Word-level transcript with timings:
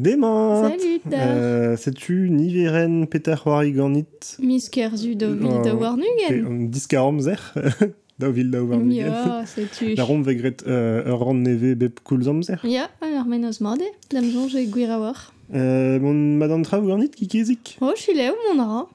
Da. 0.00 1.16
euh, 1.16 1.76
Sais-tu 1.76 2.30
Niveren 2.30 3.06
Peter 3.06 3.36
Wariganit 3.44 4.36
Miskerzu 4.40 5.14
da 5.14 5.26
Oh, 5.28 5.34
vil 5.34 5.62
da 5.64 5.74
war 5.80 5.96
nugen. 5.96 6.46
Un 6.46 6.70
discaramzer 6.70 7.38
Da 8.18 8.28
vil 8.34 8.50
da 8.50 8.60
war 8.68 8.80
Ja, 8.88 9.44
setu. 9.46 9.94
La 9.96 10.04
rom 10.04 10.22
vegret 10.24 10.62
euh, 10.66 11.02
ran 11.20 11.34
neve 11.42 11.74
bep 11.76 12.00
koulzamzer 12.04 12.60
Ja, 12.64 12.88
alors 13.02 13.26
men 13.26 13.44
oz 13.44 13.60
made. 13.60 13.84
Dam 14.10 14.24
jonge 14.32 14.64
gwir 14.70 14.90
a 14.90 14.98
war. 15.00 15.32
euh, 15.54 15.98
Mon 16.00 16.38
madan 16.38 16.62
tra 16.62 16.80
warnit 16.80 17.14
ki 17.16 17.28
kezik 17.28 17.76
Oh, 17.82 17.92
chile 17.96 18.30
ou 18.32 18.38
mon 18.56 18.62
ara. 18.64 18.86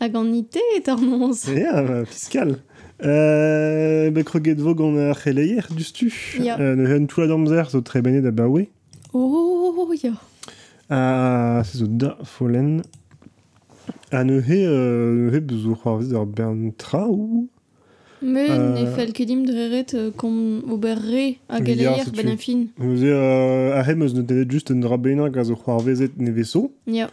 Hag 0.00 0.14
an 0.16 0.32
ite 0.34 0.58
et 0.76 0.88
ar 0.88 1.00
nons. 1.00 1.46
Ja, 1.54 1.82
bah, 1.82 2.04
fiscal 2.06 2.58
euh, 3.04 4.10
Be 4.12 4.22
kroget 4.22 4.58
vog 4.60 4.80
an 4.82 4.98
ar 5.10 5.18
c'heleier 5.18 5.66
dustu 5.76 6.12
Ja. 6.40 6.58
euh, 6.60 6.76
Ne 6.76 6.86
hen 6.86 7.06
tout 7.08 7.20
la 7.22 7.26
damzer 7.26 7.70
zo 7.70 7.80
tre 7.80 8.02
benet 8.02 8.22
da 8.22 8.30
bawe 8.30 8.66
Oh, 9.14 9.92
ya. 10.02 10.12
Ha, 10.88 11.62
se 11.64 11.78
zo 11.78 11.86
da 11.86 12.16
folen. 12.24 12.82
Ha 14.12 14.24
neuhe, 14.24 14.60
neuhe 15.16 15.40
bezo 15.40 15.74
c'hoarvez 15.74 16.14
ar 16.14 16.26
bern 16.26 16.72
traou. 16.76 17.48
Me 18.22 18.46
euh... 18.50 18.74
ne 18.74 18.86
fel 18.94 19.12
kedim 19.12 19.42
dreret 19.44 19.94
euh, 19.94 20.10
kom 20.14 20.62
ober 20.70 20.94
re 20.94 21.38
a 21.48 21.60
galeier 21.60 22.10
ben 22.14 22.28
un 22.30 22.36
fin. 22.36 22.66
Neuze 22.78 23.08
euh, 23.08 23.74
a 23.74 23.82
hem 23.82 24.04
eus 24.04 24.14
ne 24.14 24.22
devet 24.22 24.50
just 24.50 24.70
un 24.70 24.84
dra 24.84 24.96
benañ 24.96 25.32
gaz 25.34 25.50
o 25.50 25.56
c'hoarvezet 25.56 26.18
ne 26.18 26.30
veso. 26.30 26.70
Ya. 26.86 27.10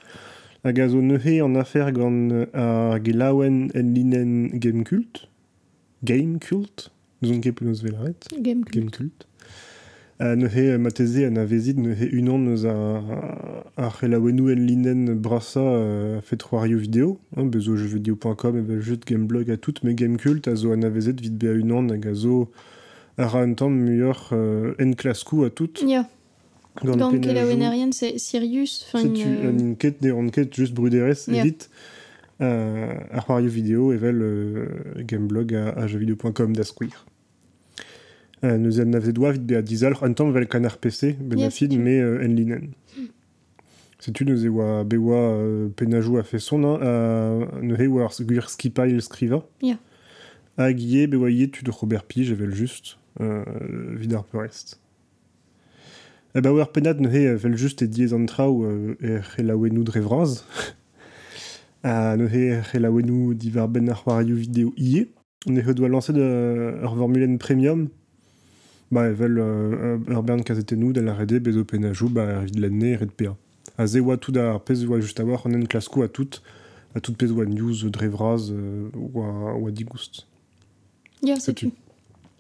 Ha 0.64 0.74
gaz 0.74 0.94
o 0.94 1.02
neuhe 1.02 1.40
an 1.42 1.56
afer 1.56 1.92
gant 1.96 2.46
ar 2.54 3.00
gelaouen 3.00 3.70
en 3.74 3.94
linen 3.96 4.52
game 4.54 4.84
cult. 4.84 5.28
Game 6.04 6.38
cult. 6.40 6.92
Nous 7.22 7.32
on 7.32 7.42
ket 7.42 7.54
plus 7.54 7.66
nos 7.66 7.82
velaret. 7.82 8.30
Game 8.38 8.64
cult. 8.64 8.76
Game 8.76 8.92
kult. 8.92 9.29
Ma 10.20 10.92
teze 10.92 11.26
an 11.26 11.38
a 11.38 11.46
vezit 11.46 11.78
neuze 11.78 12.10
unan 12.12 12.48
eus 12.52 12.66
a, 12.66 12.74
ar 13.78 13.94
c'helaouenou 13.98 14.50
en 14.52 14.60
linen 14.68 15.14
brasa 15.16 15.62
uh, 15.64 16.22
fet 16.22 16.44
c'hoario 16.44 16.78
vidéo 16.78 17.18
hein, 17.38 17.46
bezo 17.46 17.78
jeuxvideo.com 17.78 18.58
e 18.58 18.62
vel 18.62 18.82
just 18.82 19.06
gameblog 19.08 19.50
a 19.50 19.56
tout 19.58 19.76
me 19.84 19.94
Gamekult 19.94 20.48
a 20.48 20.56
zo 20.56 20.74
an 20.74 20.84
a 20.84 20.90
vezet 20.90 21.22
vit 21.22 21.32
be 21.40 21.48
a 21.48 21.54
unan 21.56 21.90
hag 21.94 22.06
a 22.08 22.14
zo 22.14 22.50
ar 23.18 23.34
a 23.36 23.44
un 23.46 23.54
tamm 23.56 23.80
muioc'h 23.86 24.34
en 24.78 24.92
klaskou 24.94 25.46
a 25.46 25.50
tout 25.50 25.80
Ya. 25.88 26.06
gant 26.84 26.98
Gant 26.98 27.12
pennadoù. 27.12 27.22
ket 27.22 27.34
la 27.34 27.46
wenarien, 27.46 27.92
c'est 27.92 28.18
Sirius. 28.20 28.86
Euh, 28.96 29.50
an 29.50 29.76
ket 29.76 30.02
ne 30.02 30.12
an 30.12 30.30
ket 30.30 30.54
just 30.54 30.74
bruderez 30.74 31.28
Ja. 31.28 31.44
evit 31.46 31.70
euh, 32.42 32.94
ar 33.12 33.26
c'hoario 33.26 33.50
vidéo 33.50 33.94
evel 33.94 34.22
euh, 34.22 34.66
gameblog 35.00 35.54
a 35.56 35.88
jeuxvideo.com 35.88 36.56
da 36.56 36.64
squeer. 36.64 37.06
Euh, 37.06 37.09
nous 38.44 38.80
en 38.80 38.94
avons 38.94 39.26
a 39.26 39.62
dizal 39.62 39.94
un 40.02 40.14
temps 40.14 40.30
ben 40.30 40.48
a 41.42 41.50
setu. 41.50 41.78
mais 41.78 42.00
euh, 42.00 42.24
en 42.24 42.28
linen. 42.28 42.72
Setu 44.00 44.24
nous 44.24 44.46
e 44.46 44.48
oa 44.48 44.86
bewa 44.86 45.18
euh, 45.18 45.68
penajou 45.76 46.18
a 46.18 46.24
fait 46.24 46.40
son 46.40 46.64
hein, 46.64 46.80
euh, 46.82 47.46
ne 47.62 47.76
he 47.76 47.88
war 47.88 48.14
gwir 48.22 48.50
skipail 48.50 49.02
skriva. 49.02 49.44
Ja. 49.62 49.76
Hag 50.58 50.80
ie 50.80 51.06
bewa 51.08 51.30
ie 51.30 51.50
tu 51.52 51.66
de 51.66 51.72
Robert 51.72 52.06
Pige 52.06 52.32
evel 52.32 52.56
just 52.56 52.98
euh, 53.20 53.44
vid 53.98 54.14
ar 54.14 54.24
peurest. 54.24 54.80
E 56.34 56.40
ba 56.40 56.54
war 56.54 56.72
penat 56.72 57.02
ne 57.02 57.10
he 57.12 57.36
vel 57.36 57.58
just 57.58 57.82
e 57.82 57.88
diez 57.88 58.14
an 58.14 58.26
traoù 58.26 58.64
euh, 58.64 58.96
e 59.04 59.20
c'helaouenou 59.36 59.84
dre 59.84 60.00
vraz. 60.00 60.46
a 61.84 62.16
ne 62.16 62.28
he 62.32 62.62
c'helaouenou 62.72 63.34
divar 63.34 63.68
ben 63.68 63.92
vidéo. 64.34 64.74
Ne 65.46 65.60
he 65.60 65.74
doa 65.74 65.90
lancer 65.90 66.14
de 66.14 67.38
premium. 67.38 67.90
Ba 68.92 69.08
evel 69.08 69.38
euh, 69.38 70.00
ur 70.10 70.24
bern 70.24 70.42
kazetenou 70.44 70.94
da 70.94 71.02
la 71.02 71.14
rede 71.14 71.40
bezo 71.40 71.64
penajou 71.64 72.10
ba 72.10 72.24
ar 72.40 72.46
vid 72.46 72.58
l'année 72.60 72.96
red 72.96 73.12
PA. 73.12 73.36
A 73.78 73.86
ze 73.86 74.00
oa 74.00 74.18
tout 74.18 74.32
da 74.32 74.58
pez 74.60 74.86
oa 74.86 75.00
just 75.00 75.20
a 75.20 75.26
war 75.26 75.46
an 75.46 75.54
en 75.54 75.66
klaskou 75.66 76.02
a 76.02 76.08
tout 76.08 76.42
a 76.96 77.00
tout 77.00 77.14
pez 77.14 77.32
oa 77.32 77.46
news 77.46 77.86
dre 77.92 78.08
vraz 78.08 78.50
euh, 78.50 78.90
oa, 79.14 79.54
oa 79.54 79.72
digoust. 79.72 80.26
Ya, 81.22 81.36
Setu. 81.40 81.68
setu. 81.70 81.76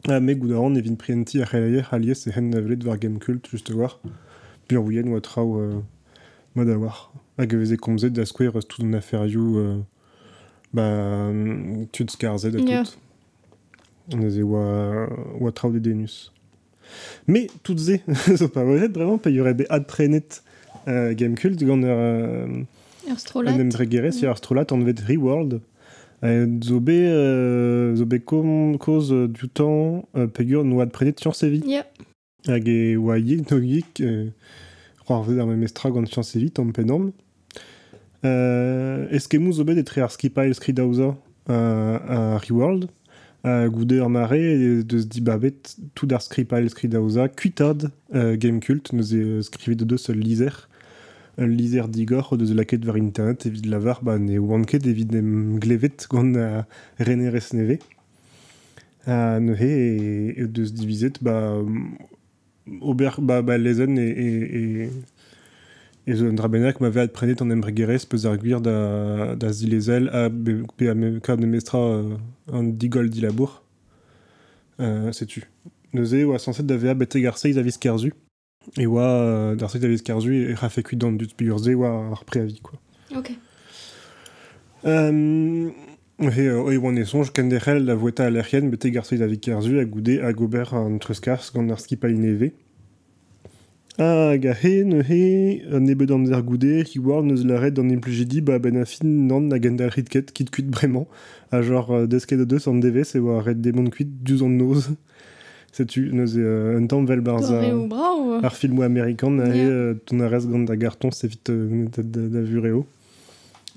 Ah, 0.07 0.19
me 0.19 0.33
gouda 0.33 0.57
an 0.57 0.75
evin 0.75 0.95
prienti 0.95 1.41
ar 1.41 1.51
c'heleier 1.51 1.85
alies 1.93 2.25
e 2.25 2.31
hen 2.33 2.49
navelet 2.49 2.83
war 2.87 2.97
gamekult 2.97 3.45
just 3.51 3.69
a 3.69 3.75
war. 3.75 3.99
Pur 4.67 4.81
ouien 4.81 5.13
oa 5.13 5.21
trao 5.21 5.59
euh, 5.59 5.81
mod 6.55 6.69
a 6.69 6.79
war. 6.79 7.11
Hag 7.37 7.53
eveze 7.53 7.77
komzet 7.77 8.17
da 8.17 8.25
skouer 8.25 8.55
eus 8.55 8.65
tout 8.65 8.81
an 8.81 8.97
aferioù 8.97 9.59
euh, 9.59 9.77
ba 10.73 10.87
tud 11.91 12.09
skarzet 12.09 12.55
a 12.55 12.65
tout. 12.65 12.97
On 14.15 14.25
eze 14.25 14.41
oa, 14.41 15.05
oa 15.39 15.51
trao 15.51 15.71
de 15.71 15.79
denus. 15.79 16.31
Mais 17.27 17.47
tout 17.63 17.77
ze, 17.77 17.99
zo 18.35 18.47
pa 18.47 18.63
volet 18.63 18.87
vraiment 18.87 19.17
pa 19.17 19.29
y'aurait 19.29 19.53
be 19.53 19.65
ad 19.69 19.85
prenet 19.87 20.41
euh, 20.87 21.13
gamekult 21.13 21.61
gant 21.63 21.81
ur 21.83 22.65
Ur 23.09 23.19
strolat. 23.19 23.51
an 23.53 23.59
emdregerez 23.59 24.23
ar 24.27 24.37
strolat 24.37 24.71
an 24.71 24.83
vet 24.85 24.99
Reworld. 25.07 25.61
Zo 26.21 26.79
be, 26.83 26.97
euh, 27.07 27.95
zo 27.95 28.05
be 28.05 28.19
kom 28.19 28.77
koz 28.77 29.13
euh, 29.13 29.27
du 29.27 29.47
temps 29.47 30.03
euh, 30.17 30.27
pegur 30.27 30.65
no 30.65 30.81
ad 30.81 30.91
prenet 30.91 31.17
sciences 31.19 31.43
evit. 31.43 31.63
Ya. 31.65 31.85
Hag 32.47 32.67
e 32.67 32.97
oa 32.97 33.17
ye 33.17 33.39
no 33.51 33.57
yik 33.59 34.01
euh, 34.01 34.27
c'hoar 35.05 35.23
vet 35.29 35.39
ar 35.39 35.47
memestra 35.47 35.91
gant 35.91 36.05
sciences 36.11 36.35
evit 36.35 36.59
an 36.59 36.71
penorm. 36.75 37.11
Euh, 38.25 39.07
eskemou 39.15 39.53
zo 39.55 39.63
bet 39.63 39.79
etre 39.79 40.01
ar 40.03 40.11
skipail 40.11 40.51
skridaouza 40.57 41.13
euh, 41.49 41.97
a 42.03 42.37
Reworld. 42.43 42.89
A 43.43 43.69
goude 43.69 43.93
ur 43.93 44.09
mare 44.09 44.35
e 44.35 44.83
deus 44.83 45.07
di 45.07 45.21
babet 45.21 45.77
tout 45.95 46.11
ar 46.11 46.21
skripail 46.21 46.69
skridaouza 46.69 47.29
kuitad 47.29 47.89
euh, 48.13 48.35
gamekult 48.35 48.91
neuze 48.91 49.15
euh, 49.15 49.41
skrivit 49.41 49.77
de 49.77 49.97
seul 49.97 50.17
lizer. 50.17 50.67
un 51.37 51.47
lizer 51.47 51.87
digor 51.87 52.35
deus 52.37 52.53
laket 52.53 52.85
war 52.85 52.97
internet 52.97 53.45
evit 53.45 53.65
lavar 53.65 54.03
ba 54.03 54.17
ne 54.19 54.37
oanket 54.39 54.85
evit 54.85 55.13
em 55.15 55.57
glevet 55.57 56.07
gant 56.11 56.35
a 56.35 56.65
renerez 56.99 57.53
neve. 57.53 57.79
A 59.07 59.39
ne 59.39 59.55
he 59.55 59.71
e, 59.71 60.41
e 60.43 60.47
deus 60.47 60.73
divizet 60.73 61.23
ba 61.23 61.63
ober 62.81 63.15
ba, 63.19 63.41
ba 63.41 63.57
lezen 63.57 63.97
e, 63.97 64.09
e, 64.09 64.27
e, 64.59 64.89
e 66.09 66.15
zo 66.15 66.25
un 66.25 66.35
drabenak 66.35 66.79
ma 66.79 66.89
veat 66.89 67.11
prenet 67.13 67.41
an 67.41 67.51
embregerez 67.53 68.05
peus 68.09 68.25
ar 68.25 68.37
gwir 68.41 68.61
da, 68.65 69.35
da 69.37 69.51
zilezel 69.53 70.09
a 70.09 70.29
be, 70.29 70.63
be 70.77 70.89
a 70.89 70.95
me, 70.95 71.19
mestra 71.45 71.77
euh, 71.77 72.17
an 72.51 72.71
digol 72.81 73.09
di 73.09 73.21
labour. 73.21 73.61
Euh, 74.79 75.11
Setu. 75.11 75.43
Neuze 75.93 76.23
oa 76.25 76.39
sanset 76.39 76.65
da 76.65 76.77
vea 76.77 76.95
bete 76.95 77.21
garseiz 77.21 77.77
kerzu. 77.77 78.11
E 78.77 78.87
oa 78.87 79.05
euh, 79.53 80.01
kerzu 80.03 80.33
e 80.33 80.55
rafe 80.55 80.81
dut 80.81 81.37
biurze 81.37 81.75
oa 81.75 82.11
ar 82.11 82.23
preavi, 82.25 82.59
quoi. 82.63 82.79
Ok. 83.15 83.31
Euh, 84.85 85.69
he 86.19 86.45
e 86.45 86.77
oan 86.77 86.97
e 86.97 87.05
sonj 87.05 87.29
voeta 87.95 88.31
bete 88.31 88.89
garseiz 88.89 89.21
kerzu 89.41 89.79
a 89.79 89.85
goude 89.85 90.19
a 90.23 90.33
gober 90.33 90.73
an 90.73 90.97
treskars 90.97 91.51
gant 91.53 91.69
ar 91.69 91.79
skipal 91.79 92.17
neve. 92.17 92.53
A 93.99 94.31
he, 94.31 94.85
ne 94.85 95.01
he, 95.03 95.61
an 95.75 95.89
ebet 95.91 96.11
an 96.15 96.23
er 96.31 96.41
goude, 96.41 96.85
ki 96.87 97.01
war 97.03 97.19
neus 97.21 97.41
la 97.43 97.57
red 97.59 97.79
an 97.81 97.89
implujidi, 97.91 98.39
ba 98.39 98.55
ben 98.57 98.77
a 98.79 98.85
fin 98.87 99.27
nan 99.27 99.49
na 99.51 99.57
gendal 99.59 99.91
ritket, 99.91 100.31
kit 100.31 100.47
kuit 100.49 100.69
bremañ, 100.71 101.03
a 101.51 101.61
genre 101.61 101.91
euh, 101.91 102.07
desket 102.07 102.37
de 102.39 102.45
deus 102.45 102.69
an 102.71 102.79
devez, 102.79 103.11
e 103.15 103.19
oa 103.19 103.41
red 103.43 103.59
demon 103.59 103.89
kuit 103.91 104.07
duz 104.23 104.41
an 104.41 104.55
noz. 104.55 104.87
Setu, 105.75 106.13
neus 106.15 106.37
e, 106.37 106.45
un 106.77 106.87
tamm 106.87 107.03
vel 107.11 107.19
barz 107.19 107.51
a... 107.51 107.57
Doré 107.57 107.73
ou 107.73 107.89
bra 107.91 108.13
ou... 108.15 108.37
Ar 108.39 108.55
film 108.55 108.79
amerikan 108.87 109.35
he 109.43 109.65
euh, 109.67 109.99
ton 110.05 110.23
arrez 110.23 110.47
gant 110.47 110.63
da 110.63 110.77
garton 110.77 111.11
se 111.11 111.27
vit 111.27 111.51
euh, 111.51 111.91
da, 111.97 112.39
vureo. 112.39 112.85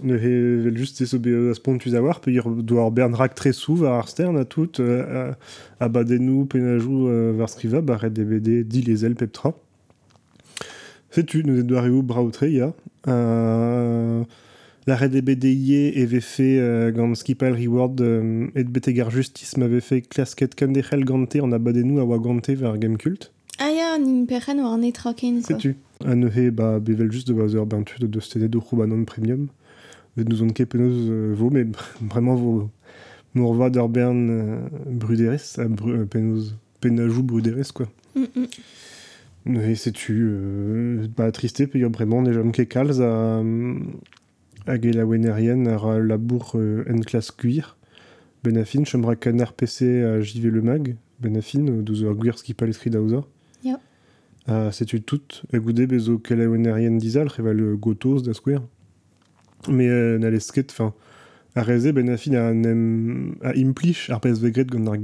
Ne 0.04 0.20
he 0.22 0.32
vel 0.68 0.78
just 0.78 1.02
se 1.04 1.16
be 1.16 1.34
a 1.50 1.56
spontus 1.58 1.98
a 1.98 2.04
war, 2.06 2.22
pe 2.22 2.30
ir 2.30 2.46
doar 2.62 2.94
bern 2.94 3.18
rak 3.18 3.34
tre 3.34 3.50
sou 3.50 3.74
var 3.82 3.98
ar 4.04 4.06
stern 4.06 4.38
a 4.38 4.46
tout, 4.46 4.78
a, 4.78 5.34
a 5.82 5.90
badenou 5.90 6.46
penajou 6.46 7.10
var 7.42 7.50
skriva, 7.50 7.82
ba 7.82 7.98
red 7.98 8.14
DVD 8.14 8.62
di 8.62 8.86
les 8.86 9.02
el 9.02 9.18
peptra. 9.18 9.56
Setu, 11.12 11.44
nous 11.44 11.62
doar 11.62 11.86
eo 11.86 12.00
braoutre 12.00 12.44
ya. 12.44 12.72
Euh, 13.06 14.24
la 14.86 14.96
red 14.96 15.12
DVD 15.12 15.52
ie 15.52 15.92
eve 16.00 16.20
fait 16.20 16.58
euh, 16.58 16.90
gant 16.90 17.14
skipal 17.14 17.52
reward 17.52 18.00
euh, 18.00 18.48
et 18.54 18.64
betegar 18.64 19.10
justice 19.10 19.58
m'avait 19.58 19.82
fait 19.82 20.00
klasket 20.00 20.54
kandechel 20.54 21.04
gante 21.04 21.36
an 21.36 21.52
a 21.52 21.58
badenou 21.58 21.98
a 22.00 22.04
oa 22.04 22.18
gante 22.18 22.48
var 22.50 22.78
gamecult. 22.78 23.30
Ah 23.58 23.68
ya, 23.68 23.98
nim 23.98 24.24
perren 24.24 24.58
war 24.60 24.72
an 24.72 24.80
etraken, 24.80 25.42
quoi. 25.42 25.56
Sais-tu 25.56 25.76
Un 26.06 26.16
neuhe, 26.16 26.50
bah, 26.50 26.80
bevel 26.80 27.12
juste 27.12 27.28
de 27.28 27.34
bazer 27.34 27.66
bentu 27.66 28.00
de 28.00 28.06
deux 28.06 28.48
de 28.48 28.58
Roubanon 28.58 29.04
Premium. 29.04 29.48
Vet 30.16 30.24
nous 30.24 30.42
on 30.42 30.48
ket 30.48 30.64
penaos 30.64 31.10
euh, 31.10 31.34
vo, 31.36 31.50
mais 31.50 31.66
vraiment 32.00 32.36
vo 32.36 32.70
mourva 33.34 33.68
d'ur 33.68 33.90
bern 33.90 34.30
euh, 34.30 34.68
bruderez, 34.86 35.58
a 35.58 35.64
bru, 35.64 35.92
euh, 35.92 36.04
penaos, 36.06 36.54
penajou 36.80 37.22
bruderez, 37.22 37.70
quoi. 37.74 37.86
Mm, 38.16 38.20
mm. 38.20 38.46
Neuhe, 39.44 39.74
sais-tu, 39.74 40.28
euh, 40.30 41.06
bah, 41.16 41.32
tristé, 41.32 41.66
pe 41.66 41.78
vraiment, 41.78 42.22
ne 42.22 42.32
jom 42.32 42.52
ket 42.52 42.68
kalz 42.70 43.00
a, 43.02 43.42
hag 44.66 44.86
e 44.86 44.92
la 44.92 45.04
wenerien 45.04 45.66
ar 45.66 45.86
a 45.86 45.98
labour 45.98 46.52
euh, 46.54 46.84
en 46.88 47.00
klas 47.00 47.32
gwir. 47.36 47.76
Ben 48.44 48.56
a 48.56 48.64
fin, 48.64 48.84
chom 48.84 49.04
ra 49.04 49.16
kanar 49.16 49.52
PC 49.52 50.02
a 50.04 50.20
JV 50.20 50.50
le 50.50 50.62
mag, 50.62 50.94
ben 51.18 51.36
a 51.36 51.42
fin, 51.42 51.66
euh, 51.66 51.82
deus 51.82 52.04
ur 52.04 52.14
gwir 52.14 52.38
skipal 52.38 52.70
eskri 52.70 52.90
daouza. 52.90 53.24
Ja. 53.64 53.80
Euh, 54.48 54.70
C'est-tu 54.70 55.02
toute 55.02 55.42
Goudet, 55.52 55.88
bezo 55.88 56.18
kelawenarien 56.18 56.96
dizal, 56.96 57.26
reval 57.26 57.74
gotos 57.74 58.22
da 58.22 58.34
square. 58.34 58.62
Mais 59.68 59.88
euh, 59.88 60.18
na 60.18 60.30
lesket, 60.30 60.70
enfin, 60.70 60.94
a 61.56 61.62
reze 61.62 61.92
ben 61.92 62.08
a 62.08 62.16
fin 62.16 62.34
a, 62.34 62.54
nem, 62.54 63.34
a 63.42 63.56
implich 63.56 64.08
ar 64.10 64.20
pez 64.20 64.34
vegret 64.34 64.66
gant 64.66 64.86
ar 64.86 64.96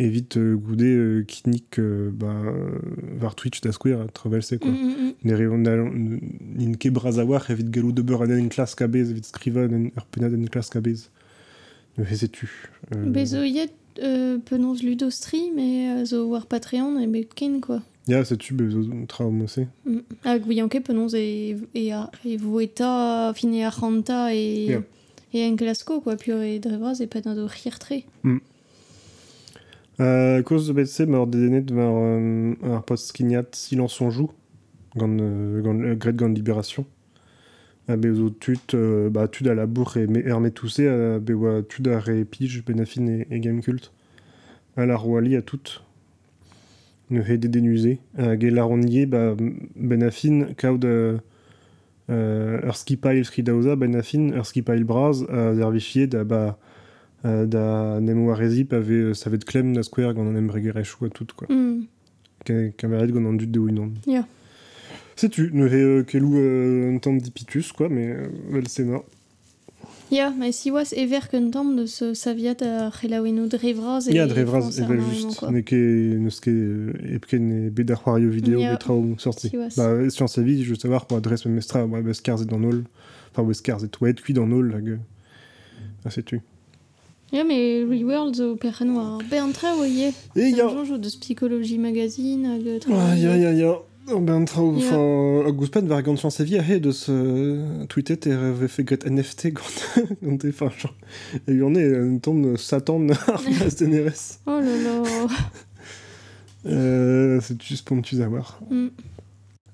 evit 0.00 0.26
euh, 0.36 0.56
Goudet 0.56 0.86
euh, 0.96 1.24
euh, 1.78 2.10
bah, 2.12 2.26
euh, 2.44 2.78
var 3.18 3.34
Twitch 3.34 3.60
da 3.60 3.72
square 3.72 4.00
a 4.00 4.06
travelse, 4.06 4.54
quoi. 4.60 4.70
Mm, 4.70 4.74
mm, 4.74 4.88
mm. 4.88 5.12
Ne 5.24 5.34
re 5.34 5.48
on 5.52 5.64
a 5.66 5.74
in 6.62 6.72
ke 6.74 6.88
brazawar 6.88 7.50
evit 7.50 7.70
galou 7.70 7.92
de 7.92 8.02
beur 8.02 8.22
en 8.22 8.48
klas 8.48 8.74
kabez, 8.74 9.10
evit 9.10 9.24
skriva 9.24 9.62
an 9.64 9.90
ur 9.96 10.06
penad 10.10 10.34
en 10.34 10.46
klas 10.46 10.70
kabez. 10.70 11.10
Ne 11.98 12.04
hesetu. 12.04 12.48
Euh, 12.94 13.04
Bezo 13.04 13.42
yet 13.42 13.72
euh, 14.02 14.38
penons 14.38 14.74
ludostream 14.82 15.58
et 15.58 15.90
euh, 15.90 16.04
zo 16.04 16.26
war 16.28 16.46
Patreon 16.46 16.98
et 17.00 17.06
betkin 17.06 17.60
quoi. 17.60 17.82
Ya, 18.08 18.24
setu 18.24 18.54
bezo 18.54 18.82
traum 19.06 19.42
ose. 19.42 19.66
Mm. 19.84 19.98
Hag 20.24 20.46
vianke 20.48 20.80
penons 20.80 21.12
e, 21.14 21.56
e, 21.74 21.90
a- 21.92 22.10
e 22.24 22.36
voeta 22.38 23.32
fine 23.34 23.64
ar 23.64 23.74
ranta 23.80 24.32
e, 24.34 24.66
Yeah. 24.66 24.82
e 25.34 25.44
en 25.46 25.56
quoi, 26.02 26.16
puis 26.16 26.32
e 26.32 26.58
drevraz 26.58 27.00
e 27.00 27.06
pen 27.06 27.22
a 27.26 27.34
do. 27.34 27.48
Euh, 30.00 30.42
cause 30.42 30.66
de 30.66 30.72
BC, 30.72 31.04
mort 31.04 31.26
dedenet 31.26 31.70
var 31.70 31.92
euh, 31.94 32.54
ar 32.72 32.82
post 32.84 33.08
skignat 33.08 33.44
Silence 33.52 34.00
on 34.00 34.08
joue, 34.08 34.30
gant, 34.96 35.14
euh, 35.20 35.60
gant, 35.60 35.78
euh, 35.78 35.94
gant 35.94 36.28
Libération. 36.28 36.86
A 37.86 37.96
tut, 38.38 38.58
euh, 38.72 39.10
bah, 39.10 39.28
tud 39.28 39.48
à 39.48 39.54
la 39.54 39.66
bourre 39.66 39.96
et 39.98 40.06
me 40.06 40.26
ermet 40.26 40.52
toussé, 40.52 40.88
a 40.88 41.18
bewa 41.18 41.62
tud 41.62 41.88
a 41.88 41.98
re 41.98 42.24
pige, 42.24 42.64
benafin 42.64 43.06
et, 43.08 43.26
et. 43.30 43.90
A 44.76 44.86
la 44.86 44.96
roali 44.96 45.36
a 45.36 45.42
tout. 45.42 45.82
Ne 47.10 47.20
he 47.20 47.36
dédénusé. 47.36 47.98
A 48.16 48.38
ge 48.38 48.46
la 48.46 48.62
rondier, 48.62 49.04
bah, 49.04 49.34
benafin, 49.76 50.54
kaout 50.56 50.84
euh, 50.84 51.18
euh, 52.08 52.72
skipail 52.72 53.22
skridaoza, 53.24 53.76
benafin, 53.76 54.30
ur 54.30 54.46
skipail 54.46 54.84
braz, 54.84 55.24
a 55.28 55.54
zervichier 55.54 56.06
da, 56.06 56.24
bah, 56.24 56.58
da 57.24 58.00
nem 58.00 58.24
warezi 58.26 58.64
pave 58.64 58.90
euh, 59.10 59.14
savet 59.14 59.44
klem 59.44 59.72
da 59.74 59.82
square 59.82 60.14
gant 60.14 60.26
an 60.26 60.36
embregerechou 60.36 61.04
a 61.06 61.10
tout 61.10 61.26
quoi. 61.36 61.46
Mm. 61.48 61.86
Ka- 62.44 62.70
Kameret 62.78 63.12
gant 63.12 63.26
an 63.26 63.34
dud 63.34 63.50
de 63.50 63.58
ouinon. 63.58 63.92
Ya. 64.06 64.26
Sais-tu, 65.16 65.50
ne 65.52 65.66
he 65.68 65.74
euh, 65.82 66.02
kelou 66.02 66.36
euh, 66.38 66.94
un 66.94 66.98
temps 66.98 67.12
dipitus 67.14 67.72
quoi, 67.72 67.88
mais 67.90 68.08
euh, 68.08 68.28
vel 68.50 68.66
sena. 68.68 69.00
Ya, 70.10 70.32
mais 70.36 70.50
si 70.50 70.70
was 70.72 70.92
ever 70.96 71.20
qu'un 71.30 71.50
temps 71.50 71.64
de 71.64 71.86
ce 71.86 72.14
saviat 72.14 72.56
a 72.62 72.88
relaweno 72.90 73.46
drevraz 73.46 74.08
et 74.08 74.14
Ya 74.14 74.26
drevraz 74.26 74.80
evel 74.80 74.98
armement, 74.98 75.12
just, 75.12 75.38
quoi. 75.38 75.50
ne 75.52 75.60
ke 75.60 75.76
neus 76.18 76.40
ket 76.40 76.50
euh, 76.50 76.92
epken 77.14 77.50
e 77.52 77.70
bet 77.70 77.90
ar 77.92 78.00
c'hoario 78.02 78.28
vidéo 78.30 78.58
Ya. 78.58 78.72
bet 78.72 78.78
traoù 78.80 79.14
sorti. 79.18 79.50
Si 79.50 79.56
was. 79.58 79.76
Bah, 79.76 80.08
science 80.10 80.36
a 80.38 80.42
vid, 80.42 80.64
je 80.64 80.70
veux 80.70 80.74
savoir, 80.80 81.06
quoi, 81.06 81.18
adresse 81.18 81.44
me 81.46 81.52
mestra, 81.52 81.84
ouais, 81.86 82.02
bes 82.02 82.20
karzet 82.22 82.46
dans 82.46 82.62
ol, 82.64 82.82
enfin, 83.30 83.44
bes 83.46 83.60
karzet 83.60 83.90
ouet, 84.00 84.14
kuit 84.14 84.32
dans 84.32 84.50
ol, 84.50 84.74
hag, 84.74 84.88
euh, 84.88 84.96
ah, 86.04 86.10
sais-tu. 86.10 86.40
Ya, 87.32 87.44
mais 87.44 87.84
Reworld 87.84 88.34
zo 88.34 88.56
perren 88.56 88.90
war 88.96 89.18
ben 89.30 89.52
tra 89.52 89.76
oie. 89.76 90.12
Et 90.36 90.50
ya, 90.50 90.66
Un 90.68 90.84
jour 90.84 90.98
de 90.98 91.08
Psychologie 91.08 91.78
Magazine 91.78 92.46
hag 92.46 92.66
euh, 92.66 92.78
Ah, 92.90 93.14
ya, 93.16 93.36
ya, 93.36 93.52
ya. 93.52 93.78
Oh, 94.12 94.18
ben, 94.18 94.44
trao, 94.44 94.74
Ya. 94.76 94.86
enfin, 94.86 95.46
a 95.46 95.52
gouspan 95.52 95.82
var 95.86 96.02
gant 96.02 96.16
chance 96.16 96.40
vie 96.40 96.58
a 96.58 96.62
he 96.62 96.80
de 96.80 96.90
ce 96.90 97.84
tweetet 97.86 98.26
e 98.26 98.30
reve 98.34 98.66
fait 98.66 98.82
gret 98.82 99.06
NFT 99.06 99.52
gant, 99.52 99.62
gant 100.22 100.38
e, 100.44 100.48
enfin, 100.48 100.70
genre, 100.76 100.94
e 101.48 101.52
est 101.78 101.96
un 101.96 102.18
tom 102.18 102.56
Satan 102.56 103.08
ar 103.28 103.42
denerez. 103.78 104.38
Oh 104.46 104.58
là 104.58 104.62
là. 104.62 105.02
Euh, 106.66 107.40
c'est 107.42 107.62
juste 107.62 107.86
pour 107.86 108.00
tu 108.02 108.16
savoir. 108.16 108.60
Mm. 108.70 108.74
Euh, 108.76 108.88
J'ai-tu 108.88 109.19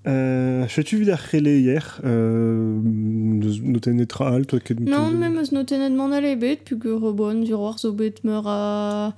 vu 0.06 1.04
la 1.04 1.16
relais 1.16 1.60
hier 1.60 2.00
euh, 2.04 2.78
Noté 2.82 3.92
netra 3.92 4.28
alt, 4.34 4.46
toi, 4.48 4.60
ket- 4.60 4.78
Non, 4.80 5.10
même 5.10 5.36
eus 5.40 5.52
notenet 5.52 5.90
man 5.90 6.12
ale 6.12 6.36
bet, 6.36 6.56
pu 6.64 6.76
ur 6.84 7.00
robon, 7.00 7.44
sur 7.44 7.60
war 7.60 7.78
zo 7.78 7.92
bet 7.92 8.22
meur 8.24 8.46
a 8.46 9.14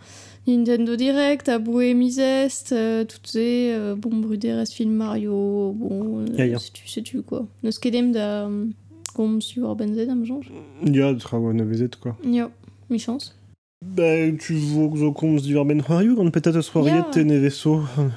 Nintendo 0.47 0.97
Direct, 0.97 1.49
a 1.51 1.59
misest, 1.59 2.73
euh, 2.73 3.05
tout 3.05 3.19
se, 3.25 3.39
euh, 3.39 3.95
bon, 3.97 4.17
bruderez 4.17 4.65
film 4.73 4.93
Mario, 4.95 5.73
bon, 5.77 6.21
euh, 6.21 6.37
Ya, 6.39 6.47
ya. 6.47 6.59
sais-tu, 6.59 6.89
sais-tu, 6.89 7.23
quoi? 7.23 7.47
Neus 7.63 7.79
kedem 7.79 8.13
da 8.13 8.47
um, 8.47 8.73
gom 9.15 9.41
sur 9.43 9.75
benzet 9.77 10.09
am 10.09 10.25
jonge. 10.25 10.51
Ya, 10.87 11.15
tra 11.15 11.39
wa 11.39 11.53
nevezet, 11.53 11.97
quoi. 12.01 12.13
Ya, 12.25 12.51
mi 12.89 12.99
chance. 12.99 13.35
Bah, 13.81 14.33
tu 14.41 14.55
vois 14.55 14.97
zo 14.97 15.13
komz 15.13 15.43
du 15.43 15.55
ben 15.65 15.81
c'hoario, 15.81 16.17
gant 16.17 16.31
petat 16.33 16.51
eus 16.57 16.69
c'hoariet 16.69 16.97
Ya. 16.97 17.11
te 17.13 17.21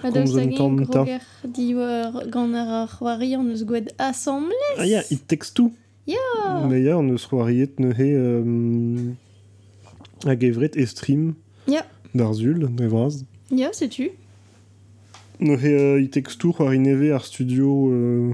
Adaus 0.03 0.33
komz 0.33 0.55
tamm 0.57 0.87
ta. 0.87 1.05
gant 2.31 2.53
ar 2.55 2.97
an 3.37 3.49
eus 3.51 3.63
gwed 3.63 3.93
assemblé. 3.99 4.55
Ah 4.79 4.87
ya, 4.87 5.03
it 5.11 5.27
two. 5.53 5.71
Ya. 6.07 6.17
Mais 6.67 6.81
ya, 6.81 6.97
on 6.97 7.07
eus 7.09 7.27
c'hoariet 7.27 7.79
euh, 8.23 9.11
e 10.77 10.85
stream 10.87 11.35
Ya. 11.67 11.85
d'Arzul, 12.15 12.67
nevraz. 12.79 13.23
Ya, 13.51 13.71
sais-tu. 13.71 14.09
Ne 15.39 15.55
euh, 15.55 16.01
it 16.01 16.11
takes 16.11 16.37
two 16.39 16.53
c'hoari 16.53 16.79
neve 16.79 17.11
ar 17.11 17.23
studio... 17.23 17.91
Euh... 17.91 18.33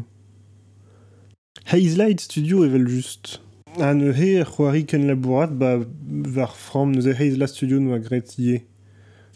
Hazelight 1.66 2.22
Studio 2.22 2.64
evel 2.64 2.88
just. 2.88 3.42
Ah, 3.80 3.94
ne 3.94 4.12
he 4.12 4.44
c'hoari 4.44 4.86
ken 4.86 5.06
labourat, 5.08 5.52
ba 5.58 5.80
var 6.08 6.54
from 6.56 6.92
neuze 6.96 7.14
Hazelight 7.14 7.50
Studio 7.50 7.80
no 7.80 7.94
a 7.94 8.00
gret. 8.00 8.36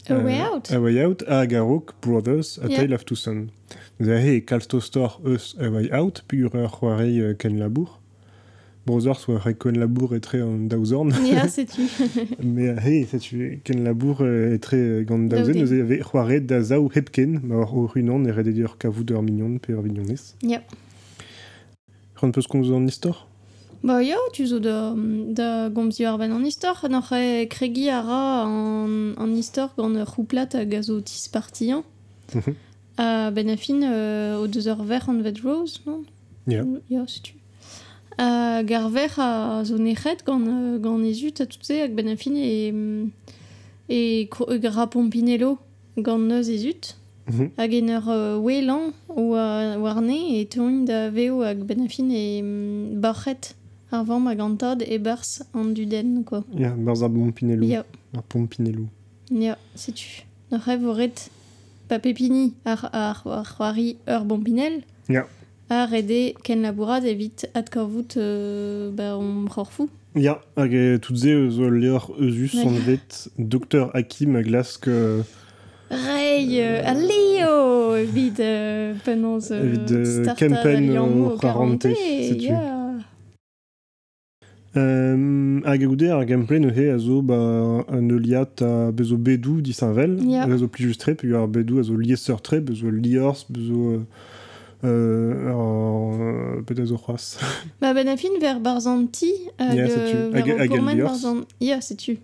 A 0.09 0.13
Euh, 0.13 0.23
Way 0.23 0.41
Out. 0.41 0.71
A 0.71 0.79
Way 0.81 1.03
Out, 1.05 1.23
a 1.27 1.45
Garok 1.45 1.93
Brothers, 2.01 2.59
A 2.63 2.67
Yeah. 2.67 2.79
Tale 2.79 2.93
of 2.95 3.05
Two 3.05 3.15
Sons. 3.15 3.49
Neuze 3.99 4.17
he 4.23 4.41
Calsto 4.41 4.79
Store 4.79 5.19
eus 5.25 5.55
A 5.59 5.69
Way 5.69 5.91
Out, 5.93 6.23
pu 6.27 6.43
ur 6.45 6.55
ur 6.55 6.69
c'hoari 6.71 7.21
euh, 7.21 7.33
ken 7.35 7.59
labour. 7.59 7.99
Brothers 8.87 9.27
oa 9.29 9.37
re 9.45 9.53
ken 9.53 9.77
labour 9.77 10.15
etre 10.15 10.41
an 10.41 10.65
daouzorn. 10.67 11.11
Ya, 11.23 11.47
sais-tu. 11.47 11.81
Mais 12.43 12.69
euh, 12.69 12.79
hey, 12.83 13.05
ça 13.05 13.19
tu 13.19 13.61
ken 13.63 13.83
labour 13.83 14.21
euh, 14.21 14.55
etre 14.55 14.73
euh, 14.73 15.03
gant 15.03 15.19
daouzen, 15.19 15.53
neuze 15.59 15.73
ave 15.73 15.99
c'hoare 16.01 16.39
da 16.41 16.63
zaou 16.63 16.89
hepken, 16.95 17.39
ma 17.43 17.57
war 17.57 17.75
o 17.77 17.85
runan 17.85 18.25
e 18.25 18.31
rede 18.31 18.57
ur 18.57 18.79
kavou 18.79 19.03
d'ur 19.03 19.21
mignon 19.21 19.59
pe 19.59 19.73
ur 19.73 19.83
vignonez. 19.83 20.33
Ya. 20.41 20.63
Peus 22.33 22.47
komz 22.47 22.71
an 22.71 22.87
istor 22.87 23.27
Ba 23.83 24.03
ya, 24.03 24.17
tu 24.31 24.45
zo 24.45 24.59
da, 24.59 24.93
da 25.33 25.69
gomz 25.69 25.99
eo 25.99 26.13
ar 26.13 26.21
an 26.21 26.45
istor, 26.45 26.77
e 27.17 27.47
kregi 27.49 27.89
a 27.89 28.01
ra 28.01 28.45
an, 28.45 29.15
an 29.17 29.35
istor 29.35 29.69
gant 29.75 29.97
ur 29.97 30.05
c'houplat 30.05 30.53
a 30.53 30.65
gazo 30.65 31.01
tis 31.01 31.27
partian. 31.27 31.83
Mhm. 32.33 32.55
A 32.97 33.31
ben 33.31 33.49
a 33.49 33.57
fin 33.57 33.81
euh, 33.81 34.37
o 34.37 34.45
deus 34.47 34.67
ur 34.67 34.83
ver 34.83 35.09
an 35.09 35.23
vet 35.23 35.39
rose, 35.41 35.79
non? 35.87 36.05
Ya. 36.47 36.63
Ya, 36.91 37.07
se 37.07 37.21
tu. 37.21 37.33
A 38.19 38.61
gar 38.63 38.87
ver 38.89 39.17
a 39.17 39.63
zo 39.65 39.77
nec'het 39.77 40.23
gant, 40.25 40.77
gant 40.79 41.03
ezut 41.03 41.41
a 41.41 41.47
tout 41.47 41.65
hag 41.69 41.95
ben 41.95 42.09
a 42.09 42.15
fin 42.15 42.35
e, 42.35 42.71
mm, 42.71 43.11
e, 43.89 44.29
e 44.29 44.57
gra 44.59 44.85
pompinello 44.85 45.57
gant 45.97 46.19
neus 46.19 46.49
ezut. 46.49 46.95
Hag 47.57 47.73
en 47.73 47.89
ur 47.89 48.09
euh, 48.09 48.37
welan 48.37 48.93
o 49.09 49.33
warne 49.33 50.37
e 50.37 50.45
da 50.85 51.09
veo 51.09 51.41
hag 51.41 51.63
ben 51.65 51.81
a 51.81 51.87
fin 51.89 52.11
e 52.11 52.43
mm, 52.43 53.01
barchet 53.01 53.55
ar 53.91 54.03
vamm 54.05 54.27
hag 54.27 54.39
an 54.39 54.55
tad 54.57 54.83
e 54.87 54.97
bars 54.97 55.41
an 55.53 55.73
duden, 55.75 56.23
quoi. 56.23 56.43
Ya, 56.57 56.71
barz 56.75 57.03
ar 57.03 57.09
pompinello. 57.09 57.67
Ar 58.15 58.23
pompinello. 58.29 58.87
ya, 59.31 59.57
setu. 59.75 60.23
N'oc'h 60.51 60.67
e 60.67 60.77
voret 60.77 61.29
pa 61.87 61.99
pepini 61.99 62.53
ar, 62.65 62.89
ar, 62.93 63.21
ar 63.25 63.45
c'hoari 63.45 63.97
ur 64.07 64.25
bompinel. 64.25 64.81
Ya. 65.09 65.27
A 65.69 65.85
rede 65.85 66.33
ken 66.43 66.61
labourad 66.61 67.05
evit 67.05 67.47
ad 67.53 67.69
korvout 67.69 68.17
euh, 68.17 68.91
ba 68.91 69.15
on 69.17 69.47
c'horfou. 69.47 69.89
Ya, 70.15 70.41
hag 70.57 70.73
e 70.73 70.97
tout 70.99 71.15
ze 71.15 71.49
zo 71.49 71.69
leur 71.69 72.11
eusus 72.19 72.57
an 72.59 72.75
vet. 72.85 73.29
Hakim 73.93 74.35
a 74.35 74.43
glask 74.43 74.87
euh, 74.87 75.23
Rei, 75.89 76.61
euh, 76.61 76.81
a 76.85 76.93
Leo, 76.93 77.95
evit 77.95 78.33
euh, 78.39 78.93
penons 79.03 79.39
euh, 79.51 79.73
Evit, 79.73 79.93
euh, 79.93 80.23
starter 80.23 80.47
Kempen, 80.47 80.89
euh. 80.89 81.35
Euh, 81.35 82.80
hag 84.75 85.83
a 85.83 85.87
goude 85.87 86.03
ar 86.09 86.25
gameplay 86.25 86.59
ne 86.59 86.71
he 86.71 86.89
a 86.91 86.97
zo 86.97 87.21
ba 87.21 87.35
an 87.89 88.07
euliat 88.09 88.61
a 88.61 88.91
bezo 88.91 89.17
bedou 89.17 89.61
disanvel, 89.61 90.17
Ya. 90.23 90.43
a 90.43 90.57
zo 90.57 90.67
pli 90.67 90.85
justre, 90.87 91.13
pe 91.15 91.27
ar 91.35 91.47
bedou 91.47 91.79
a 91.79 91.83
zo 91.83 91.95
lieseur 91.97 92.41
tre, 92.41 92.59
bezo 92.61 92.89
liors, 92.89 93.45
bezo 93.49 93.91
euh, 93.91 93.99
euh, 94.83 95.51
ar- 95.51 96.63
peut 96.65 96.79
a 96.81 96.85
zo 96.85 96.95
c'hoaz. 96.97 97.37
Ba 97.81 97.93
ben 97.93 98.07
a 98.07 98.15
fin 98.17 98.39
ver 98.39 98.59
barzanti 98.59 99.31
hag 99.59 99.75
Ya, 99.75 99.85
euh, 99.85 99.87
setu. 99.89 100.17
ver 100.31 100.39
Hag- 100.41 100.53
o 100.55 100.57
hag 100.59 100.69
pourmen 100.69 100.93
Eliors. 100.95 101.09
barzan... 101.11 101.37
Ya, 101.59 101.81
setu. 101.81 102.17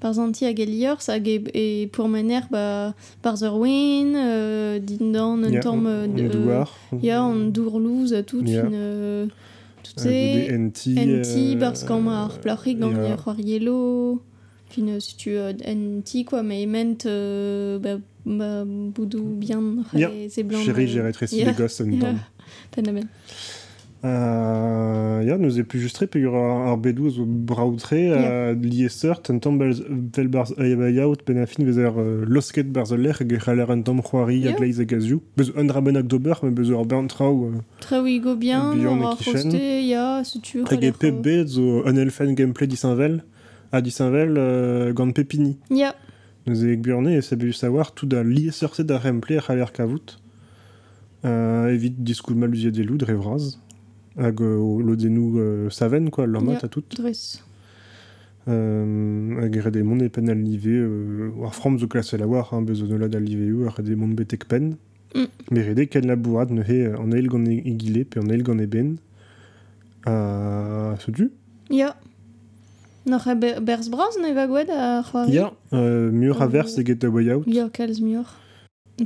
Barzanti 0.00 0.44
hag 0.46 0.60
eliors 0.60 1.08
hag 1.08 1.26
e, 1.26 1.42
e 1.54 1.86
pourmener 1.88 2.42
ba 2.50 2.94
barzer 3.24 3.52
win, 3.58 4.14
euh, 4.14 4.78
dindan 4.78 5.42
tamm 5.60 5.86
euh, 5.86 6.04
an 6.04 6.08
de- 6.14 6.28
douar. 6.28 6.70
Ya, 7.02 7.22
an 7.24 7.50
dourlouz 7.50 8.14
tout, 8.26 8.42
Ya. 8.46 8.62
fin... 8.62 9.28
Euh, 9.98 10.02
tout 10.02 10.08
A 10.08 10.10
goude 10.10 10.48
se... 10.48 10.54
enti. 10.54 10.98
Enti, 10.98 11.54
euh, 11.54 11.58
barz 11.58 11.84
gant 11.84 12.08
ar 12.08 12.38
plaurik 12.40 12.78
gant 12.78 12.92
ya. 12.92 13.12
ur 13.14 13.22
c'hoar 13.22 13.40
yelo. 13.40 14.22
Fin, 14.70 14.86
euh, 14.88 15.00
si 15.00 15.16
tu 15.16 15.30
euh, 15.30 15.52
enti, 15.66 16.24
quoi, 16.26 16.42
mais 16.42 16.66
ement, 16.66 16.98
euh, 17.06 17.78
ba, 17.78 17.98
bah, 18.26 18.64
boudou 18.66 19.24
bien 19.24 19.62
c'est 20.28 20.42
blanc 20.42 20.60
Chérie, 20.62 20.88
j'ai 20.88 21.00
rétréci 21.00 21.42
les 21.42 21.52
gosses 21.52 21.80
en 21.80 21.90
Ja. 21.90 22.00
temps. 22.00 22.82
Ja, 24.02 25.36
nous 25.38 25.58
plus 25.64 25.80
justre 25.80 26.06
pe 26.06 26.18
ur 26.18 26.34
ar 26.34 26.78
zo 27.10 27.24
a 28.14 28.52
liesert 28.54 29.28
un 29.30 29.38
tamm 29.38 29.58
vel 29.58 30.28
barz 30.28 30.54
aiabaiout 30.56 31.18
ben 31.26 31.38
a 31.38 31.46
fin 31.46 31.64
uh, 31.98 32.24
losket 32.26 32.70
barz 32.72 32.92
ul 32.92 33.00
lec'h 33.00 33.20
hag 33.20 33.32
e 33.32 33.38
c'haller 33.38 33.68
un 33.70 33.82
tamm 33.82 34.00
c'hoari 34.00 34.46
a 34.46 34.50
Ja. 34.50 34.56
gleiz 34.56 34.78
a 34.80 34.84
gazioù. 34.84 35.20
Bez 35.36 35.50
un 35.56 35.64
dra 35.64 35.80
bennak 35.80 36.06
d'ober, 36.06 36.38
me 36.44 36.50
bez 36.50 36.70
ur 36.70 36.86
bern 36.86 37.08
trao 37.08 37.50
uh, 37.50 37.60
go 38.20 38.36
bien, 38.36 38.74
ya, 38.76 40.22
tu. 40.42 40.64
hag 40.70 40.92
pep 40.92 41.20
bet 41.20 41.48
zo 41.48 41.82
un 41.84 41.96
elfen 41.96 42.34
gameplay 42.34 42.68
disinvel 42.68 43.24
a 43.72 43.80
disinvel 43.80 44.38
uh, 44.38 44.92
gant 44.94 45.12
pepini. 45.12 45.58
Ya, 45.70 45.94
Nous 46.46 46.64
e 46.64 47.52
savoir 47.52 47.92
tout 47.92 48.06
da 48.06 48.22
liesert 48.22 48.80
da 48.80 48.98
remplay 48.98 49.36
a 49.38 49.40
c'haller 49.40 49.72
kavout. 49.72 50.18
Uh, 51.24 51.66
evit 51.66 51.94
diskoul 51.98 52.36
maluziet 52.36 52.70
de 52.70 52.82
loud 52.84 53.02
revraz. 53.02 53.42
Hag 53.42 53.58
uh, 53.58 53.67
lo 54.18 54.96
denou 54.96 55.38
uh, 55.38 55.70
saven, 55.70 56.10
quoi, 56.10 56.26
l'homme 56.26 56.50
Ja. 56.52 56.58
a 56.64 56.68
tout. 56.68 56.84
dress. 56.96 57.42
Euh, 58.48 59.36
hag 59.42 59.56
e 59.56 59.60
red 59.60 59.76
e 59.76 59.82
mont 59.82 60.00
e 60.00 60.08
pen 60.08 60.28
al 60.30 60.38
live 60.38 60.66
euh, 60.72 61.30
war 61.36 61.54
fram 61.54 61.78
zo 61.78 61.86
klasel 61.86 62.22
a 62.22 62.26
war 62.26 62.48
hein, 62.52 62.62
bezo 62.64 62.86
neulad 62.86 63.14
al 63.14 63.22
live 63.22 63.44
eo 63.44 63.66
ar 63.68 63.74
red 63.76 63.88
e 63.90 63.94
mont 63.94 64.14
betek 64.16 64.46
pen 64.48 64.76
Mm. 65.14 65.26
me 65.50 65.60
red 65.64 65.78
e 65.78 65.86
ken 65.86 66.06
labourat 66.06 66.50
ne 66.50 66.62
he 66.62 66.86
euh, 66.86 66.96
an 67.00 67.12
eil 67.16 67.28
gant 67.28 67.46
e 67.48 67.72
gile 67.80 68.04
pe 68.04 68.20
an 68.20 68.30
eil 68.30 68.42
gant 68.42 68.60
e 68.60 68.66
ben 68.66 68.96
a 70.04 70.96
se 71.00 71.10
du? 71.10 71.30
Ya. 71.70 71.94
Noch 73.06 73.24
braz 73.62 73.88
ne 74.20 74.32
va 74.34 74.46
gwed 74.46 74.68
a 74.70 75.02
c'hoari 75.02 75.32
ya 75.34 75.52
euh, 75.72 76.10
mur 76.12 76.40
a 76.40 76.44
Euh, 76.44 76.48
vers 76.48 76.76
e 76.78 76.84
get 76.84 77.04
a 77.04 77.08
way 77.10 77.30
out 77.32 77.44
Ya, 77.46 77.68
kalz 77.70 78.00
miur. 78.00 78.24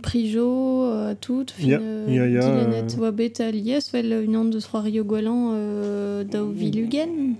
Prijo, 0.01 0.85
euh, 0.87 1.15
tout, 1.21 1.47
fin, 1.55 1.67
Ya, 1.67 1.79
euh, 1.81 2.07
ya, 2.09 2.27
ya, 2.27 2.41
dilenet 2.41 2.95
euh. 2.97 3.01
oa 3.03 3.11
bet 3.11 3.41
a 3.41 3.51
lies, 3.51 3.91
une 3.93 4.37
an 4.37 4.45
deus 4.47 4.61
c'hoari 4.71 4.99
o 5.01 5.05
gwelan 5.05 5.51
euh, 5.53 6.25
daou 6.25 6.51
vilugen. 6.51 7.35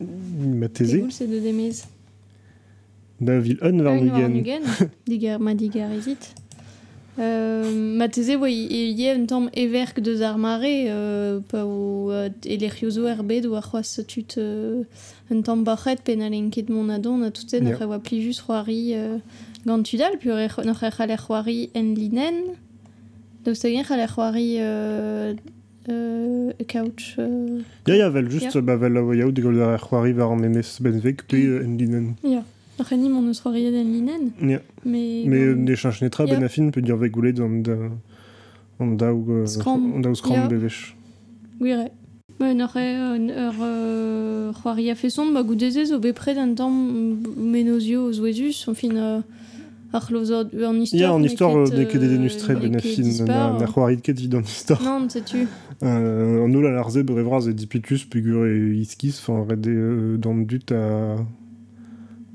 ma 0.00 0.68
teze 0.68 0.92
Tegoul, 0.92 1.12
c'est 1.12 1.26
de 1.26 1.40
demez. 1.40 1.72
da 3.20 3.38
vil 3.38 3.56
un 3.62 3.80
war 3.80 3.94
Ah, 3.94 3.96
une 3.98 4.10
war 4.10 4.28
nugen 4.28 4.32
nugen. 4.34 4.62
Digar, 5.06 5.40
ma 5.40 5.54
digar 5.54 5.90
ezit. 5.92 6.34
Euh, 7.18 7.72
ma 7.96 8.10
teze, 8.10 8.36
ouais, 8.36 8.52
il 8.54 8.90
y 9.00 9.08
a 9.08 9.14
un 9.14 9.24
temps 9.24 9.46
everk 9.54 10.00
deus 10.00 10.20
ar 10.20 10.36
mare, 10.36 10.64
euh, 10.66 11.40
pa 11.48 11.64
o 11.64 12.10
euh, 12.10 12.28
e 12.44 12.58
lec'hiozo 12.58 13.06
er 13.06 13.22
bet 13.24 13.46
oa 13.46 13.62
c'hoaz 13.62 14.02
tut 14.06 14.34
euh, 14.36 14.82
un 15.30 15.40
temps 15.40 15.56
bachet 15.56 15.96
pen 16.04 16.20
a 16.20 16.28
lenket 16.28 16.68
mon 16.68 16.90
adon, 16.90 17.22
a 17.22 17.30
tout 17.30 17.48
se, 17.48 17.56
Ya. 17.56 17.62
n'oc'h 17.62 17.86
oa 17.88 17.98
plijus 18.00 18.42
c'hoari 19.66 19.72
euh, 19.72 19.76
gant 19.76 19.82
tudal, 19.82 20.18
puis 20.18 20.30
n'oc'h 20.64 20.82
e 20.84 20.90
c'haller 20.90 21.16
c'hoari 21.16 21.70
en 21.74 21.94
linen, 21.94 22.34
deus 23.44 23.54
te 23.60 23.68
gen 23.68 23.82
c'haller 23.84 24.06
c'hoari 24.06 24.56
euh, 24.60 25.34
euh, 25.88 26.52
couch. 26.68 27.16
Euh, 27.18 27.60
ya 27.86 28.10
vel 28.10 28.30
just 28.30 28.56
ba 28.58 28.76
vel 28.76 28.96
a 28.96 29.02
way 29.02 29.22
out 29.22 29.32
de 29.34 29.42
gol 29.42 29.60
ar 29.60 29.78
c'hoari 29.80 30.12
war 30.12 30.30
an 30.32 30.42
emes 30.42 30.78
ben 30.80 30.98
vek 30.98 31.26
pe 31.28 31.36
euh, 31.36 31.64
en 31.64 31.76
linen. 31.76 32.14
Ya. 32.22 32.44
N'oc'h 32.78 32.92
e 32.92 32.96
nim 32.96 33.16
an 33.16 33.26
eus 33.28 33.40
c'hoari 33.42 33.66
en 33.68 33.72
linen, 33.72 34.30
ya. 34.40 34.60
mais... 34.84 35.24
me 35.26 35.36
gant- 35.36 35.60
euh, 35.60 35.64
de 35.64 35.74
chanch 35.74 36.02
netra 36.02 36.24
Ya. 36.26 36.34
ben 36.36 36.44
a 36.44 36.48
fin 36.48 36.70
pe 36.70 36.80
dir 36.80 36.96
vek 36.96 37.12
goulet 37.12 37.38
an 37.40 37.62
da 37.62 37.72
euh, 37.72 39.46
Scram. 39.46 40.48
bevech 40.48 40.94
n'oc'h 41.60 41.86
e 41.86 41.90
ur 42.40 43.54
euh, 43.62 44.52
c'hoari 44.52 44.90
a 44.90 44.94
feson, 44.94 45.30
ma 45.30 45.42
goudeze 45.42 45.86
zo 45.86 45.98
bepred 45.98 46.38
un 46.38 46.54
tamm 46.54 47.16
menozio 47.36 48.06
o 48.06 48.12
zouezus, 48.12 48.66
on 48.68 48.74
fin 48.74 48.94
euh, 48.96 49.20
ar 49.92 50.06
closot 50.06 50.48
an 50.64 50.74
histoire. 50.80 51.00
Ya, 51.00 51.12
an 51.14 51.22
istor 51.22 51.56
euh, 51.56 51.64
ne 51.64 51.84
ket 51.84 52.02
euh, 52.02 52.08
denustre 52.08 52.52
ne 52.52 52.60
ben 52.60 52.76
a 52.76 52.80
fin 52.80 53.24
na, 53.24 53.66
c'hoarit 53.66 54.02
ket 54.02 54.18
vid 54.20 54.34
an 54.34 54.42
istor. 54.42 54.82
Non. 54.82 55.06
Euh, 55.82 56.44
an 56.44 56.54
ol 56.54 56.66
a 56.66 56.70
larze 56.70 57.02
brevraz 57.04 57.48
e 57.48 57.52
dipitus 57.52 58.04
pegur 58.04 58.46
e 58.46 58.80
iskis, 58.80 59.20
fan 59.20 59.44
red 59.48 59.66
e 59.66 59.70
euh, 59.70 60.16
d'an 60.16 60.36
dut 60.36 60.72
a 60.72 61.16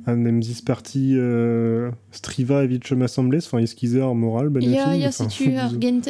an 0.05 0.25
emzis 0.25 0.61
parti 0.61 1.13
euh, 1.15 1.91
striva 2.11 2.63
evit 2.63 2.79
chom 2.83 3.01
assemblez, 3.01 3.41
fan 3.41 3.59
iskizer 3.63 4.13
moral 4.15 4.49
ben 4.49 4.63
a 4.63 4.65
Ya, 4.65 4.95
ya, 4.95 5.09
enfin, 5.09 5.29
sais-tu, 5.29 5.55
ar 5.55 5.71
gent, 5.79 6.01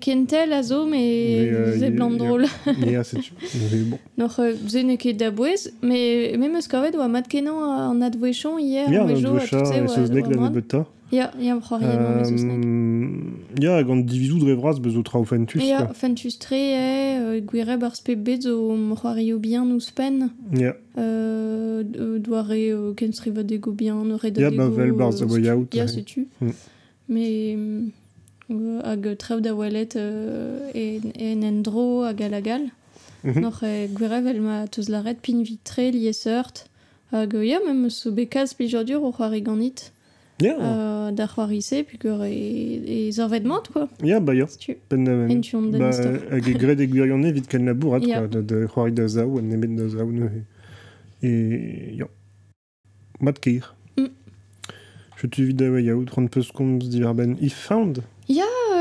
kentel 0.00 0.52
a 0.52 0.62
zo, 0.62 0.86
Mais, 0.86 1.46
y- 1.46 1.90
drôle. 2.16 2.46
Ya, 2.86 3.02
setu. 3.04 3.32
Mais 3.54 3.78
bon. 3.82 3.98
N'oc'h 4.18 4.54
ze 4.68 4.78
ne 4.78 4.96
ket 4.96 5.14
da 5.14 5.30
bouez, 5.30 5.70
mais 5.82 6.36
même 6.36 6.56
eus 6.56 6.68
kavet 6.68 6.94
oa 6.96 7.08
mat 7.08 7.26
kenan 7.28 7.58
an 7.58 8.00
advechon 8.02 8.58
hier, 8.58 8.88
wejo, 8.88 9.36
a 9.36 9.40
tout 9.46 9.64
se, 9.66 10.99
c'hoari 11.60 11.84
emañ 11.84 12.18
me 12.18 12.24
zeuznek. 12.24 12.64
Euh, 12.64 13.60
Ya, 13.60 13.82
gant 13.82 13.96
divizou 13.96 14.38
drevraz 14.38 14.78
bezo 14.80 15.02
trao 15.02 15.24
fentus, 15.24 15.60
quoi. 15.78 15.94
fentus 15.94 16.38
tre 16.38 16.56
e, 16.56 17.18
euh, 17.20 17.40
gwire 17.40 17.76
bar 17.78 17.96
spe 17.96 18.14
bet 18.16 18.42
zo 18.42 18.76
m'hoario 18.76 19.38
bien 19.38 19.64
nous 19.64 19.90
pen. 19.94 20.30
Ya, 20.52 20.76
Euh, 20.98 21.82
euh, 21.98 22.18
doare 22.18 22.52
euh, 22.52 22.94
ken 22.94 23.12
striva 23.12 23.42
dego 23.42 23.72
bien, 23.72 23.94
ba 24.50 24.68
vel 24.68 24.92
bar 24.92 25.12
out. 25.50 25.74
Ouais. 25.82 25.88
sais-tu. 25.88 26.28
Mm. 26.40 26.50
Mais 27.08 27.56
euh, 28.50 28.80
hag 28.84 29.16
da 29.40 29.54
welet 29.54 29.96
euh, 29.96 30.70
en 30.74 31.42
endro 31.42 32.02
hag. 32.04 32.20
Mhm. 33.24 33.40
Noc'h 33.40 33.62
e 33.64 33.88
vel 34.22 34.40
ma 34.40 34.66
teus 34.68 34.88
la 34.88 35.00
red 35.02 35.18
pin 35.18 35.42
vitre 35.42 35.90
liesert. 35.90 36.66
Hag 37.12 37.34
euh, 37.34 37.44
ya, 37.44 37.58
même 37.66 37.90
so 37.90 38.10
bekaz 38.12 38.54
plijodur 38.54 39.02
o 39.02 39.12
c'hoari 39.12 39.42
ganit. 39.42 39.92
Euh, 40.42 41.82
puis 41.86 41.98
gure 41.98 42.24
e, 42.24 43.08
e 43.08 43.12
zorvet 43.12 43.42
quoi. 43.72 43.88
ya, 44.02 44.20
ba 44.20 44.34
ya. 44.34 44.46
Ben 44.90 45.04
da 45.04 45.26
Ba, 45.78 45.90
hag 46.30 46.48
e 46.48 46.52
gred 46.54 46.80
e 46.80 47.42
ken 47.48 47.66
labourat, 47.66 48.00
quoi, 48.00 48.28
da, 48.28 48.42
da 48.42 48.66
c'hoari 48.66 48.92
da 48.92 49.08
zaou, 49.08 49.38
an 49.38 49.42
nemet 49.42 49.76
da 49.76 49.88
zaou, 49.88 50.10
ne 50.12 50.44
E, 51.22 51.94
ya. 51.96 52.06
Mat 53.20 53.38
keir. 53.40 53.74
Mm. 53.98 54.08
Je 55.20 55.26
tu 55.26 55.44
vid 55.44 55.56
da 55.56 55.70
way 55.70 55.90
out, 55.92 56.10
ran 56.10 56.26
peus 56.28 56.50
komz 56.52 56.88
diver 56.88 57.12
ben 57.14 57.36
found. 57.50 58.02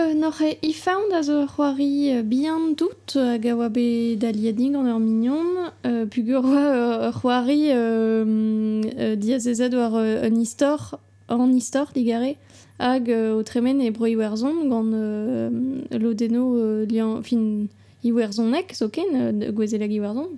Euh, 0.09 0.13
Noc'h 0.13 0.41
e 0.41 0.57
i 0.63 0.73
found 0.73 1.11
a 1.13 1.21
zo 1.23 1.45
c'hoari 1.45 2.11
euh, 2.13 2.23
bien 2.23 2.73
dout 2.77 3.15
hag 3.15 3.45
a 3.47 3.55
oa 3.55 3.69
bet 3.69 4.17
da 4.17 4.31
liadig 4.31 4.75
an 4.75 4.87
ur 4.87 4.99
mignon. 4.99 5.69
Euh, 5.85 6.05
Pugur 6.05 6.45
oa 6.45 6.57
euh, 6.57 7.11
c'hoari 7.11 7.69
euh, 7.71 8.81
euh, 8.99 9.15
war 9.75 9.95
euh, 9.95 10.23
un 10.27 10.35
istor, 10.35 10.99
an 11.29 11.53
istor 11.55 11.93
digare 11.93 12.35
hag 12.79 13.09
euh, 13.09 13.37
o 13.37 13.43
tremen 13.43 13.81
e 13.81 13.91
broi 13.91 14.15
werzon 14.17 14.67
gant 14.69 14.93
euh, 14.93 15.49
lodeno 15.91 16.55
euh, 16.57 16.85
lian, 16.89 17.21
fin 17.23 17.67
iwerzonek 18.03 18.73
zo 18.75 18.89
ken 18.89 19.15
euh, 19.15 19.51
gwezelag 19.51 19.91
iwerzon. 19.91 20.37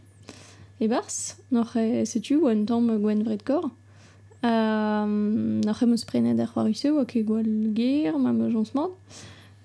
E 0.82 0.88
bars 0.90 1.38
n'oc'h 1.54 1.76
e 1.78 2.06
setu 2.10 2.40
oa 2.42 2.56
un 2.56 2.66
tamm 2.66 2.88
gwen 3.04 3.22
vred 3.28 3.44
kor 3.46 3.68
euh, 4.42 5.06
n'oc'h 5.06 5.84
e 5.86 5.90
meus 5.92 6.06
prenet 6.10 6.42
ar 6.42 6.50
c'hoaruse 6.50 6.90
oa 6.90 7.06
ket 7.06 7.28
gwal 7.28 7.46
ger 7.78 8.18
ma 8.18 8.34
me 8.34 8.50
jons 8.50 8.74
mord 8.74 8.98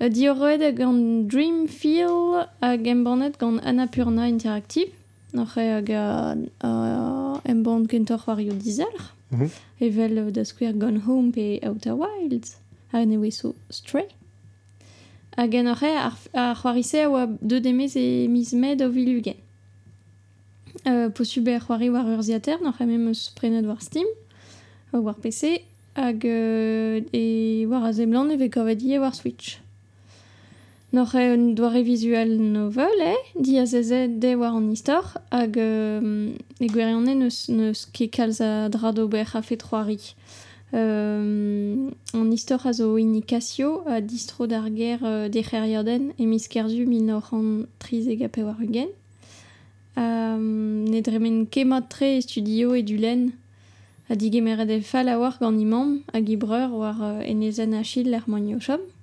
uh, 0.00 0.10
Diorroed 0.12 0.60
gant 0.76 1.24
Dreamfield 1.32 2.50
hag 2.60 2.86
embannet 2.92 3.40
gant 3.40 3.64
Annapurna 3.64 4.28
Interactive. 4.28 4.92
Noc'h 5.36 5.56
hag 5.56 5.90
a 5.90 7.40
em 7.44 7.62
bont 7.62 7.86
kentoc'h 7.90 8.26
war 8.26 8.40
yo 8.40 8.54
dizelc'h. 8.54 9.12
Evel 9.80 10.32
da 10.32 10.44
skwer 10.44 10.72
Gone 10.72 11.00
Home 11.06 11.30
pe 11.30 11.60
Outer 11.62 11.96
Wilds. 12.00 12.56
Hag 12.92 13.06
ne 13.08 13.18
weso 13.18 13.54
Stray. 13.68 14.08
Hag 15.36 15.54
en 15.54 15.68
oc'h 15.68 15.84
ar, 15.84 16.16
ar 16.32 16.56
a 16.64 17.08
oa 17.08 17.26
deud 17.40 17.62
demez 17.62 17.96
e 17.96 18.28
miz 18.28 18.52
med 18.52 18.80
o 18.80 18.88
vil 18.88 19.18
ugen. 19.18 19.36
Euh, 20.86 21.10
posube 21.10 21.52
ar 21.52 21.60
c'hoari 21.60 21.90
war 21.90 22.06
ur 22.06 22.22
ziater, 22.22 22.58
noc'h 22.62 22.80
em 22.80 23.08
eus 23.08 23.28
prenet 23.36 23.66
war 23.66 23.82
Steam, 23.82 24.08
war 24.92 25.16
PC, 25.20 25.60
hag 25.94 26.24
euh, 26.24 27.00
e 27.12 27.66
war 27.66 27.84
a 27.84 27.92
zemlan 27.92 28.30
e 28.30 28.36
vez 28.36 28.48
kovadi 28.48 28.94
e 28.94 28.98
war 28.98 29.14
Switch. 29.14 29.58
Noc'h 30.96 31.14
e 31.14 31.30
un 31.30 31.52
doare 31.52 31.82
visual 31.82 32.30
novel, 32.40 32.98
di 33.38 33.58
a 33.58 33.66
zeze 33.66 34.08
de 34.08 34.34
war 34.34 34.54
an 34.56 34.70
istor, 34.70 35.04
hag 35.30 35.58
euh, 35.58 36.32
e 36.58 36.66
neus, 37.14 37.50
neus 37.50 37.84
ket 37.92 38.08
kalz 38.08 38.40
a 38.40 38.70
drad 38.70 38.98
ober 38.98 39.28
a 39.34 39.42
fet 39.42 39.62
c'hoari. 39.62 40.14
Euh, 40.72 41.90
an 42.14 42.32
istor 42.32 42.64
a 42.64 42.72
zo 42.72 42.96
inikasio 42.96 43.82
a 43.86 44.00
distro 44.00 44.46
d'ar 44.46 44.74
ger 44.74 45.00
euh, 45.02 45.28
de 45.28 45.42
c'herrioden 45.42 46.14
e 46.18 46.24
miskerzu 46.24 46.86
1930 46.86 48.38
e 48.38 48.42
war 48.42 48.56
ugen. 48.58 48.88
Um, 49.98 50.84
ne 50.84 51.02
dremen 51.02 51.46
e 51.52 52.20
studio 52.22 52.72
e 52.72 52.82
du 52.82 52.96
len 52.96 53.32
a 54.08 54.14
digemeret 54.16 54.70
e 54.70 54.80
fall 54.80 55.08
a 55.08 55.18
war 55.18 55.36
imam 55.42 56.00
war 56.14 57.20
enezen 57.20 57.74
a 57.74 57.82
chil 57.82 58.14
er 58.14 58.24
moigno 58.26 58.58
chom. 58.58 58.95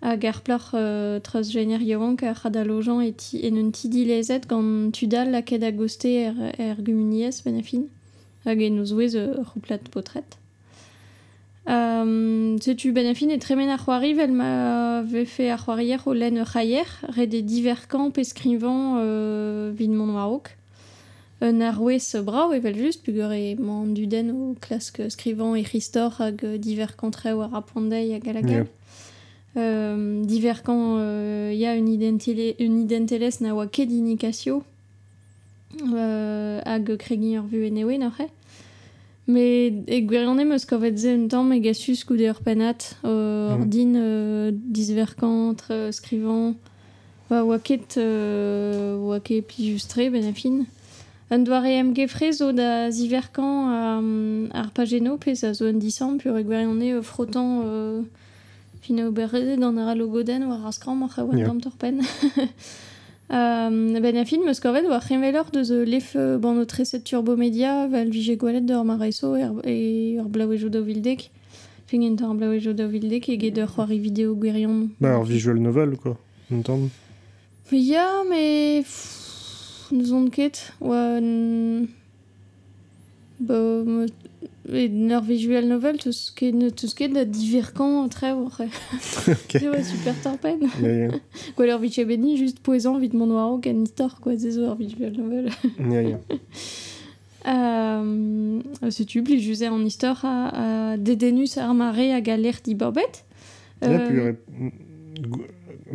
Hag 0.00 0.24
ar 0.26 0.42
ploc'h 0.46 0.74
uh, 0.78 1.18
treus 1.26 1.50
gener 1.50 1.82
yoank 1.82 2.22
ar 2.22 2.36
c'had 2.38 2.56
a 2.56 2.62
lojan 2.64 3.00
e, 3.02 3.12
ti, 3.12 3.40
en 3.46 3.56
un 3.58 3.70
gant 4.48 4.92
tudal 4.92 5.30
la 5.32 5.42
ket 5.42 5.62
a 5.62 5.72
goste 5.72 6.06
er, 6.06 6.34
er 6.56 6.76
gumuniez 6.78 7.42
ben 7.44 7.58
a 7.58 7.62
fin. 7.62 7.88
Hag 8.44 8.62
en 8.62 8.78
wez 8.78 9.16
uh, 9.16 9.42
rouplat 9.42 9.88
potret. 9.90 10.38
Euh, 11.68 12.56
tu 12.58 12.92
benafin 12.92 13.28
et 13.28 13.38
tremen 13.38 13.68
ar 13.68 13.84
c'hoari 13.84 14.14
vel 14.14 15.26
fait 15.26 15.50
ar 15.50 15.64
c'hoarier 15.64 15.98
au 16.06 16.14
len 16.14 16.44
chayer, 16.44 16.86
re 17.02 17.26
des 17.26 17.42
divers 17.42 17.88
camps 17.88 18.12
escrivant 18.16 18.96
euh, 18.98 19.70
vid 19.74 19.90
mon 19.90 20.06
maroc. 20.06 20.56
Un 21.40 21.60
evel 21.60 22.76
just, 22.76 23.04
pugur 23.04 23.32
e 23.32 23.54
man 23.56 23.92
duden 23.94 24.30
o 24.30 24.54
klask 24.60 25.02
skrivant 25.10 25.56
e 25.56 25.62
ristor 25.62 26.14
hag 26.20 26.44
alagal. 28.24 28.50
Yeah. 28.50 28.77
Euh, 29.56 30.24
il 30.28 30.46
euh, 30.46 31.52
y 31.54 31.66
a 31.66 31.74
une 31.74 31.88
identité 31.88 32.54
une 32.62 32.80
identité 32.80 33.28
na 33.40 33.54
wa 33.54 33.66
ket 33.66 33.90
inikasio 33.90 34.62
euh, 35.92 36.60
hag 36.64 36.96
kregi 36.96 37.36
ar 37.36 37.46
vu 37.46 37.64
enewe 37.66 37.98
n'oc'he. 37.98 38.28
Mais 39.26 39.68
e 39.86 40.00
gwirionne 40.00 40.44
meus 40.44 40.64
kovet 40.64 40.96
ze 40.96 41.08
un 41.08 41.28
tamm 41.28 41.52
e 41.52 41.60
gasus 41.60 42.04
goude 42.06 42.24
ur 42.28 42.40
penat 42.40 42.96
euh, 43.04 43.56
mm. 43.56 43.64
din 43.68 43.94
euh, 43.96 44.50
disverkant, 44.54 45.56
euh, 45.70 45.92
skrivant, 45.92 46.54
wa 47.30 47.44
oa 47.44 47.58
ket, 47.58 47.96
euh, 47.98 48.96
oa 48.96 49.20
ket 49.20 49.42
plijustre 49.42 50.08
ben 50.10 50.24
a 50.24 50.32
fin. 50.32 50.64
Un 51.30 51.40
doare 51.40 51.76
em 51.76 51.92
gefre 51.94 52.32
zo 52.32 52.52
da 52.52 52.90
ziverkan 52.90 53.68
euh, 53.68 54.48
ar 54.52 54.70
pageno 54.72 55.18
pez 55.18 55.44
a 55.44 55.52
zo 55.52 55.66
un 55.66 55.74
disant 55.74 56.16
pur 56.16 56.34
e 56.34 56.42
euh, 56.42 57.02
frottant 57.02 57.60
euh, 57.66 58.00
fin 58.88 58.98
o 59.04 59.12
berreze 59.12 59.60
dan 59.60 59.76
ar 59.78 59.94
logoden 59.96 60.42
war 60.50 60.60
ar 60.66 60.72
skram 60.72 61.02
ar 61.02 61.10
c'haouan 61.14 61.38
yeah. 61.38 61.60
torpen. 61.64 62.00
Euh, 63.30 64.00
ben 64.00 64.16
a 64.16 64.24
film 64.24 64.46
meus 64.46 64.58
korvet 64.58 64.86
war 64.88 65.02
revelor 65.02 65.50
deus 65.52 65.70
lef 65.92 66.16
ban 66.42 66.56
o 66.62 66.64
treset 66.64 67.02
turbomedia 67.04 67.86
val 67.92 68.08
vije 68.08 68.38
gwalet 68.40 68.64
d'ur 68.64 68.84
mareso 68.84 69.34
er, 69.36 69.52
e 69.68 70.16
ur 70.18 70.28
blaouejo 70.32 70.70
da 70.70 70.80
vildek 70.80 71.28
fingent 71.90 72.22
ar 72.22 72.32
blaouejo 72.38 72.72
da 72.72 72.86
vildek 72.86 73.28
e 73.28 73.36
get 73.36 73.58
ur 73.58 73.68
c'hoari 73.68 73.98
video 73.98 74.34
gwirion 74.34 74.78
Ba 74.98 75.18
ur 75.20 75.26
visual 75.26 75.60
novel 75.60 75.98
quoi 75.98 76.16
entam 76.50 76.88
Ya 77.70 78.24
me 78.30 78.82
nous 79.90 80.12
on 80.18 80.30
ket 80.30 80.72
oa 80.80 81.20
ba 83.40 83.58
et 84.72 84.88
leur 84.88 85.22
visual 85.22 85.66
novel 85.66 85.98
tout 85.98 86.12
ce 86.12 86.32
qui 86.32 86.46
est 86.46 86.76
tout 86.76 86.86
ce 86.86 86.94
qui 86.94 87.04
est 87.04 87.08
de 87.08 88.08
très 88.08 88.32
vrai 88.34 88.68
okay. 89.28 89.68
ouais, 89.68 89.82
super 89.82 90.14
torpen 90.20 90.58
yeah, 90.82 90.92
yeah. 91.08 91.10
quoi 91.56 91.66
leur 91.66 91.78
viche 91.78 92.00
béni 92.00 92.36
juste 92.36 92.60
poison 92.60 92.98
vite 92.98 93.14
mon 93.14 93.26
noir 93.26 93.50
au 93.50 93.58
canitor 93.58 94.20
quoi 94.20 94.36
c'est 94.36 94.50
leur 94.50 94.76
visual 94.76 95.12
novel. 95.12 95.50
Yeah, 95.78 96.18
euh, 97.46 98.60
si 98.90 99.06
tu 99.06 99.22
plis 99.22 99.40
juste 99.40 99.62
en 99.62 99.84
histoire 99.84 100.24
à, 100.24 100.92
à 100.92 100.96
Dédénus 100.96 101.56
armaré 101.56 102.12
à 102.12 102.20
galère 102.20 102.58
d'Ibobette 102.62 103.24
euh... 103.84 104.32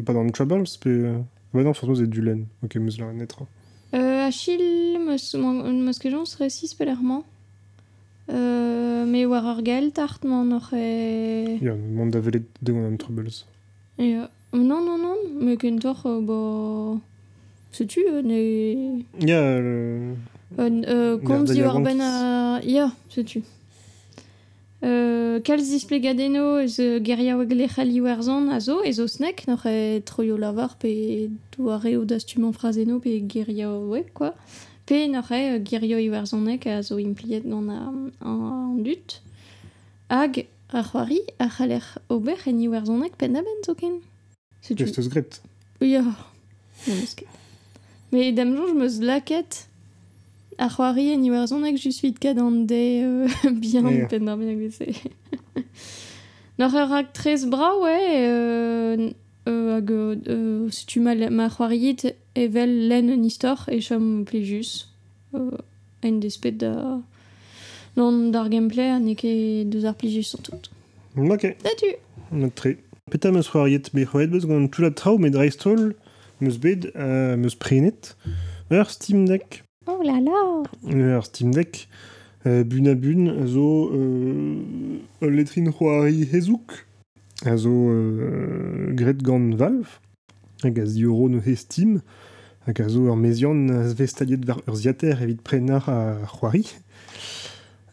pas 0.05 0.13
dans 0.13 0.23
le 0.23 0.31
Troubles 0.31 0.63
mais 0.85 1.11
ouais 1.53 1.63
non 1.63 1.73
forcément 1.73 1.95
c'est 1.95 2.09
du 2.09 2.21
laine 2.21 2.45
ok 2.63 2.75
mais 2.77 2.91
là 2.97 3.13
naîtra 3.13 3.45
euh, 3.93 4.25
Achille 4.25 4.97
Mosquejon 4.99 6.25
serait 6.25 6.49
si 6.49 6.67
spéléralement 6.67 7.25
Euh, 8.29 9.05
me 9.05 9.25
war 9.25 9.45
ar 9.45 9.61
tart 9.93 10.23
man 10.23 10.47
noch 10.47 10.71
e... 10.71 11.57
Ya, 11.61 11.75
man 11.75 12.09
da 12.09 12.19
velet 12.19 12.45
de 12.61 12.71
an 12.73 12.97
troubles. 12.97 13.45
Ya, 13.97 14.29
non, 14.51 14.85
non, 14.85 14.97
non, 14.97 15.17
me 15.39 15.57
ken 15.57 15.79
toch, 15.79 16.03
bo... 16.03 17.01
Setu, 17.71 17.99
ne... 18.23 19.03
Ya, 19.19 19.59
le... 19.59 20.15
Euh, 20.57 21.17
komz 21.17 21.51
di 21.51 21.61
war 21.61 21.81
ben 21.81 21.99
a... 21.99 22.61
Ya, 22.63 22.93
setu. 23.09 23.43
Euh, 24.83 25.39
kalz 25.41 25.69
displegadeno 25.71 26.59
ez 26.59 26.75
geria 27.01 27.37
wegle 27.37 27.67
c'hali 27.67 28.01
werzan 28.01 28.49
a 28.49 28.59
zo, 28.59 28.81
ez 28.83 28.99
o 28.99 29.07
snek, 29.07 29.45
n'oc'h 29.47 29.67
e 29.67 30.01
troio 30.03 30.35
lavar 30.37 30.75
pe 30.77 31.29
doare 31.55 31.95
o 31.97 32.03
dastumant 32.03 32.51
frazeno 32.51 32.99
pe 32.99 33.21
geria 33.27 33.71
we, 33.71 34.03
quoi. 34.13 34.31
Euh, 34.31 34.72
Pe 34.85 35.07
n'oc'h 35.07 35.63
girio 35.63 35.97
iwerzonek 35.97 36.65
a 36.67 36.81
zo 36.83 36.97
impliet 36.97 37.45
gant 37.47 37.69
an 38.19 38.83
dut. 38.83 39.21
Hag 40.09 40.45
a 40.69 40.83
c'hoari 40.83 41.21
a 41.39 41.47
c'haler 41.49 41.85
ober 42.09 42.39
en 42.45 42.59
iwerzonek 42.59 43.15
pen 43.15 43.35
aben 43.35 43.63
zo 43.63 43.75
ken. 43.75 44.01
Just 44.67 44.97
eus 44.97 45.07
gret. 45.07 45.41
Ya. 45.79 46.03
Non, 46.03 46.99
eus 46.99 47.13
ket. 47.15 47.27
Me 48.11 48.31
damjon, 48.31 48.67
je 48.67 48.73
meus 48.73 48.99
laket 48.99 49.67
a 50.57 50.67
c'hoari 50.69 51.13
en 51.13 51.23
iwerzonek 51.23 51.79
just 51.79 52.01
vit 52.01 52.19
ket 52.19 52.37
an 52.37 52.65
de 52.67 52.83
euh, 53.03 53.51
bien 53.63 53.87
yeah. 53.87 54.07
pen 54.07 54.27
aben 54.27 54.49
a 54.49 54.55
gweze. 54.55 54.91
N'oc'h 56.59 56.75
ur 56.75 57.11
trez 57.13 57.47
bra, 57.47 57.71
ouais, 57.79 58.27
euh, 58.27 59.09
euh, 59.47 59.77
hag 59.77 59.91
euh, 59.91 60.69
setu 60.69 60.99
ma, 60.99 61.15
ma 61.29 61.49
c'hoariet 61.49 62.15
evel 62.35 62.87
len 62.87 63.09
un 63.09 63.23
istor 63.23 63.65
e 63.67 63.79
chom 63.81 64.23
plejus 64.25 64.87
euh, 65.35 65.51
en 66.03 66.19
despet 66.19 66.51
da 66.51 67.01
non 67.97 68.29
d'ar 68.31 68.49
gameplay 68.49 68.89
an 68.89 69.05
eke 69.07 69.65
deus 69.65 69.85
ar 69.85 69.95
plejus 69.95 70.23
sur 70.23 70.41
tout. 70.41 70.69
Ok. 71.17 71.55
Datu. 71.63 71.95
Notre. 72.31 72.75
Peta 73.11 73.31
ma 73.31 73.41
c'hoariet 73.41 73.91
be 73.93 74.05
c'hoet 74.05 74.27
beus 74.27 74.45
gant 74.47 74.67
tout 74.67 74.81
la 74.81 74.91
trao 74.91 75.17
met 75.17 75.29
dreistol 75.29 75.93
meus 76.39 76.57
bed 76.57 76.91
euh, 76.95 77.35
meus 77.37 77.55
prenet 77.55 78.15
ur 78.71 78.89
Steam 78.89 79.27
Deck. 79.27 79.63
Oh 79.87 80.01
là 80.01 80.19
là 80.21 80.63
Ur 80.89 81.25
Steam 81.25 81.53
Deck 81.53 81.89
euh, 82.45 82.63
bun 82.63 82.87
a 82.87 82.95
bun 82.95 83.45
zo 83.45 83.91
euh, 83.93 84.57
letrin 85.21 85.69
c'hoari 85.71 86.27
hezouk 86.31 86.85
a 87.45 87.57
zo 87.57 87.69
uh, 87.69 88.93
gret 88.95 89.21
gant 89.21 89.55
Valve 89.55 89.99
hag 90.63 90.79
a 90.79 90.85
euro 90.95 91.27
no 91.27 91.39
he 91.39 91.55
Steam, 91.55 92.01
hag 92.65 92.79
a 92.81 92.89
zo 92.89 93.07
ur 93.09 93.17
mezion 93.17 93.67
stadiet 94.07 94.47
war 94.47 94.61
ur 94.67 94.75
ziater 94.75 95.21
evit 95.21 95.41
prenar 95.43 95.89
a 95.89 96.25
c'hoari. 96.25 96.65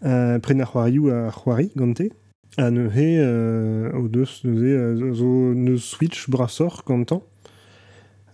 Uh, 0.02 0.38
prenar 0.38 0.70
a 0.76 1.30
c'hoari 1.30 1.70
gante. 1.74 2.10
A 2.56 2.70
ne 2.70 2.88
he 2.90 3.18
uh, 3.18 3.98
o 3.98 4.08
deus 4.08 4.42
zo 4.42 5.54
neus 5.54 5.84
Switch 5.90 6.28
brasor 6.30 6.82
gantan. 6.86 7.22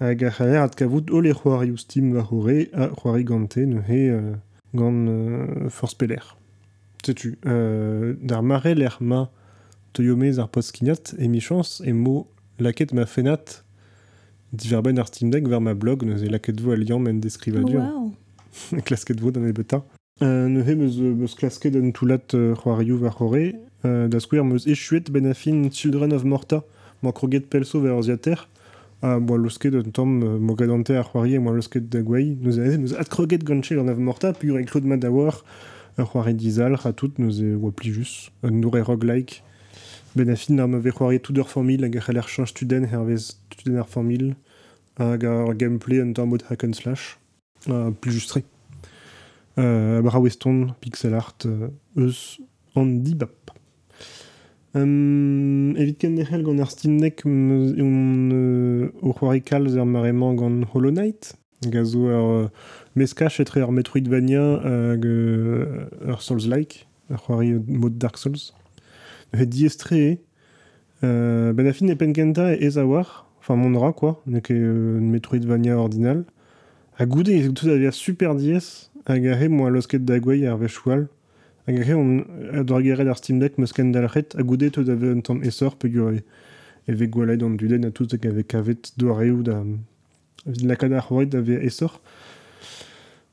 Hag 0.01 0.23
a 0.25 0.31
c'haler 0.31 0.63
ad 0.63 0.75
kavout 0.75 1.11
o 1.11 1.21
le 1.21 1.33
c'hoarioù 1.33 1.77
Steam 1.77 2.13
war 2.13 2.29
a 2.73 2.89
c'hoari 2.95 3.25
gante 3.25 3.65
ne 3.67 3.81
he 3.89 4.11
uh, 4.11 4.37
gant 4.75 5.71
force 5.71 5.95
peler. 5.95 6.37
Setu, 7.05 7.39
uh, 7.47 8.17
d'ar 8.21 8.43
mare 8.43 8.75
l'er 8.75 8.99
toyomez 9.97 10.41
ar 10.43 10.51
post 10.53 10.77
kignat 10.77 11.15
e 11.19 11.29
mi 11.33 11.41
chans 11.41 11.81
e 11.85 11.93
mo 11.97 12.27
laket 12.61 12.93
ma 12.97 13.07
fenat 13.07 13.63
diverben 14.53 15.01
ar 15.01 15.09
Steam 15.09 15.33
Deck 15.33 15.49
vers 15.49 15.61
ma 15.65 15.75
blog 15.75 16.05
neus 16.05 16.23
e 16.23 16.31
laket 16.31 16.61
vo 16.61 16.77
aliant 16.77 17.03
men 17.03 17.21
deskrivadur. 17.21 17.81
Wow. 17.81 18.15
klasket 18.89 19.21
vo 19.21 19.31
dan 19.31 19.47
e 19.47 19.53
beta. 19.53 19.85
Euh, 20.23 20.49
ne 20.49 20.63
he 20.65 20.75
meus, 20.75 20.97
meus 20.97 21.35
klasket 21.37 21.77
an 21.77 21.93
toulat 21.93 22.35
uh, 22.35 22.55
c'hoarioù 22.57 22.99
var 23.03 23.17
c'hore, 23.19 23.53
uh, 23.85 24.07
da 24.09 24.21
skouer 24.21 24.45
meus 24.49 24.67
echuet 24.67 25.11
ben 25.13 25.27
a 25.29 25.35
fin 25.35 25.69
Children 25.71 26.15
of 26.17 26.25
Morta, 26.25 26.63
ma 27.03 27.13
kroget 27.13 27.51
pelso 27.53 27.83
ver 27.85 28.01
ziater, 28.03 28.47
a 29.03 29.19
moa 29.21 29.37
losket 29.37 29.77
un 29.77 29.93
tamm 29.93 30.23
uh, 30.23 30.39
mo 30.41 30.57
gadante 30.57 30.97
ar 30.97 31.05
c'hoari 31.11 31.37
e 31.37 31.43
moa 31.43 31.53
losket 31.53 31.91
da 31.93 32.01
gwei, 32.01 32.33
neus 32.41 32.57
e 32.57 32.79
neus 32.79 32.97
at 32.97 33.13
kroget 33.13 33.45
ganchel 33.45 33.83
an 33.83 33.93
av 33.93 34.01
Morta, 34.01 34.33
pur 34.33 34.57
e 35.97 36.05
c'hoari 36.05 36.35
dizal, 36.35 36.77
ra 36.77 36.93
tout 36.93 37.19
neus 37.19 37.41
e 37.41 37.55
oa 37.55 37.73
plijus, 37.73 38.31
un 38.45 38.61
nour 38.61 38.77
e 38.77 38.83
roguelike, 38.85 39.41
ben 40.17 40.31
ar 40.31 40.69
me 40.69 40.79
ve 40.79 40.91
c'hoari 40.91 41.21
tout 41.21 41.37
ur 41.37 41.49
formil, 41.49 41.85
hag 41.85 41.97
a 41.97 42.01
c'haler 42.01 42.27
chanj 42.27 42.55
tuden 42.57 42.85
hervez 42.89 43.37
tuden 43.51 43.77
ar 43.77 43.87
formil, 43.87 44.35
hag 44.99 45.25
ar 45.25 45.55
gameplay 45.55 46.01
un 46.01 46.15
tamm 46.15 46.31
mod 46.31 46.43
hack 46.49 46.65
and 46.65 46.75
slash, 46.75 47.19
uh, 47.69 47.91
plijustre. 48.01 48.43
Uh, 49.59 50.01
bra 50.01 50.19
weston, 50.21 50.75
pixel 50.81 51.15
art, 51.15 51.45
uh, 51.45 51.69
eus 52.01 52.41
an 52.77 53.03
dibap. 53.05 53.53
Um, 54.77 55.77
evit 55.77 56.01
ken 56.01 56.17
derhel 56.17 56.43
gant 56.45 56.61
ar 56.61 56.69
Steam 56.73 56.99
Deck 57.01 57.25
on 57.25 58.33
uh, 58.33 59.07
o 59.07 59.13
c'hoari 59.13 59.45
kalz 59.45 59.77
ar 59.77 59.89
maremañ 59.89 60.37
gant 60.41 60.65
Hollow 60.73 60.93
Knight, 60.93 61.35
gazo 61.73 62.09
ar 62.09 62.29
uh, 62.45 62.51
meskach 62.97 63.41
etre 63.41 63.65
ar 63.65 63.73
Metroidvania 63.73 64.45
hag 64.65 65.05
uh, 65.05 66.13
ar 66.13 66.21
Souls-like, 66.21 66.87
ar 67.09 67.21
c'hoari 67.21 67.57
mod 67.69 68.01
Dark 68.01 68.17
Souls. 68.17 68.53
Et 69.33 69.47
diestre 69.47 69.93
e, 69.93 70.19
uh, 71.03 71.53
ben 71.53 71.67
a 71.67 71.73
fin 71.73 71.89
e 71.89 71.97
penkenta 71.97 72.53
e 72.55 72.65
ez 72.65 72.79
a 72.79 72.85
war, 72.87 73.27
enfin 73.41 73.57
mon 73.57 73.71
dra 73.71 73.93
quoi, 73.93 74.23
nek 74.27 74.51
e 74.51 74.55
uh, 74.55 75.01
Metroidvania 75.01 75.77
ordinal, 75.79 76.25
a 76.99 77.07
goude 77.07 77.29
e 77.29 77.53
tout 77.53 77.69
a 77.69 77.93
super 77.93 78.35
dies, 78.35 78.91
hag 79.07 79.27
a 79.27 79.37
he 79.37 79.49
moa 79.49 79.71
losket 79.71 80.05
da 80.05 80.19
gwei 80.19 80.47
ar 80.47 80.57
vechoual, 80.57 81.09
hag 81.67 81.81
a 81.81 81.85
he 81.85 81.95
on 81.95 82.25
ador 82.53 82.83
geret 82.83 83.09
ar 83.09 83.19
Steam 83.19 83.39
Deck 83.39 83.59
meus 83.59 83.73
ken 83.73 83.93
dalchet, 83.93 84.35
a 84.39 84.43
goude 84.43 84.71
tout 84.71 84.89
ave 84.89 85.13
un 85.13 85.21
tamm 85.21 85.43
esor 85.43 85.77
pe 85.77 85.89
gure 85.89 86.23
e 86.87 86.93
ve 86.95 87.07
gwalet 87.11 87.43
an 87.43 87.59
duden 87.59 87.85
a 87.85 87.91
tout 87.91 88.13
hag 88.13 88.27
ave 88.27 88.47
kavet 88.47 88.93
do 88.97 89.13
ar 89.13 89.25
eo 89.27 89.43
da 89.43 89.61
vid 90.47 90.63
lakad 90.65 90.93
ar 90.93 91.03
c'hoaret 91.03 91.35
ave 91.35 91.61
esor. 91.67 92.01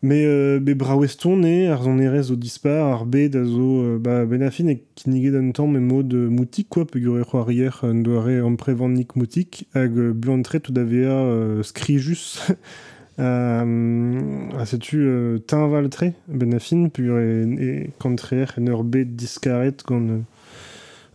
Mais 0.03 0.25
euh, 0.25 0.59
be 0.59 0.73
braweston 0.73 1.43
e, 1.45 1.69
ar 1.71 1.81
zon 1.81 1.97
erez 1.97 2.29
o 2.29 2.35
dispar, 2.35 2.91
ar 2.91 3.05
bet 3.05 3.37
a 3.39 3.45
zo 3.45 3.69
euh, 3.85 3.99
ba, 4.03 4.25
benafin 4.25 4.67
e 4.67 4.81
kinige 4.99 5.31
d'an 5.31 5.53
tamm 5.55 5.77
e 5.77 5.79
mod 5.79 6.11
euh, 6.13 6.27
moutik, 6.27 6.67
quoi, 6.67 6.83
pe 6.83 6.99
gure 6.99 7.23
c'hoarier 7.23 7.71
un 7.83 8.01
doare 8.03 8.43
amprevannik 8.43 9.15
moutik, 9.15 9.63
hag 9.73 9.97
euh, 9.97 10.11
buantre 10.11 10.59
tout 10.59 10.73
davea 10.73 11.07
euh, 11.07 11.63
skrijus, 11.63 12.51
euh, 13.19 14.49
a 14.59 14.65
setu 14.65 15.07
euh, 15.07 15.37
tin 15.39 15.69
valtre, 15.69 16.11
benafin, 16.27 16.89
pe 16.89 17.01
gure 17.01 17.23
e 17.23 17.87
kantreer 17.97 18.51
en 18.59 18.67
ur 18.67 18.83
bet 18.83 19.05
diskaret 19.05 19.87
gant 19.87 20.03
euh, 20.09 20.19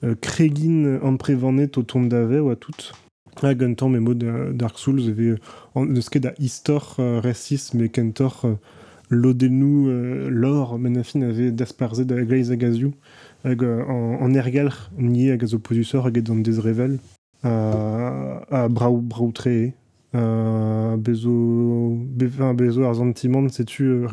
euh, 0.02 0.14
kregin 0.14 0.96
amprevanet 1.02 1.76
o 1.76 1.82
tont 1.82 2.08
dave 2.08 2.40
oa 2.40 2.56
tout. 2.56 2.94
Hag 3.42 3.62
un 3.62 3.74
tamm 3.74 3.94
e 3.94 4.00
mod 4.00 4.22
euh, 4.24 4.52
Dark 4.52 4.78
Souls, 4.78 5.08
eve 5.08 5.36
an 5.76 5.86
eus 5.94 6.08
ket 6.10 6.20
da 6.24 6.32
histor 6.38 6.96
euh, 6.98 7.20
resis, 7.20 7.72
me 7.74 7.86
kentor 7.86 8.40
euh, 8.44 8.54
lodenou 9.10 9.88
euh, 9.88 10.28
lor 10.28 10.78
benafin 10.78 11.22
ave 11.22 11.52
dasparze 11.52 12.02
da 12.04 12.18
gleiz 12.24 12.50
ergalc'h 14.34 14.90
nie 14.98 15.30
hag 15.30 15.44
az 15.44 15.54
opusor 15.54 16.02
hag 16.08 16.18
an 16.30 16.42
dezrevel 16.42 16.98
a, 17.44 18.42
a 18.50 18.68
brau 18.68 18.98
brau 19.00 19.30
tre 19.32 19.72
a 20.12 20.96
bezo 20.98 21.94
be, 21.94 22.26
enfin, 22.26 22.54
bezo 22.54 22.84
ar 22.88 22.94
zantimant 22.98 23.48
setu 23.54 24.06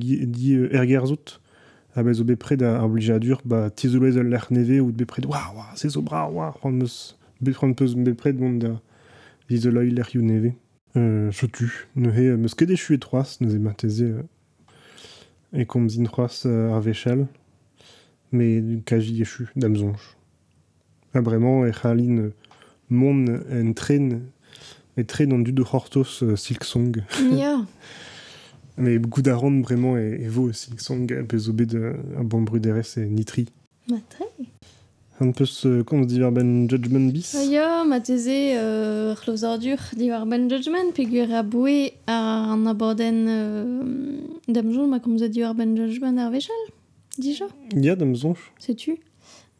gi- 0.00 0.24
di 0.26 0.54
euh, 0.56 0.72
ergerzout 0.72 1.38
a 1.94 2.02
bezo 2.02 2.24
bepred 2.24 2.62
a 2.62 2.80
ar 2.82 2.88
blijadur 2.88 3.40
ba 3.44 3.70
tizoulez 3.70 4.18
al 4.18 4.28
l'er 4.28 4.46
neve 4.50 4.80
ou 4.80 4.92
bepred 4.92 5.26
zo 5.88 6.02
bra 6.02 6.28
waouh 6.28 6.52
c'hoant 6.58 6.72
meus 6.72 7.16
bepred 7.40 7.74
peus 7.74 7.94
bepred 7.94 8.38
mont 8.40 8.58
da 8.58 8.80
isoloi 9.48 9.90
l'er 9.90 10.10
you 10.14 10.22
neve 10.22 10.54
euh, 10.96 11.30
je 11.30 11.46
tue. 11.46 11.88
Ne 11.96 12.10
he, 12.10 12.28
euh, 12.28 12.36
meus 12.36 12.54
ket 12.54 12.70
e 12.70 12.98
troas, 12.98 13.38
teze 13.76 14.02
euh, 14.02 14.22
e 15.52 15.64
troas 16.04 16.42
euh, 16.46 16.72
ar 16.72 16.80
vechal, 16.80 17.26
me 18.32 18.80
kaji 18.80 19.22
e 19.22 19.24
chu, 19.24 19.48
damzonj. 19.56 19.98
Ha 21.14 21.20
bremañ 21.20 21.66
e 21.66 21.72
c'halin 21.72 22.18
euh, 22.18 22.30
mon 22.90 23.26
en 23.26 23.72
tren, 23.72 24.22
e 24.96 25.02
tren 25.02 25.32
an 25.32 25.40
du 25.40 25.52
de 25.52 25.62
c'hortos 25.62 26.22
euh, 26.22 26.36
Silksong. 26.36 27.02
Ya, 27.32 27.66
goudaran 28.78 29.62
bremañ 29.62 29.96
e, 29.98 30.24
e 30.24 30.28
vo 30.28 30.52
Silksong 30.52 31.10
a 31.12 31.22
bezo 31.22 31.52
bet 31.52 31.74
euh, 31.74 31.94
a 32.18 32.22
bon 32.22 32.42
bruderez 32.42 32.96
e 32.98 33.06
nitri. 33.06 33.46
ma 33.88 33.98
tre. 34.08 34.24
Un 35.20 35.30
peus, 35.30 35.64
euh, 35.66 35.84
komz 35.84 36.06
diver 36.08 36.32
ben 36.32 36.68
Judgment 36.68 37.12
bis? 37.12 37.36
Ah 37.38 37.44
ya, 37.44 37.84
ma 37.84 38.00
teze 38.00 38.56
euh, 38.56 39.14
chlozardur 39.14 39.78
diwar 39.96 40.26
ben 40.26 40.48
judgment, 40.50 40.90
a 41.32 41.42
boe 41.44 41.92
ar 42.08 42.50
an 42.52 42.66
aborden 42.66 43.26
euh, 43.28 43.82
damjoul 44.48 44.88
ma 44.88 44.98
komza 44.98 45.28
diwar 45.28 45.54
ben 45.54 45.76
judgment 45.76 46.18
ar 46.18 46.32
vechal, 46.32 46.62
dija, 47.16 47.46
Ya, 47.76 47.94
damzonj. 47.94 48.38
setu. 48.58 48.98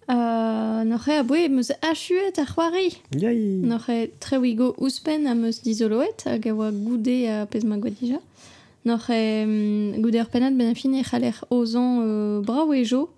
Uh, 0.08 0.82
Noc'he 0.84 1.20
a 1.20 1.22
boe 1.22 1.48
meus 1.48 1.70
achuet 1.80 2.36
ar 2.38 2.46
c'hoari. 2.46 2.90
Yai 3.16 3.62
Noc'he 3.62 4.10
tre 4.18 4.36
wigo 4.38 4.74
ouspen 4.76 5.24
a 5.26 5.34
meus 5.36 5.62
dizoloet 5.62 6.24
hag 6.26 6.48
a 6.48 6.52
oa 6.52 6.72
goude 6.72 7.28
a 7.30 7.46
pez 7.46 7.62
ma 8.84 8.96
gwa 8.96 9.06
dija. 9.06 9.08
Noc'he 9.08 9.44
um, 9.44 10.02
goude 10.02 10.16
ur 10.20 10.26
penat 10.30 10.52
ben 10.56 10.70
a 10.70 10.74
fin 10.74 10.92
e 10.94 11.02
c'haler 11.02 11.34
ozan 11.50 12.00
euh, 12.02 12.40
brao 12.42 12.72
e 12.72 12.84
jo 12.84 13.08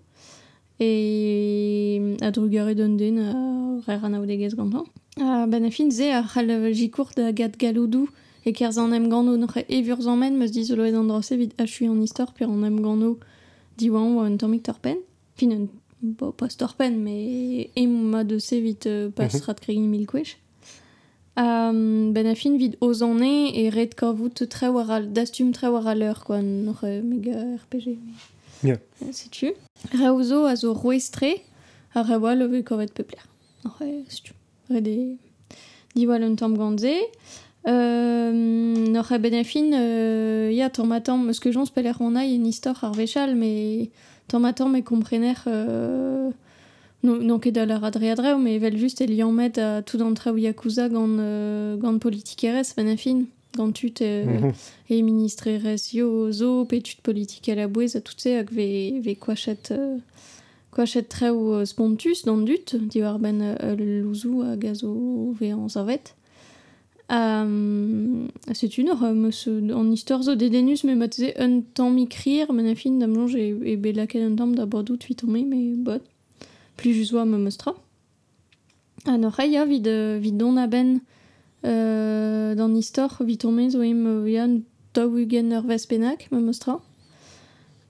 e 0.79 2.15
a 2.21 2.31
drugare 2.31 2.75
d'un 2.75 2.95
den 2.97 3.17
a 3.19 3.81
rer 3.87 4.03
an 4.05 4.13
aoudegez 4.13 4.55
gantan. 4.55 4.85
A 5.19 5.45
ben 5.47 5.65
a 5.65 5.71
fin 5.71 5.89
ze 5.91 6.11
a 6.11 6.23
c'hal 6.23 6.73
jikour 6.73 7.09
da 7.15 7.31
gad 7.31 7.57
galoudou 7.57 8.07
e 8.45 8.51
kerz 8.53 8.77
an 8.77 8.93
em 8.93 9.09
gano 9.09 9.35
noc'he 9.37 9.65
evur 9.69 10.01
zammen 10.01 10.37
meus 10.37 10.51
dizoloet 10.51 10.93
an 10.95 11.07
drose 11.07 11.35
vid 11.37 11.53
achui 11.57 11.87
an 11.87 12.01
istor 12.03 12.31
per 12.33 12.47
an 12.47 12.63
em 12.63 12.77
gano 12.81 13.17
diwan 13.77 14.15
oa 14.15 14.25
un 14.29 14.37
tammik 14.37 14.63
torpen. 14.63 14.97
Fin 15.35 15.51
un 15.51 15.67
Bo, 15.99 16.31
pas 16.31 16.55
torpen, 16.55 16.91
me 17.03 17.71
em 17.75 17.87
ma 17.87 18.23
de 18.23 18.37
se 18.37 18.53
vit 18.55 18.85
euh, 18.85 19.09
pas 19.09 19.33
Mhm. 19.33 19.41
rat 19.47 19.59
kregin 19.59 19.87
mil 19.89 20.05
kwech. 20.05 20.37
Um, 21.37 22.13
ben 22.13 22.25
a 22.25 22.33
fin 22.35 22.57
vid 22.57 22.77
ozane 22.81 23.51
e 23.53 23.69
red 23.69 23.93
kavout 23.95 24.41
tre 24.49 24.69
war 24.69 24.89
al, 24.89 25.11
dastum 25.13 25.51
tre 25.51 25.67
war 25.69 25.85
al 25.87 26.01
eur, 26.01 26.23
quoi, 26.25 26.41
nor 26.41 26.79
euh, 26.83 27.01
mega 27.03 27.37
RPG. 27.61 27.85
mais- 28.05 28.69
Ya. 28.69 28.73
Euh, 29.03 29.11
Sais-tu 29.11 29.53
Reozo 29.93 30.45
a 30.45 30.55
zo 30.55 30.73
roestre, 30.73 31.35
a 31.93 32.01
rewa 32.01 32.33
leve 32.33 32.63
kovet 32.63 32.87
peupler. 32.91 33.21
Nor 33.63 33.75
euh, 33.81 34.01
sais-tu 34.09 34.33
Red 34.71 34.87
e... 34.87 35.17
Diwal 35.95 36.23
un 36.23 36.33
tamm 36.35 36.57
gantze. 36.57 36.95
Euh, 37.67 38.31
nor 38.31 39.11
e 39.11 39.17
ben 39.19 39.35
a 39.35 39.43
fin, 39.43 39.71
euh, 39.73 40.49
ya, 40.51 40.71
tamm 40.71 40.89
meus 41.23 41.39
que 41.39 41.51
jons 41.51 41.69
peler 41.69 41.91
an 41.99 42.15
aï 42.15 42.35
en 42.39 42.45
istor 42.45 42.83
ar 42.83 42.93
vechal, 42.93 43.35
mais 43.35 43.91
tamm 44.27 44.41
me 44.71 44.81
komprener... 44.81 45.35
Euh, 45.45 46.31
non, 47.07 47.17
non 47.23 47.39
ket 47.39 47.55
da 47.55 47.65
la 47.65 47.79
radre 47.79 48.09
adreo, 48.11 48.37
mais 48.37 48.59
vel 48.59 48.77
just 48.77 49.01
el 49.01 49.15
liamet 49.15 49.57
a 49.57 49.81
tout 49.81 49.97
d'entre 49.97 50.31
ou 50.31 50.37
Yakuza 50.37 50.89
gant, 50.89 51.07
euh, 51.19 51.77
gant 51.77 51.97
politik 51.99 52.43
erez, 52.43 52.73
ben 52.75 52.87
a 52.87 52.97
fin, 52.97 53.23
gant 53.55 53.71
tut 53.71 54.01
euh, 54.01 54.25
Mhm. 54.25 54.53
e 54.89 55.01
ministre 55.01 55.47
erez 55.47 55.93
yo 55.93 56.31
zo, 56.31 56.65
pe 56.65 56.81
tut 56.81 57.01
politik 57.01 57.47
a 57.49 57.55
la 57.55 57.67
bouez 57.67 57.95
a 57.95 58.01
tout 58.01 58.19
se 58.19 58.29
hag 58.37 58.51
ve, 58.51 58.99
ve 59.01 59.15
kwachet, 59.15 59.71
euh, 59.71 59.97
kwachet 60.71 61.03
tre 61.03 61.29
ou 61.31 61.53
euh, 61.53 61.65
spontus 61.65 62.25
dans 62.25 62.37
dut, 62.37 62.75
di 62.75 63.01
war 63.01 63.19
ben 63.19 63.41
euh, 63.41 63.75
louzou 63.75 64.43
a 64.43 64.55
gazo 64.57 65.33
ve 65.39 65.53
an. 65.53 65.67
Um, 67.09 68.27
c'est 68.53 68.77
une 68.77 68.89
heure, 68.89 69.13
meus, 69.13 69.47
an 69.47 69.91
istor 69.91 70.23
zo 70.23 70.35
dedenus 70.35 70.83
me 70.83 70.93
matze 70.93 71.31
un 71.39 71.61
tamm 71.73 71.93
mikrir, 71.95 72.51
ben 72.51 72.67
a 72.67 72.75
fin 72.75 72.99
dam 72.99 73.13
longe 73.15 73.37
e, 73.37 73.55
e 73.63 73.77
belaket 73.77 74.21
un 74.21 74.35
tamm 74.35 74.53
da 74.55 74.65
bordout 74.65 75.05
vitome, 75.07 75.45
mais 75.47 75.73
bon 75.77 76.01
plus 76.77 76.93
just 76.93 77.13
oa 77.13 77.25
me 77.25 77.37
mostra. 77.37 77.73
An 79.05 79.23
ur 79.23 79.35
ya 79.43 79.65
vid, 79.65 79.87
euh, 79.87 80.19
vid 80.19 80.37
don 80.37 80.57
a 80.57 80.67
ben 80.67 81.01
euh, 81.65 82.55
d'an 82.55 82.73
istor 82.75 83.17
vid 83.21 83.43
euh, 83.45 83.49
ur 85.57 85.63
vespenak 85.67 86.31
me 86.31 86.39
mostra. 86.39 86.81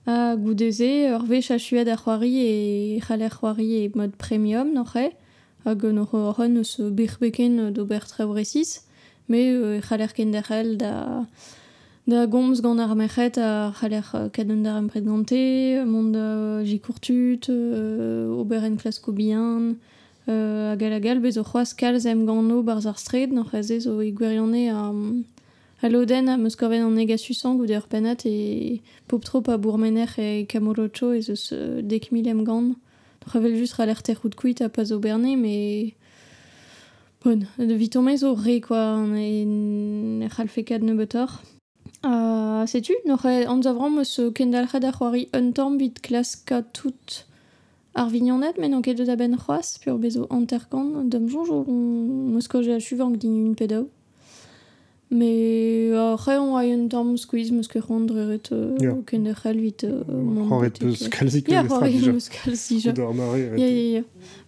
A 0.06 0.36
goudeze 0.36 1.10
ur 1.12 1.24
vech 1.26 1.50
a 1.50 1.58
chuet 1.58 1.88
ar 1.88 1.98
c'hoari 1.98 2.32
e 2.38 3.00
c'haler 3.00 3.30
c'hoari 3.30 3.68
e 3.84 3.90
mod 3.94 4.16
premium 4.16 4.72
nor 4.72 4.96
e 4.96 5.10
hag 5.64 5.84
ur 5.84 6.34
ren 6.38 6.56
eus 6.56 6.80
d'ober 7.74 8.02
me 9.28 9.36
euh, 9.36 9.80
c'haler 9.82 10.12
ken 10.14 10.30
derrel 10.30 10.78
da 10.78 11.26
da 12.08 12.24
gomz 12.24 12.62
gant 12.62 12.78
ar 12.80 12.94
merc'het 12.96 13.36
a 13.36 13.70
c'haler 13.78 14.02
euh, 14.14 14.30
kaden 14.30 14.62
dar 14.62 14.78
empret 14.80 15.04
gante, 15.04 15.84
mont 15.84 16.10
da 16.10 16.64
jikourtut, 16.64 17.50
euh, 17.50 18.32
ober 18.32 18.64
en 18.64 18.76
klasko 18.76 19.12
bihan, 19.12 19.76
euh, 20.26 20.72
hag 20.72 20.82
a 20.84 20.88
la 20.88 21.00
gal 21.00 21.20
bezo 21.20 21.44
c'hoaz 21.44 21.74
kalz 21.74 22.06
em 22.06 22.24
gant 22.24 22.62
barz 22.62 22.86
ar 22.86 22.98
stred, 22.98 23.30
gwirionne 23.30 24.70
a, 24.72 24.90
a 25.82 25.88
loden 25.90 26.28
a 26.28 26.38
meus 26.38 26.56
an 26.62 26.90
negasusant 26.94 27.58
goude 27.58 27.76
ur 27.76 27.86
penat 27.86 28.24
e 28.24 28.80
pop 29.06 29.22
trop 29.22 29.46
a 29.50 29.58
bourmener 29.58 30.08
e 30.18 30.46
kamorocho 30.46 31.12
e 31.12 31.20
zeus 31.20 31.52
euh, 31.52 31.82
dek 31.82 32.10
mil 32.10 32.26
em 32.26 32.42
gant. 32.42 32.74
Nor 33.20 33.32
c'havel 33.32 33.54
just 33.54 33.74
c'haler 33.74 34.02
terrout 34.02 34.34
kuit 34.34 34.62
a 34.62 34.70
pas 34.70 34.92
o 34.92 34.98
berne, 34.98 35.36
mais... 35.36 35.92
Bon, 37.22 37.40
de 37.58 37.74
vitome 37.74 38.16
zo 38.16 38.32
re, 38.32 38.62
quoi, 38.62 39.04
e 39.18 40.26
c'halfekad 40.30 40.82
nebetor. 40.82 41.28
Uh, 41.28 41.57
Setu, 42.02 42.92
nor 43.06 43.24
e 43.26 43.44
an 43.46 43.62
zavran 43.62 43.90
meus 43.90 44.18
euh, 44.18 44.30
kendalc'hed 44.30 44.84
ar 44.84 44.92
c'hoari 44.94 45.28
un 45.34 45.52
tamm 45.52 45.78
vid 45.78 45.98
klaska 46.00 46.62
tout 46.72 47.24
ar 47.94 48.08
vignonet, 48.08 48.58
men 48.58 48.74
an 48.74 48.82
ket 48.82 48.98
da 49.06 49.16
ben 49.16 49.36
c'hoaz, 49.36 49.78
pur 49.82 49.98
bezo 49.98 50.26
anterkan, 50.30 51.08
dam 51.10 51.26
koje 51.28 52.74
a 52.74 52.78
chuvank 52.80 53.16
din 53.18 53.48
un 53.48 53.54
pedao. 53.54 53.88
Me 55.10 55.90
a 55.96 56.14
re 56.16 56.34
an 56.36 56.54
a 56.54 56.62
un 56.74 56.88
tamm 56.88 57.16
squeeze 57.16 57.50
meus 57.50 57.66
ket 57.68 57.82
c'hoant 57.82 58.06
dreret 58.06 58.50
Ya. 58.80 58.94
kenderc'hel 59.06 59.58
vit 59.58 59.82
mont 60.08 60.46
C'hoaret 60.48 60.82
euh. 60.82 61.08
kalzik 61.10 61.48
Ya, 61.48 61.62
le 61.62 61.68
c'hoari 61.68 61.92
dija. 61.98 62.12
meus 62.12 62.28
kalzija. 62.28 62.92
D'ar 62.92 63.12
mare, 63.14 63.38
Ya, 63.58 63.66
ya, 63.66 63.98
ya. 63.98 64.02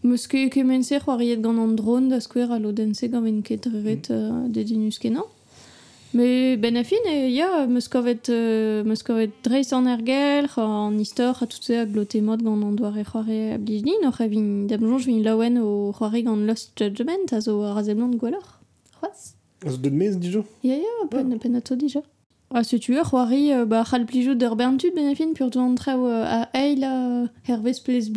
Meus 0.05 0.27
ket 0.29 0.51
kemense 0.53 1.01
c'hoariet 1.01 1.41
gant 1.41 1.59
an 1.59 1.75
dron 1.75 2.09
da 2.11 2.21
skwer 2.21 2.51
a 2.53 2.59
lodense 2.59 3.09
gant 3.11 3.23
ven 3.25 3.43
ket 3.43 3.63
dreret 3.65 4.11
uh, 4.11 4.47
de 4.49 4.63
dinus 4.63 4.99
kenan. 4.99 5.25
Me 6.13 6.57
ben 6.57 6.77
a 6.77 6.83
fin, 6.83 6.97
e, 7.07 7.31
ya, 7.31 7.69
meus 7.69 7.87
kovet, 7.87 8.29
euh, 8.31 8.83
meus 8.83 9.05
kovet 9.05 9.31
dreiz 9.45 9.73
an 9.73 9.87
ergel, 9.87 10.49
an 10.57 10.99
istor, 10.99 11.41
a 11.41 11.47
tout 11.47 11.63
se 11.63 11.73
a 11.73 11.87
glotemot 11.87 12.43
gant 12.43 12.63
an 12.67 12.73
doare 12.73 13.05
c'hoare 13.05 13.55
a 13.55 13.59
a 13.59 14.27
vin, 14.27 14.67
dam 14.67 14.81
jonj 14.81 15.07
vin 15.07 15.23
laouen 15.23 15.59
o 15.59 15.93
c'hoare 15.93 16.25
gant 16.25 16.35
Lost 16.49 16.73
Judgment, 16.77 17.33
a 17.33 17.41
zo 17.41 17.63
a 17.63 17.75
razemlant 17.75 18.17
gwalor. 18.17 18.43
C'hoaz 18.99 19.37
deud 19.79 19.93
mez 19.95 20.17
dijo 20.19 20.45
Ya, 20.65 20.75
ya, 20.75 21.07
pen, 21.09 21.39
pen 21.39 21.55
a 21.55 21.61
to 21.61 21.77
dija. 21.77 22.03
A 22.51 22.65
se 22.65 22.79
tu 22.81 22.93
ur 22.99 23.05
c'hoari, 23.05 23.65
ba 23.65 23.85
c'hal 23.85 24.05
plijou 24.05 24.35
d'ur 24.35 24.57
berntud 24.57 24.91
a 24.99 25.15
fin, 25.15 25.33
pur 25.33 25.49
trao 25.77 26.07
a 26.07 26.49
eil 26.55 26.83
a 26.83 27.29
hervez 27.47 27.79
plez 27.85 28.11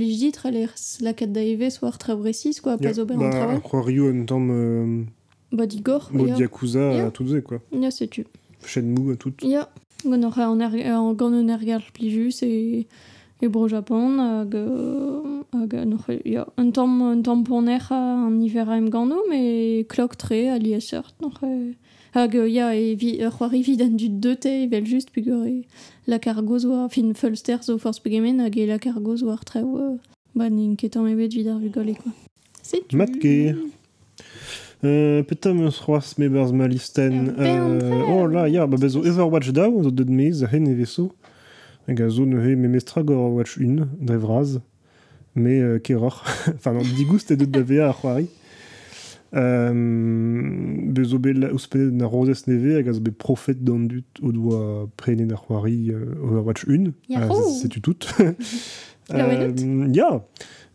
er 0.55 0.73
lakat 0.99 1.31
da 1.31 1.41
war 1.83 1.99
trao 1.99 2.23
resis, 2.23 2.59
quoi, 2.59 2.75
pas 2.77 2.97
ober 2.97 3.13
an 3.13 3.19
Ba, 3.19 3.29
traoal. 3.29 3.61
c'hoario 3.61 4.09
un 4.09 4.25
tamm 4.25 5.05
euh, 5.53 5.57
Ba 5.57 5.67
digor, 5.67 6.09
mod 6.11 6.29
ya. 6.29 6.37
Yakuza 6.37 6.93
Ya. 6.93 7.05
a 7.07 7.11
tout 7.11 7.27
ze, 7.27 7.39
quoi. 7.41 7.59
Ya, 7.71 7.91
se 7.91 8.05
tu. 8.05 8.25
Shenmue, 8.65 9.15
tout. 9.17 9.33
Ya, 9.43 9.69
gant 10.03 10.23
ur 10.23 10.39
an 10.39 10.59
an 10.59 11.13
gant 11.13 11.33
un 11.33 11.47
ergal 11.47 11.83
plijus 11.93 12.41
e, 12.41 12.87
e 13.41 13.47
bro 13.47 13.67
Japon 13.67 14.19
hag, 14.19 14.55
euh, 14.55 15.43
hag 15.53 15.75
an 15.75 15.97
ya, 16.25 16.47
un 16.57 16.71
tamm, 16.71 17.01
un 17.01 17.21
tamm 17.21 17.43
poner 17.43 17.91
an 17.91 18.31
niver 18.31 18.69
a 18.69 18.77
em 18.77 18.89
gano, 18.89 19.17
me 19.29 19.83
klok 19.83 20.17
tre 20.17 20.49
a 20.49 20.57
li 20.57 20.73
a 20.73 20.79
seurt, 20.79 21.13
noc'h 21.21 21.43
e... 21.43 21.75
Hag, 22.15 22.35
euh, 22.35 22.47
ya, 22.47 22.75
e 22.75 22.95
vi, 22.95 23.19
ur 23.23 23.31
c'hoari 23.37 23.63
vid 23.63 23.81
an 23.81 23.97
dud 23.97 24.19
deute 24.21 24.49
evel 24.63 24.85
just 24.85 25.11
pugur 25.11 25.47
e 25.47 25.65
la 26.07 26.19
cargoz 26.19 26.65
war, 26.65 26.89
fin 26.89 27.13
fulster 27.13 27.61
zo 27.63 27.77
force 27.77 27.99
pegemen 27.99 28.39
hag 28.39 28.57
e 28.57 28.65
la 28.65 28.79
cargoz 28.79 29.23
war 29.23 29.43
treo, 29.43 29.77
euh, 29.77 29.97
ba 30.35 30.49
n'in 30.49 30.75
ket 30.75 30.95
an 30.95 31.07
ebet 31.07 31.33
vid 31.33 31.47
ar 31.47 31.59
quoi. 31.73 32.11
C'est 32.61 32.87
tu. 32.87 32.95
Mat 32.95 33.11
Euh, 34.83 35.23
petra 35.23 35.53
meus 35.53 35.79
c'hoaz 35.79 36.15
me 36.17 36.27
beurz 36.27 36.51
ma 36.51 36.67
listen. 36.67 37.29
Ur 37.29 37.33
bern 37.35 37.79
Euh, 37.81 38.03
oh 38.09 38.27
la, 38.27 38.49
ya, 38.49 38.67
ba 38.67 38.77
bezo 38.77 38.99
Overwatch 38.99 39.51
daou, 39.51 39.83
zo 39.83 39.91
deud 39.91 40.09
mez, 40.09 40.43
a. 40.43 40.47
Hag 41.87 42.01
a 42.01 42.09
zo 42.09 42.25
neuze 42.25 42.55
me 42.55 42.67
mestra 42.67 43.03
gant 43.03 43.15
Overwatch 43.15 43.57
1, 43.57 43.87
dre 44.01 44.17
vraz. 44.17 44.59
Me 45.35 45.61
euh, 45.61 45.79
keror. 45.79 46.23
enfin, 46.55 46.73
non, 46.73 46.81
digoust 46.81 47.31
e 47.31 47.35
da 47.35 47.61
vea 47.61 47.87
ar 47.89 47.95
c'hoari. 48.01 48.27
Euh, 49.35 49.73
bet 50.93 51.05
na 51.91 52.05
rozes 52.05 52.45
neve 52.45 52.75
hag 52.77 52.87
a 52.87 52.93
zo 52.93 53.01
bet 53.01 53.17
profet 53.17 53.55
d'an 53.55 53.87
dut 53.87 54.19
o 54.21 54.31
doa 54.31 54.89
c'hoari 55.35 55.91
euh, 55.91 56.13
Overwatch 56.21 56.67
1. 56.67 56.91
Yahoo 57.09 57.33
Euh, 57.39 57.49
Setu 57.61 57.81
tout. 57.81 58.05
La 59.09 59.27
Euh, 59.27 59.87
Ya 59.91 60.23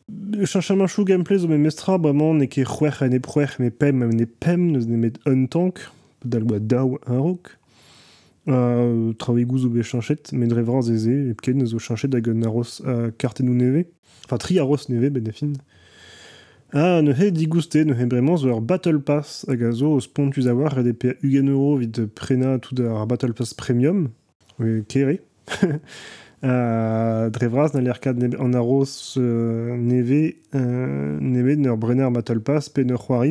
Chanchamachu 0.08 1.04
gameplay 1.04 1.38
zo 1.38 1.48
me 1.48 1.58
mestra 1.58 1.98
bremañ 1.98 2.38
ne 2.38 2.46
ket 2.46 2.64
c'hwec'h 2.64 3.02
en 3.02 3.12
e 3.12 3.20
c'hwec'h 3.20 3.58
me 3.60 3.70
pem 3.70 4.02
en 4.02 4.26
pem 4.40 4.72
neus 4.72 4.86
ne 4.86 4.96
met 4.96 5.12
un 5.26 5.46
tank 5.46 5.80
dal 6.24 6.44
daou 6.44 6.98
un 7.06 7.18
rok 7.18 7.58
euh, 8.48 9.12
traoegou 9.18 9.58
zo 9.58 9.82
chanchet 9.82 10.32
me 10.32 10.46
dre 10.46 10.62
vraz 10.62 10.88
eze 10.88 11.12
e 11.30 11.34
pken 11.34 11.66
zo 11.66 11.78
chanchet 11.78 12.14
hag 12.14 12.28
un 12.28 12.42
arros 12.42 12.80
a 12.86 13.10
neve. 13.42 13.86
Enfin 14.24 14.38
tri 14.38 14.58
arros 14.58 14.88
neve 14.88 15.10
ben 15.10 15.30
Ah, 16.72 17.00
ne 17.02 17.12
he 17.12 17.30
digousté, 17.30 17.84
ne 17.84 17.92
he 17.92 18.06
bremañ 18.06 18.38
zo 18.38 18.60
Battle 18.60 19.00
Pass 19.00 19.44
hag 19.48 19.62
a 19.62 19.72
zo 19.72 19.96
o 19.96 20.00
spontus 20.00 20.46
a 20.46 20.54
war 20.54 20.72
red 20.74 20.86
e 20.86 20.92
pe 20.94 21.16
ugen 21.22 21.48
euro 21.48 21.76
vid 21.76 22.08
prena 22.14 22.58
tout 22.58 22.80
ar 22.80 23.06
Battle 23.06 23.34
Pass 23.34 23.52
Premium. 23.52 24.08
E 24.58 24.82
kere 24.88 25.20
Euh, 26.44 27.30
dre 27.30 27.48
vraz 27.48 27.74
na 27.74 27.80
lerkad 27.80 28.16
nebe 28.16 28.36
an 28.38 28.52
arros 28.54 29.16
euh, 29.16 29.76
neve 29.76 30.36
euh, 30.54 31.18
neve 31.20 31.56
n'ur 31.56 31.76
brenner 31.76 32.08
Battle 32.12 32.38
Pass 32.38 32.68
pe 32.68 32.82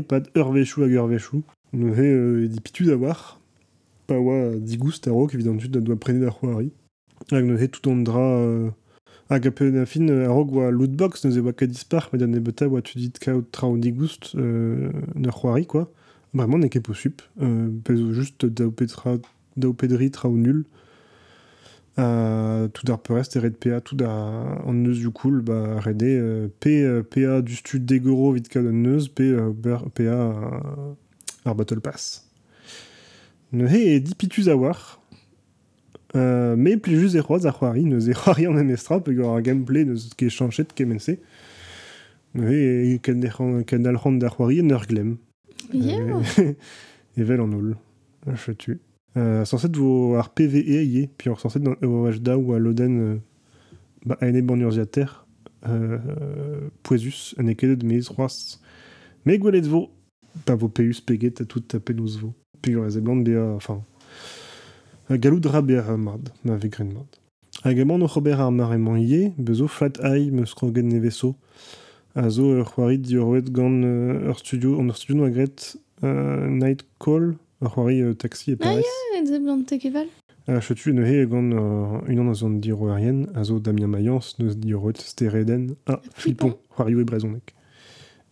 pad 0.02 0.28
ur 0.36 0.52
vechou 0.52 0.84
hag 0.84 0.92
ur 0.92 1.08
vechou 1.08 1.44
ne 1.72 1.94
he 1.96 2.02
euh, 2.02 2.44
e 2.44 2.48
dipitu 2.50 2.84
da 2.84 2.98
war 2.98 3.40
digoust 4.10 5.08
a 5.08 5.12
rok 5.12 5.32
tout 7.72 8.04
dra 8.04 8.20
euh, 8.20 8.70
a 9.30 9.36
a 9.36 10.72
lootbox 10.72 11.24
neuze 11.24 11.40
oa 11.40 11.54
ket 11.54 11.68
dispar 11.68 12.10
met 12.12 12.22
an 12.22 12.34
ebeta 12.34 12.68
oa 12.68 12.82
tu 12.82 12.98
dit 12.98 13.18
kaout 13.20 13.46
tra 13.54 13.70
digoust 13.78 14.36
euh, 14.36 14.92
quoi 15.66 15.90
vraiment 16.34 16.58
ne 16.58 16.68
ket 16.68 16.82
po 16.82 16.94
sup 16.94 17.22
euh, 17.42 17.70
pezo 17.86 18.12
just 18.12 18.46
da 18.46 18.66
o 18.66 18.72
petra 18.72 19.18
da 19.56 19.70
o 19.70 19.74
pedri 19.74 20.12
tra 20.12 20.28
o 20.28 20.36
nul 20.36 20.66
Euh, 22.00 22.68
tout 22.68 22.86
d'ar 22.86 23.00
perest 23.00 23.38
e 23.38 23.40
red 23.40 23.58
PA 23.58 23.82
tout 23.82 23.96
d'ar 23.96 24.62
an 24.68 24.74
neus 24.74 25.00
du 25.00 25.10
cool 25.10 25.42
ba 25.42 25.80
rede 25.80 26.04
euh, 26.04 26.48
P, 26.60 26.84
euh, 26.84 27.02
PA 27.02 27.42
du 27.42 27.56
stud 27.56 27.86
degoro 27.86 28.34
vit 28.34 28.48
kad 28.48 28.68
an 28.68 28.84
neus 28.84 29.08
P, 29.10 29.24
euh, 29.24 29.52
PA 29.96 30.04
euh, 30.04 30.94
ar 31.46 31.56
Battle 31.56 31.82
Pass 31.82 32.30
ne 33.52 33.66
he 33.66 33.96
e 33.96 34.00
dipituz 34.00 34.48
a 34.48 34.56
war 34.56 35.02
euh, 36.16 36.56
me 36.56 36.78
plijus 36.78 37.16
e 37.18 37.22
c'hoaz 37.24 37.48
ar 37.48 37.58
c'hoari 37.58 37.86
neus 37.86 38.08
e 38.08 38.14
c'hoari 38.14 38.46
an 38.46 38.62
emestra 38.62 39.00
pe 39.00 39.18
gant 39.18 39.34
ar 39.34 39.42
gameplay 39.42 39.84
neus 39.84 40.12
ket 40.14 40.30
chanchet 40.30 40.76
kemense 40.76 41.18
ne 42.36 42.46
he 42.46 42.94
e 42.94 43.00
ken, 43.00 43.26
e 43.26 43.64
ken 43.66 43.88
al 43.88 43.98
c'hant 43.98 44.22
d'ar 44.22 44.38
c'hoari 44.38 44.62
en 44.62 44.70
ur 44.70 44.86
glem 44.86 45.18
Ya. 45.74 46.00
Euh, 46.00 46.54
Evel 47.18 47.42
en 47.42 47.52
ol. 47.52 47.78
Je 48.26 48.52
tue. 48.52 48.80
Euh, 49.18 49.46
censé 49.46 49.68
vo 49.74 50.16
ar 50.16 50.30
PVE 50.30 50.84
ie, 50.84 51.10
puis 51.18 51.30
ar 51.30 51.40
censé 51.40 51.60
dans 51.60 51.74
Overwatch 51.82 52.20
da 52.20 52.38
ou 52.38 52.54
à 52.54 52.60
l'Oden 52.60 53.00
euh, 53.00 53.16
ba 54.06 54.16
aene 54.22 54.42
ban 54.42 54.60
urziater 54.60 55.26
euh, 55.68 56.70
poezus 56.84 57.34
an 57.40 57.48
ekedet 57.50 57.84
mez 57.84 58.06
c'hoaz. 58.12 58.60
Me 59.26 59.40
gwelet 59.42 59.66
vo, 59.66 59.88
pa 60.46 60.54
vo 60.54 60.70
peus 60.70 61.02
peget 61.02 61.42
a 61.42 61.46
tout 61.46 61.66
a 61.74 61.80
penaos 61.80 62.20
vo. 62.22 62.36
Pigur 62.62 62.86
ez 62.86 62.98
e 62.98 63.02
blant 63.02 63.24
bea, 63.26 63.56
enfin, 63.56 63.82
a 65.10 65.18
galou 65.18 65.40
dra 65.40 65.64
bea 65.64 65.82
ar 65.82 65.98
mard, 65.98 66.30
ma 66.46 66.58
ve 66.58 66.70
gren 66.70 66.94
mard. 66.94 67.18
Hag 67.64 67.80
emañ 67.80 67.98
no 67.98 68.08
c'hober 68.08 68.38
ar 68.38 68.52
maremañ 68.52 69.02
ie, 69.02 69.34
bezo 69.40 69.68
flat 69.68 69.98
eye 70.04 70.30
meus 70.30 70.54
krogen 70.54 70.94
ne 70.94 71.00
veso, 71.02 71.34
a 72.14 72.30
zo 72.30 72.52
ur 72.54 72.70
c'hoari 72.70 73.00
di 73.00 73.18
ur 73.18 73.34
oet 73.34 73.50
gant 73.50 73.82
euh, 73.82 74.34
studio, 74.36 74.78
ur 74.78 74.96
studio 74.96 75.24
no 75.24 75.26
a 75.26 75.32
gret 75.32 75.76
euh, 76.04 76.46
Night 76.48 76.86
Call, 77.00 77.34
ur 77.62 77.72
c'hoari 77.74 78.02
euh, 78.02 78.14
taxi 78.14 78.52
e 78.52 78.58
Ah, 78.60 78.64
Paris. 78.64 78.84
Et 79.18 79.26
ze 79.26 79.38
blant 79.40 79.64
tekeval. 79.64 80.08
Uh, 80.48 80.62
chetu 80.62 80.94
ne 80.94 81.04
he 81.04 81.26
gant 81.26 81.52
uh, 81.52 82.08
unan 82.08 82.30
a 82.30 82.34
zon 82.34 82.52
dir 82.52 82.80
oerien, 82.82 83.26
a 83.36 83.44
zo 83.44 83.60
Damien 83.60 83.88
Mayence 83.88 84.36
neus 84.40 84.56
dir 84.56 84.82
oet 84.82 84.98
stereden. 85.02 85.76
Ah, 85.88 86.02
Flippon, 86.16 86.56
c'hoario 86.76 87.02
e 87.02 87.04
brezonek. 87.04 87.54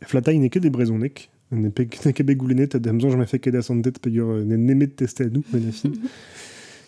Flatai 0.04 0.38
ne 0.40 0.48
ket 0.50 0.64
e 0.66 0.70
brezonek, 0.70 1.30
ne 1.52 1.70
pe 1.70 1.88
ne 2.06 2.14
ket 2.14 2.26
bet 2.26 2.38
goulenet 2.38 2.76
a 2.76 2.80
demzon 2.80 3.12
je 3.12 3.18
me 3.18 3.26
fe 3.26 3.40
ket 3.40 3.56
a 3.56 3.62
sandet 3.62 4.00
pe 4.00 4.14
ur 4.16 4.46
ne 4.46 4.56
nemet 4.56 4.96
teste 4.96 5.28
a 5.28 5.30
nou, 5.30 5.44
ben 5.52 5.68
a 5.68 5.74
fin. 5.74 5.98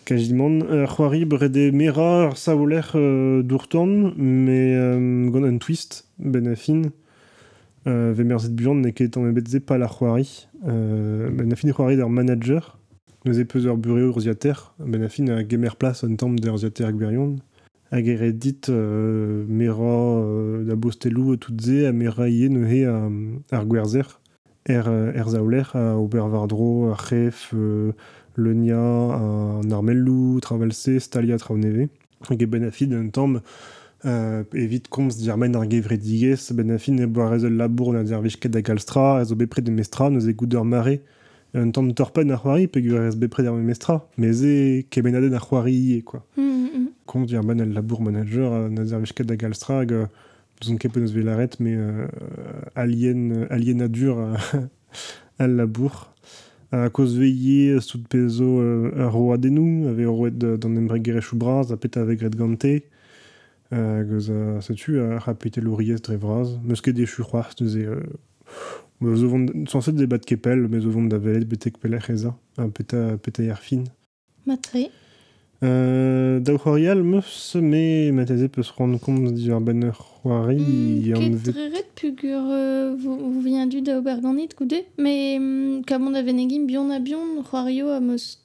Kajimon, 0.08 0.62
uh, 0.62 0.86
c'hoari 0.88 1.26
brede 1.28 1.72
mera 1.76 2.30
ur 2.30 2.38
saoler 2.38 2.88
uh, 2.94 3.42
dourtan, 3.42 4.14
me 4.16 4.60
um, 4.80 5.30
gant 5.34 5.44
un 5.44 5.58
twist, 5.58 6.06
ben 6.18 6.48
a 6.48 6.56
fin. 6.56 6.86
Uh, 7.86 8.12
ve 8.12 8.24
merzet 8.24 8.54
buan 8.58 8.82
ne 8.82 8.92
ket 8.92 9.16
an 9.16 9.30
ebet 9.30 9.48
ze 9.48 9.60
pal 9.60 9.82
ar 9.82 9.92
c'hoari. 9.92 10.26
Uh, 10.62 11.30
ben 11.30 11.52
a 11.52 11.56
fin 11.56 11.70
e 11.70 11.72
c'hoari 11.72 11.96
d'ar 11.96 12.10
manager, 12.10 12.78
Neuze 13.24 13.44
peus 13.44 13.66
ur 13.66 13.76
bureo 13.76 14.12
urziater, 14.14 14.74
ben 14.78 15.02
a 15.02 15.42
gemer 15.42 15.74
plas 15.76 16.04
an 16.04 16.14
tamm 16.16 16.38
d'ur 16.38 16.54
urziater 16.54 16.86
hag 16.86 16.96
berion. 16.96 17.36
Hag 17.90 18.06
ere 18.06 18.32
dit 18.32 18.68
euh, 18.68 19.44
mera 19.48 20.20
euh, 20.22 20.64
da 20.64 20.76
bostelou 20.76 21.36
tout 21.36 21.60
ze, 21.60 21.86
a 21.86 21.92
mera 21.92 22.28
ie 22.28 22.48
neuze 22.48 22.86
a, 22.86 23.10
ar 23.50 23.66
gwerzer. 23.66 24.06
Er, 24.68 24.86
euh, 24.86 25.12
er 25.14 25.28
zaoler 25.28 25.74
a 25.74 25.98
Obervardro, 25.98 26.92
a 26.92 26.96
Chef, 26.96 27.50
euh, 27.54 27.92
Leunia, 28.36 28.78
a 28.78 29.60
Narmellou, 29.64 30.38
Travalse, 30.40 31.00
Stalia 31.00 31.38
Trauneve. 31.38 31.88
Hag 32.28 32.42
e 32.42 32.46
ben 32.46 32.64
a 32.64 32.70
euh, 34.04 34.44
evit 34.54 34.88
komz 34.88 35.16
diarmen 35.18 35.56
ar 35.56 35.66
gevredigez, 35.70 36.52
ben 36.54 36.70
a 36.70 36.78
fin 36.78 36.98
e 36.98 37.06
boarez 37.06 37.44
ul 37.44 37.56
labour 37.56 37.92
na 37.92 38.04
dervechket 38.04 38.52
da 38.52 38.60
galstra, 38.60 39.18
a 39.18 39.24
zo 39.24 39.34
bepred 39.34 39.64
de 39.64 39.72
mestra, 39.72 40.10
neuze 40.10 40.34
gout 40.34 40.54
ur 40.54 40.64
mare, 40.64 41.00
un 41.54 41.70
tamm 41.72 41.92
torpen 41.94 42.30
ar 42.30 42.42
c'hoari, 42.42 42.68
pe 42.68 42.82
gur 42.84 43.02
ez 43.06 43.16
bepred 43.16 43.46
ar 43.46 43.54
mestra, 43.54 44.00
me 44.16 44.32
ze 44.32 44.86
kebenaden 44.90 45.34
ar 45.34 45.44
c'hoari 45.46 45.74
ie, 45.74 46.02
quoi. 46.02 46.22
Mm, 46.36 46.66
mm. 46.66 46.88
Komz 47.06 47.28
diarmen 47.28 47.60
ul 47.64 47.72
labour 47.74 48.02
manager, 48.02 48.52
euh, 48.52 48.68
na 48.68 48.84
dervechket 48.84 49.26
da 49.26 49.36
galstra, 49.36 49.80
hag 49.82 49.92
euh, 49.92 50.06
zon 50.62 50.78
ket 50.78 50.92
peus 50.92 51.12
velaret, 51.12 51.58
me 51.60 51.74
euh, 51.76 52.06
alien, 52.76 53.46
alienadur 53.50 54.20
a, 54.20 54.36
al 55.38 55.56
labour. 55.56 56.12
A 56.70 56.90
koz 56.90 57.16
veillé 57.16 57.80
stout 57.80 58.04
pezo 58.12 58.60
euh, 58.60 58.92
ar 59.00 59.14
roadenou, 59.14 59.88
ave 59.88 60.04
roet 60.06 60.30
d'an 60.30 60.76
braz, 61.32 61.72
a 61.72 61.76
pet 61.78 61.96
avec 61.96 62.20
red 62.20 62.36
gante, 62.36 62.82
euh, 63.72 64.04
goz 64.04 64.30
a 64.30 64.60
setu 64.60 65.00
a 65.00 65.18
rapete 65.18 65.58
louriez 65.58 65.96
dre 65.96 66.16
vraz, 66.16 66.58
meus 66.64 66.80
ket 66.80 66.92
dechu 66.92 67.22
c'hoaz 67.22 67.54
neuze... 67.60 67.76
Euh, 67.76 68.02
zo 69.00 69.28
vont 69.28 69.46
kepel, 70.26 70.66
mais 70.68 70.80
zo 70.80 70.90
vont 70.90 71.04
da 71.04 71.18
velet 71.18 71.44
betek 71.44 71.78
pelec'h 71.78 72.10
eza, 72.10 72.34
a 72.56 72.66
peta, 72.68 73.16
peta 73.18 73.42
ar 73.50 73.60
fin. 73.62 73.84
Matre. 74.46 74.90
Euh, 75.62 76.38
da 76.38 76.56
c'hoarial 76.56 77.02
meus 77.02 77.56
me 77.56 78.12
mateze 78.12 78.48
peus 78.48 78.70
rendre 78.70 78.98
compte 79.00 79.34
di 79.34 79.50
ar 79.50 79.60
ben 79.60 79.82
ur 79.82 79.98
c'hoari 80.22 80.58
Mm, 80.58 81.14
an 81.14 81.20
ket 81.20 81.34
vet... 81.34 81.56
ret 81.74 81.88
pugur 81.96 82.44
euh, 82.48 82.94
vous, 82.96 83.82
da 83.82 83.98
oberganit 83.98 84.50
mais 84.98 85.38
mm, 85.40 85.82
kamon 85.84 86.14
a 86.14 86.22
venegim 86.22 86.66
bion 86.66 86.90
a 86.90 87.00
bion 87.00 87.42
c'hoario 87.42 87.88
a 87.88 88.00
meus 88.00 88.38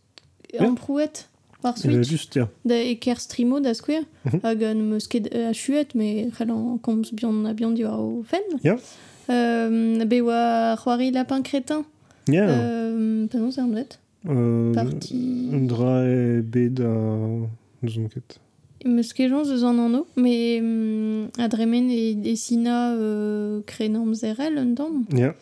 Ja. 0.53 0.67
an 0.67 0.75
prouet 0.75 1.29
par 1.63 1.73
Euh, 1.85 2.03
switch 2.03 2.37
da 2.65 2.75
e 2.75 2.93
ker 2.99 3.17
streamo 3.19 3.59
da 3.59 3.73
square. 3.73 4.05
Mhm. 4.25 4.39
hag 4.43 4.63
an 4.63 4.79
meus 4.89 5.07
ket 5.07 5.25
a 5.33 5.51
chuet 5.53 5.95
mais 5.95 6.29
c'hell 6.35 6.51
an 6.51 6.77
komz 6.85 7.11
bion 7.17 7.45
a 7.49 7.53
war 7.89 7.99
o 7.99 8.23
fen 8.31 8.43
Ja. 8.63 8.75
euh, 9.29 10.05
be 10.05 10.21
oa 10.21 10.75
c'hoari 10.77 11.11
lapin 11.11 11.41
crétin. 11.41 11.83
Ja, 12.27 12.45
euh, 12.47 13.27
penaos 13.27 13.57
an 13.57 13.71
vet 13.73 13.99
euh, 14.29 14.73
parti. 14.73 15.49
Un 15.51 15.65
dra 15.67 16.03
e 16.05 16.41
bet 16.41 16.79
a... 16.79 16.91
Zon 17.87 18.07
ket. 18.07 18.39
Meus 18.85 19.11
kejons 19.13 19.49
eus 19.51 19.63
an 19.63 19.77
anno, 19.79 20.05
mais 20.15 20.59
mm, 20.61 21.39
adremen 21.39 21.89
e, 21.89 22.15
e 22.31 22.35
sina 22.35 22.91
euh, 22.95 23.61
krenam 23.65 24.13
zerel 24.13 24.57
un 24.57 24.73
dam. 24.75 25.05
Ja, 25.15 25.33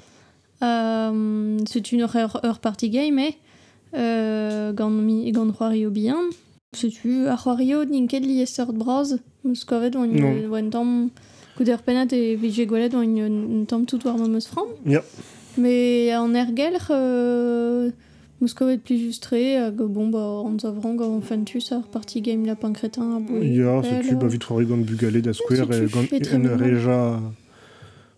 Euh, 0.64 1.58
c'est 1.68 1.92
une 1.92 2.02
ur, 2.02 2.16
ur 2.44 2.60
party 2.60 2.90
game, 2.92 3.18
eh 3.18 3.30
euh, 3.30 3.32
gant, 3.94 4.90
mi, 4.90 5.32
gant 5.32 5.52
c'hoari 5.52 5.86
o 5.86 5.92
bihan. 5.92 6.30
Setu, 6.74 7.28
a 7.28 7.36
c'hoari 7.36 7.74
o 7.76 7.84
n'in 7.86 8.08
ket 8.08 8.24
li 8.24 8.40
estert 8.42 8.72
braz, 8.74 9.18
meus 9.44 9.64
kovet 9.66 9.96
oan 9.96 10.08
Non. 10.16 10.38
oan 10.52 10.70
tamm 10.70 11.10
gouder 11.58 11.82
penat 11.84 12.14
e 12.14 12.36
vije 12.40 12.66
gwelet 12.66 12.94
oan 12.96 13.18
un 13.20 13.66
tamm 13.66 13.86
tout 13.86 14.04
war 14.06 14.18
meus 14.18 14.48
fram. 14.48 14.68
Ya. 14.86 15.02
Mais 15.58 16.12
an 16.14 16.34
ergelc'h, 16.34 16.88
euh, 16.92 17.92
meus 18.40 18.54
kovet 18.54 18.78
pli 18.82 18.98
justre, 19.04 19.36
hag 19.60 19.76
bon, 19.76 20.08
ba, 20.10 20.24
an 20.48 20.58
zavran 20.60 20.96
gant 20.96 21.20
fantus 21.22 21.72
ar 21.74 21.84
parti 21.92 22.22
game 22.22 22.46
lapin 22.46 22.72
crétin 22.72 23.18
a 23.18 23.20
boe. 23.20 23.44
Ya, 23.44 23.82
setu, 23.84 24.16
ba 24.16 24.26
euh, 24.26 24.30
vit 24.30 24.40
c'hoari 24.40 24.66
gant 24.66 24.78
bugale 24.88 25.22
da 25.22 25.34
square 25.34 25.68
e 25.72 25.88
gant 25.92 26.08
et 26.12 26.34
en 26.34 26.58
reja... 26.58 27.20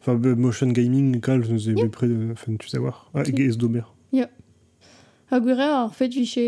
Enfin, 0.05 0.19
motion 0.35 0.67
gaming 0.67 1.21
kal, 1.21 1.39
neus 1.39 1.65
e 1.69 1.87
près 1.87 2.07
de... 2.09 2.33
Enfin, 2.33 2.53
tu 2.59 2.67
sais 2.67 2.77
voir. 2.77 3.09
Ah, 3.13 3.23
Si. 3.23 3.31
ez 3.41 3.55
d'ober. 3.57 3.83
Gwere 5.39 5.65
ar 5.65 5.93
fet 5.93 6.13
viche 6.13 6.43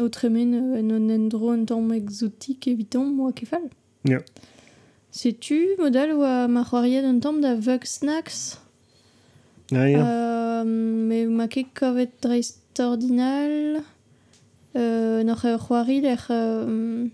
o 0.00 0.08
tremen 0.08 0.54
euh, 0.54 0.78
en 0.80 0.90
an 0.90 1.08
endro 1.10 1.52
un 1.52 1.64
tamm 1.64 1.92
exotik 1.92 2.66
evitant 2.66 3.06
moa 3.06 3.32
kefal. 3.32 3.68
Ya. 4.08 4.18
Setu 5.12 5.76
modal 5.78 6.16
oa 6.16 6.48
ma 6.48 6.64
c'hoariet 6.64 7.04
un 7.04 7.20
tamm 7.20 7.40
da 7.40 7.54
Vug 7.54 7.84
Snacks? 7.84 8.58
Ah, 9.72 9.88
ya. 9.88 10.02
Euh, 10.02 10.64
me 10.64 11.26
ma 11.26 11.48
ket 11.48 11.74
kovet 11.74 12.12
dreist 12.22 12.80
ordinal. 12.80 13.82
Euh, 14.76 15.22
ur 15.22 15.58
c'hoari 15.58 16.00
l'er... 16.00 16.26
Euh, 16.30 17.06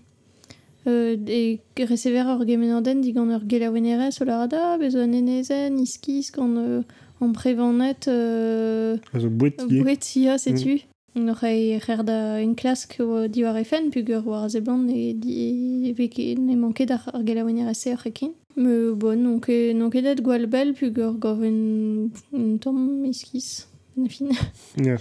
euh, 0.87 1.17
e 1.27 1.59
resever 1.83 2.23
ur 2.23 2.45
gemenorden 2.47 3.01
digant 3.01 3.29
ur 3.29 3.43
gelawenerez 3.47 4.21
o 4.21 4.25
larada, 4.25 4.77
bezo 4.77 5.01
an 5.03 5.13
enezen, 5.13 5.77
iskiz 5.77 6.31
gant 6.31 6.57
euh, 6.57 6.81
an 7.21 7.33
prevanet... 7.33 8.07
Euh, 8.07 8.97
A 9.13 9.19
zo 9.19 9.29
bouet 9.29 9.55
ye. 9.69 9.81
Bouet, 9.81 10.15
ya, 10.15 10.37
setu. 10.37 10.75
Mm. 11.15 11.25
N'oc'h 11.25 11.43
e 11.43 11.79
c'her 11.81 12.03
da 12.03 12.37
un 12.37 12.53
klask 12.53 12.99
o 13.01 13.27
diwar 13.27 13.57
e 13.57 13.63
fen, 13.65 13.89
pug 13.89 14.09
ur 14.13 14.27
war 14.27 14.47
zeblant 14.47 14.87
e, 14.93 15.13
di, 15.17 15.89
e, 15.89 15.93
veke 15.97 16.35
ne 16.37 16.55
manket 16.55 16.91
ar, 16.93 17.09
ar 17.13 17.23
gelaouenner 17.25 17.67
ase 17.67 17.95
ur 17.95 18.05
ekin. 18.05 18.31
Me 18.55 18.93
bon, 18.93 19.17
non 19.17 19.39
ket 19.41 20.05
et 20.05 20.21
gwal 20.21 20.45
bel 20.47 20.75
pug 20.77 20.97
ur 21.01 21.17
gov 21.17 21.41
un, 21.43 22.09
un 22.31 22.57
tom. 22.57 23.03
Na 23.97 24.07
fin. 24.07 24.29
Ya. 24.77 24.97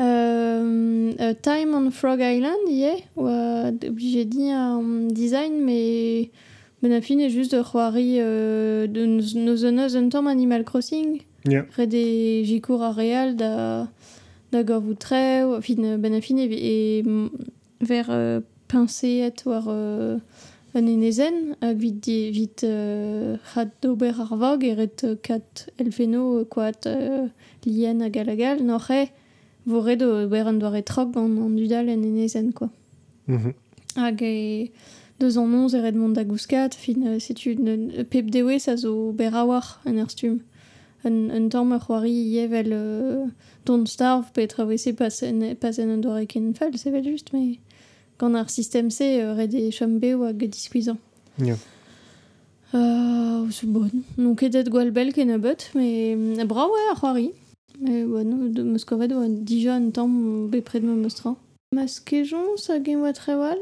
Euh, 0.00 1.12
euh, 1.20 1.34
Time 1.42 1.74
on 1.74 1.90
Frog 1.90 2.20
Island, 2.20 2.68
ie, 2.68 2.92
oa 3.16 3.72
obligé 3.88 4.24
di 4.24 4.50
an 4.50 5.08
design, 5.10 5.60
mais 5.64 6.30
ben 6.82 6.92
a 6.92 7.00
fin 7.00 7.20
e 7.20 7.28
just 7.30 7.52
ur 7.52 7.64
c'hoari 7.64 8.18
euh, 8.18 8.86
de 8.88 9.06
nos 9.06 9.70
neus 9.70 9.94
un 9.94 10.08
tamm 10.08 10.26
Animal 10.26 10.64
Crossing. 10.64 11.22
Ya. 11.48 11.64
Red 11.76 11.94
e 11.94 12.44
jikour 12.44 12.82
a 12.82 12.92
real 12.92 13.36
da, 13.36 13.88
da 14.50 14.62
gorvoù 14.62 14.94
treo, 14.94 15.60
fin, 15.60 15.96
ben 15.98 16.14
a 16.14 16.20
fin 16.20 16.38
e, 16.38 16.46
e 16.50 17.02
mm, 17.02 17.28
ver 17.80 18.06
euh, 18.10 18.40
pinceet 18.68 19.44
war 19.46 19.64
euh, 19.68 20.18
an 20.74 20.86
enezen, 20.86 21.54
hag 21.60 21.76
vit, 21.76 22.00
vit 22.06 22.64
euh, 22.64 23.36
c'hat 23.52 23.70
d'ober 23.82 24.14
ar 24.18 24.36
vog 24.36 24.64
e 24.64 24.74
ret 24.74 25.04
euh, 25.04 25.16
kat 25.22 25.68
elfeno 25.78 26.44
koat 26.44 26.86
euh, 26.86 27.28
lien 27.66 28.00
a 28.00 28.08
gal 28.08 28.28
a 28.28 28.36
gal, 28.36 28.62
noc'h 28.62 28.90
e 28.90 29.10
vo 29.66 29.82
red 29.82 30.02
o 30.02 30.26
ber 30.28 30.48
an 30.48 30.58
doare 30.58 30.82
an 31.14 31.56
dudal 31.56 31.88
en 31.88 32.02
enezen, 32.02 32.52
quoi. 32.52 32.70
Mhm. 33.28 33.54
Hag 33.96 34.22
e 34.22 34.70
deus 35.22 35.38
an 35.38 35.48
nonz 35.54 35.74
e 35.74 35.80
red 35.80 35.96
mont 35.96 36.16
da 36.18 36.24
gouskat, 36.24 36.74
fin, 36.74 37.06
euh, 37.06 37.18
setu 37.22 37.54
ne, 37.56 38.02
pep 38.04 38.30
dewe 38.34 38.58
sa 38.58 38.76
zo 38.76 39.12
ber 39.12 39.34
a 39.34 39.44
war 39.46 39.80
an 39.86 40.00
ur 40.02 40.10
stum. 40.10 40.40
Un, 41.04 41.30
un 41.30 41.48
tamm 41.48 41.72
ur 41.72 41.82
c'hoari 41.82 42.12
ievel 42.12 42.72
euh, 42.72 43.26
Don't 43.64 43.86
Starve 43.86 44.32
pe 44.34 44.46
travese 44.46 44.92
pas 44.98 45.22
en, 45.22 45.54
pas 45.54 45.78
en 45.78 45.94
an 45.94 46.02
doare 46.02 46.26
ken 46.26 46.52
fall, 46.54 46.76
sevel 46.78 47.04
just, 47.04 47.32
mais 47.32 47.60
gant 48.18 48.34
ar 48.34 48.50
system 48.50 48.90
se 48.90 49.04
euh, 49.20 49.34
red 49.34 49.54
e 49.54 49.70
beo 49.98 50.24
hag 50.24 50.48
diskuizan. 50.50 50.98
Ya. 51.38 51.56
Euh, 52.74 53.46
c'est 53.50 53.66
bon. 53.66 53.90
Non 54.16 54.34
ket 54.34 54.54
et 54.54 54.68
gwal 54.68 54.90
bel 54.90 55.12
ken 55.12 55.30
a 55.30 55.38
bet, 55.38 55.70
mais 55.74 56.16
euh, 56.16 56.44
bra 56.44 56.66
ouais 56.66 56.90
ar 56.90 57.00
c'hoari. 57.00 57.32
Mais 57.80 58.04
bon, 58.04 58.50
de 58.50 58.62
meus 58.62 58.84
kovet 58.84 59.12
oa 59.12 59.26
dija 59.28 59.74
un 59.74 59.90
tamm 59.90 60.48
bepred 60.50 60.84
me 60.84 60.94
mostra. 60.94 61.36
Mas 61.72 62.00
kejon 62.00 62.56
sa 62.56 62.82
gen 62.82 63.00
oa 63.00 63.12
trewal 63.12 63.58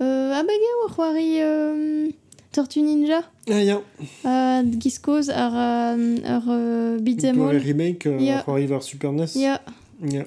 euh, 0.00 0.32
Ah 0.34 0.42
ba 0.42 0.52
gen 0.52 0.74
oa 0.84 0.88
c'hoari 0.94 1.40
euh, 1.40 2.08
Tortue 2.52 2.82
Ninja 2.82 3.20
Ah, 3.50 3.62
ya. 3.62 3.80
a 4.24 4.62
giskoz 4.64 5.30
ar, 5.30 5.52
euh, 5.54 6.16
ar 6.24 6.42
euh, 6.48 6.98
beat'em 6.98 7.36
Pour 7.36 7.48
les 7.52 7.58
all. 7.58 8.42
c'hoari 8.44 8.66
war 8.68 8.82
Super 8.82 9.12
NES. 9.12 9.32
Ya, 9.36 9.60
Ya. 10.02 10.24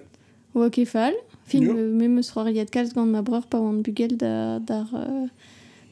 oa 0.55 0.69
kefal. 0.69 1.13
Fin, 1.45 1.61
Ya. 1.61 1.73
euh, 1.73 1.91
me 1.93 2.07
meus 2.07 2.31
c'hoariet 2.31 2.69
kalz 2.71 2.93
gant 2.93 3.05
ma 3.05 3.21
breur 3.21 3.45
pa 3.47 3.57
oan 3.59 3.81
bugel 3.83 4.17
da, 4.17 4.59
dar, 4.59 4.87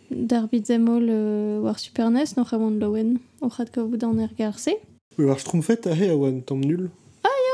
dar 0.09 0.47
beat'em 0.47 0.87
all 0.89 1.07
euh, 1.09 1.59
war 1.61 1.77
Super 1.79 2.09
NES, 2.09 2.35
noc'h 2.37 2.53
a 2.53 2.57
oan 2.57 2.79
laouen. 2.79 3.19
Oc'hat 3.41 3.69
kavout 3.71 4.03
an 4.03 4.19
er 4.19 4.29
garse. 4.37 4.71
War 5.17 5.37
Schtroumpfet 5.37 5.85
a 5.85 5.93
he 5.93 6.09
a 6.09 6.15
oan 6.17 6.41
tamm 6.41 6.61
nul. 6.61 6.89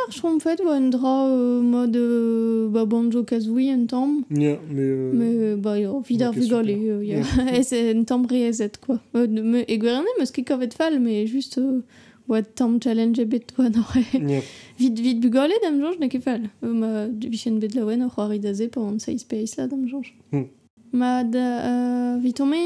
Ar 0.09 0.15
chom 0.17 0.39
fet 0.41 0.57
oa 0.65 0.73
un 0.73 0.87
dra 0.89 1.27
euh, 1.29 1.61
mod 1.61 1.95
euh, 1.95 2.67
ba 2.73 2.83
banjo 2.89 3.21
kazooie 3.23 3.69
un 3.71 3.85
tamm. 3.85 4.23
Ya, 4.31 4.55
mais... 4.71 4.81
euh, 4.81 5.11
Mais 5.13 5.55
bah, 5.55 5.77
yo, 5.79 5.99
vid 6.01 6.23
ar 6.23 6.31
ok, 6.31 6.37
vugale, 6.37 6.73
super. 6.73 7.45
euh. 7.45 7.53
Et 7.59 7.61
c'est 7.63 7.95
un 7.95 8.03
tamm 8.03 8.23
brezet, 8.25 8.71
quoi. 8.83 8.99
Euh, 9.15 9.27
de- 9.27 9.41
me, 9.43 9.61
e 9.69 9.77
gwerne, 9.77 10.05
meus 10.17 10.31
ket 10.31 10.45
kavet 10.45 10.73
fall, 10.73 10.99
mais 10.99 11.27
juste... 11.27 11.59
Euh, 11.59 11.81
oa 12.27 12.41
tamm 12.41 12.79
challenge 12.81 13.21
bet, 13.25 13.51
quoi, 13.55 13.69
n'ore. 13.75 14.01
Ya. 14.13 14.41
Vid, 14.79 14.97
vid 14.99 15.19
bugale, 15.21 15.53
dam 15.61 15.79
jonge, 15.79 15.99
ne 15.99 16.07
ket 16.07 16.23
fall. 16.23 16.49
Euh, 16.63 16.73
ma 16.73 17.05
vichen 17.07 17.59
bet 17.59 17.75
laouen, 17.75 18.01
ur 18.01 18.09
c'hoari 18.15 18.39
da 18.39 18.53
ze, 18.53 18.67
pa 18.67 18.81
an 18.81 18.97
safe 18.97 19.19
space, 19.21 19.57
la, 19.57 19.67
dam 19.67 19.85
jonge. 19.87 20.15
Hmm. 20.31 20.47
Ma 20.91 21.23
da... 21.23 21.45
Euh, 21.69 22.17
vitome... 22.19 22.57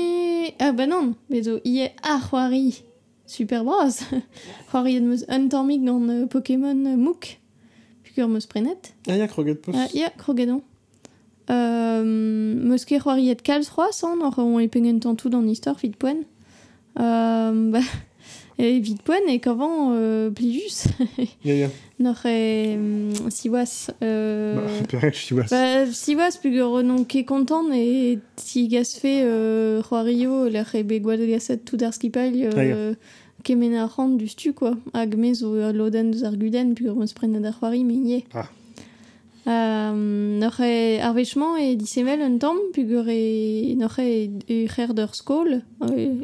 Ah, 0.60 0.72
bah 0.72 0.88
non, 0.88 1.14
bezo, 1.30 1.60
ie 1.66 1.90
ar 2.04 2.22
c'hoari 2.30 2.70
super 3.26 3.64
meus 5.06 5.26
un 5.30 5.48
tammig 5.48 5.84
gant 5.84 6.00
Pokémon 6.28 6.86
euh, 6.86 6.98
Mook. 6.98 7.40
Pukur 8.04 8.28
meus 8.28 8.46
prenet. 8.46 8.94
Ah, 9.08 9.16
ya, 9.16 9.28
kroget 9.28 9.62
post. 9.62 9.78
Ah, 9.78 9.88
ya, 9.94 10.10
krogedon. 10.10 10.62
Euh, 11.50 12.04
meus 12.04 12.86
ket 12.86 13.02
c'hoari 13.02 13.30
ed 13.30 13.42
kalz 13.44 13.70
c'hoaz, 13.70 14.04
an, 14.04 14.22
on 14.22 14.60
e 14.60 14.68
pengen 14.68 15.00
tantou 15.00 15.30
dan 15.30 15.48
istor 15.50 15.76
poen. 15.98 16.24
Euh, 17.00 17.72
bah, 17.74 17.84
e 18.58 18.80
vid 18.80 19.02
poen 19.04 19.28
e 19.30 19.40
kavan 19.40 19.94
euh, 19.96 20.32
plijus. 20.32 20.86
Ya, 21.44 21.56
ya. 21.64 21.70
Noc'h 22.00 22.26
e 22.26 22.76
mm, 22.78 23.30
siwas... 23.30 23.92
Euh, 24.02 24.56
Bah, 24.56 24.88
perek, 24.90 25.16
si 25.16 25.34
oas. 25.34 25.50
Ba, 25.50 25.86
siwas 25.92 26.38
pugur 26.42 26.84
non 26.84 27.06
ket 27.06 27.30
e 27.74 28.20
fe 29.00 29.22
euh, 29.24 29.82
c'hoario 29.82 30.48
l'er 30.50 30.70
e 30.74 31.56
tout 31.66 31.82
ar 31.82 31.94
skipail 31.94 32.50
euh, 32.54 32.94
kemen 33.44 33.76
ar 33.76 33.90
c'hant 33.96 34.10
du 34.10 34.28
stu 34.28 34.54
quoi 34.54 34.76
hag 34.94 35.16
me 35.18 35.34
zo 35.34 35.54
ur 35.56 35.74
loden 35.74 36.12
deus 36.12 36.24
ar 36.24 36.36
guden 36.36 36.74
pugur 36.76 36.96
meus 36.96 37.14
prenet 37.14 37.46
ar 37.46 37.54
c'hoari 37.60 37.84
me 37.84 37.94
ie 37.94 38.24
Ah. 38.34 38.50
Um, 39.46 40.40
noc'h 40.40 40.62
e 40.64 41.00
ar 41.04 41.14
vechman 41.14 41.60
e 41.60 41.76
disevel 41.76 42.22
un 42.22 42.38
tamm 42.40 42.60
pugur 42.74 43.08
e 43.10 43.76
noc'h 43.76 44.00
e 44.00 44.32
e 44.48 44.68
c'her 44.68 44.94
d'ur 44.94 45.14
skol 45.14 45.62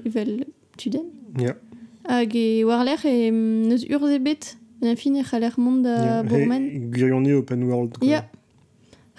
evel 0.05 0.45
tuden 0.77 1.07
Ya. 1.37 1.53
Hag 2.09 2.33
e 2.35 2.63
war 2.65 2.81
l'er 2.83 3.01
e 3.05 3.29
mm, 3.31 3.67
neus 3.69 3.83
urze 3.95 4.19
bet 4.27 4.43
na 4.81 4.95
fin 4.95 5.15
e 5.15 5.23
c'haller 5.23 5.53
mont 5.57 5.81
da 5.83 6.23
bourmen 6.23 6.63
He, 6.73 6.79
Gwirionne 6.93 7.31
open 7.37 7.61
world. 7.69 7.97
Ya. 8.01 8.21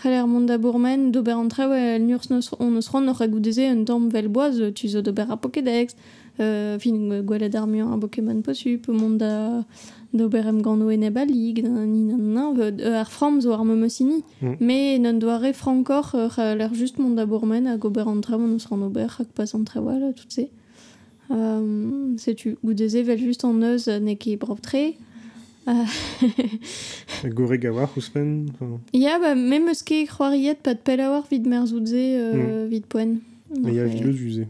C'haller 0.03 0.26
mont 0.26 0.46
da 0.48 0.57
bourmen, 0.59 1.11
d'ober 1.12 1.37
an 1.37 1.48
traoù 1.48 1.72
el 1.76 2.03
nurs 2.09 2.26
on 2.59 2.76
eus 2.76 2.88
ran 2.92 3.07
oc'h 3.09 3.20
a 3.22 3.29
goudeze 3.29 3.64
un 3.74 3.85
tamm 3.85 4.09
vel 4.11 4.29
boaz, 4.29 4.57
tu 4.74 4.88
zo 4.88 5.03
d'ober 5.03 5.26
a 5.31 5.37
Pokédex, 5.37 5.94
euh, 6.40 6.79
fin 6.79 6.96
gwelet 7.29 7.55
ar 7.55 7.66
muiañ 7.66 7.92
a 7.94 7.98
Pokémon 7.98 8.40
posup, 8.42 8.88
mont 8.88 9.16
da 9.22 9.62
d'ober 10.14 10.46
em 10.48 10.61
gant 10.62 10.81
oen 10.81 11.03
eb 11.05 11.16
a 11.18 11.24
lig, 11.26 11.62
ni 11.62 12.03
nan 12.09 12.33
nan, 12.35 12.57
euh, 12.59 12.98
ar 13.03 13.11
fram 13.11 13.40
zo 13.42 13.53
ar 13.53 13.62
memeusini, 13.64 14.24
Mm. 14.40 14.57
me 14.61 14.98
nan 14.98 15.18
doare 15.18 15.53
frankor 15.53 16.07
euh, 16.14 16.29
c'haller 16.31 16.70
just 16.72 16.98
mont 16.98 17.14
da 17.14 17.26
bourmen 17.26 17.66
hag 17.66 17.85
ober 17.85 18.09
an 18.09 18.22
traoù 18.22 18.40
on 18.40 18.55
eus 18.57 18.66
ran 18.70 18.83
ober 18.83 19.07
hag 19.18 19.26
pas 19.35 19.55
an 19.55 19.64
traoù 19.64 19.88
ala, 19.90 20.12
tout 20.15 20.31
se. 20.33 20.48
Euh, 21.31 22.16
setu, 22.18 22.56
goudeze 22.64 23.04
vel 23.06 23.18
just 23.18 23.44
an 23.44 23.62
eus 23.62 23.87
ne 24.00 24.14
ket 24.14 24.37
brov 24.37 24.60
tre, 24.60 24.96
Gore 27.24 27.58
gawar, 27.58 27.90
ouspen. 27.96 28.46
Ya, 28.92 29.18
ba, 29.18 29.35
même 29.35 29.68
eus 29.68 29.83
ket 29.83 30.08
c'hoariet 30.08 30.56
pat 30.62 30.81
pel 30.83 31.00
euh, 31.00 32.66
vid 32.68 32.87
poen. 32.87 33.20
Mais 33.60 33.74
ya 33.74 33.85
vileuse 33.85 34.20
usée. 34.20 34.48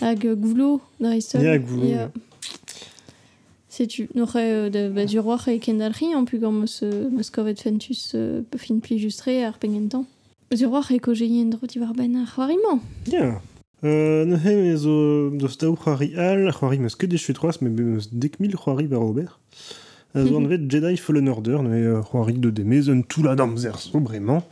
Hag 0.00 0.26
goulo, 0.36 0.80
da 1.00 1.16
istol. 1.16 1.42
Ya, 1.42 1.58
goulo, 1.58 1.86
ya. 1.86 2.10
Setu, 3.68 4.08
n'oc'h 4.14 4.70
de, 4.70 4.88
ba, 4.88 5.04
du 5.06 5.18
roi 5.18 5.38
e 5.48 5.58
kendalri, 5.58 6.14
an 6.14 6.24
pu 6.24 6.38
gant 6.38 6.52
meus, 6.52 6.82
meus 6.82 7.30
kovet 7.30 7.58
fentus 7.58 8.12
euh, 8.14 8.42
fin 8.56 8.78
pli 8.78 8.98
justre 8.98 9.42
ar 9.42 9.58
pengentan. 9.58 10.04
Du 10.52 10.66
roi 10.66 10.84
e 10.90 10.98
kojeien 10.98 11.50
dro 11.50 11.66
di 11.66 11.80
war 11.80 11.94
ben 11.94 12.14
ar 12.16 12.26
c'hoariman. 12.26 12.80
Ya. 13.10 13.24
Euh, 13.24 13.32
ne 13.84 14.36
he 14.36 14.54
me 14.56 14.76
zo 14.76 15.30
do 15.30 15.48
staou 15.48 15.76
c'hoari 15.76 16.14
al, 16.16 16.50
c'hoari 16.52 16.78
meus 16.78 16.96
ket 16.96 17.10
dechu 17.10 17.34
troas, 17.34 17.60
me 17.60 17.70
meus 17.70 18.08
c'hoari 18.08 18.88
ober. 18.94 19.38
a 20.14 20.24
zo 20.24 20.36
an 20.36 20.46
vet 20.46 20.70
Jedi 20.70 20.96
Fallen 20.96 21.28
Order, 21.28 21.62
ne 21.62 21.74
euh, 21.74 22.02
c'hoari 22.02 22.34
de 22.34 22.50
demez 22.50 22.88
un 22.88 23.02
tout 23.02 23.22
la 23.22 23.34
damzer 23.34 23.76
zo 23.78 23.98
bremañ. 23.98 24.42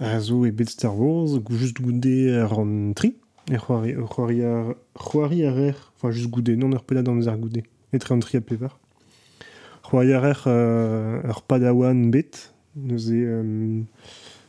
A 0.00 0.18
zo 0.18 0.44
e 0.44 0.50
bet 0.50 0.70
Star 0.70 0.96
Wars, 0.96 1.38
gou 1.38 1.56
just 1.56 1.80
goude 1.80 2.30
ar 2.42 2.58
an 2.58 2.94
tri. 2.94 3.14
E 3.50 3.58
c'hoari, 3.58 3.94
c'hoari 3.94 4.42
ar, 4.42 4.74
c'hoari 4.98 5.44
ar 5.44 5.58
er, 5.58 5.76
enfin 5.96 6.10
just 6.10 6.30
goude, 6.30 6.56
non 6.56 6.72
ur 6.72 6.82
peda 6.82 7.02
damzer 7.02 7.36
goude. 7.36 7.62
E 7.92 7.98
tre 7.98 8.14
an 8.14 8.20
tri 8.20 8.38
a 8.38 8.40
pevar. 8.40 8.78
C'hoari 9.84 10.14
ar 10.14 10.24
er 10.24 10.42
euh, 10.46 11.28
ur 11.28 11.42
padawan 11.42 12.10
bet, 12.10 12.50
neus 12.74 13.10
e 13.12 13.20
euh, 13.28 13.82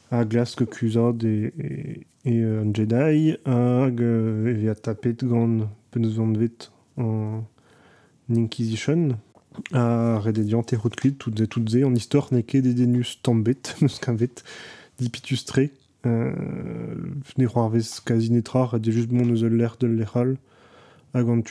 a 0.10 0.24
glas 0.24 0.56
ke 0.56 0.64
kuzad 0.64 1.24
e, 1.28 1.52
e, 1.52 2.06
e 2.26 2.42
euh, 2.42 2.64
an 2.64 2.74
Jedi, 2.74 3.38
hag 3.46 4.02
euh, 4.02 4.50
e 4.50 4.54
vea 4.54 4.76
tapet 4.76 5.24
gant 5.24 5.70
peneus 5.92 6.20
an 6.20 6.34
vet 6.34 6.72
an 6.98 7.46
Inquisition, 8.30 9.18
a 9.72 10.20
red 10.20 10.38
e 10.40 10.76
rotklit 10.76 11.18
tout 11.20 11.38
ze 11.38 11.46
tout 11.46 11.70
ze 11.70 11.84
an 11.86 11.96
istor 11.96 12.30
ne 12.32 12.42
ket 12.42 12.64
denus 12.64 13.22
tambet, 13.22 13.76
neus 13.82 14.00
kavet, 14.00 14.44
dipitus 14.98 15.46
tre, 15.46 15.70
euh, 16.08 16.34
ne 17.38 17.46
c'hoar 17.46 17.70
vez 17.70 18.02
kazi 18.04 18.32
netrar, 18.32 18.74
a 18.74 18.80
de 18.80 18.92
just 18.92 19.10
bon 19.10 19.30
eus 19.30 19.44
ul 19.44 19.54
l'air 19.54 19.78
de 19.80 19.88
l'eral, 19.88 20.38
hag 21.14 21.30
an 21.30 21.44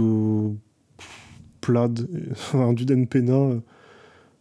o 0.00 0.56
plad, 1.60 2.08
an 2.54 2.72
du 2.72 2.86
den 2.86 3.06
pena, 3.06 3.34
euh, 3.34 3.60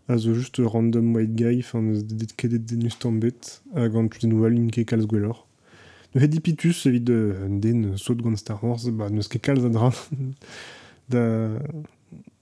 a 0.07 0.17
zo 0.17 0.33
just 0.33 0.57
random 0.59 1.13
white 1.13 1.35
guy, 1.35 1.59
enfin 1.59 1.81
neus 1.81 2.05
dedet 2.05 2.37
ket 2.37 2.55
denus 2.65 2.97
tambet, 2.97 3.61
hag 3.75 3.95
an 3.95 4.07
kalz. 4.07 5.05
Ne 6.15 6.21
ket 6.23 6.31
dipitus 6.31 6.85
evit 6.87 7.03
den 7.03 7.97
saut 7.99 8.21
gant 8.23 8.39
Star 8.39 8.63
Wars, 8.63 8.87
ba 8.95 9.09
neus 9.11 9.27
ket 9.27 9.43
kalz 9.43 9.65
a. 9.67 9.91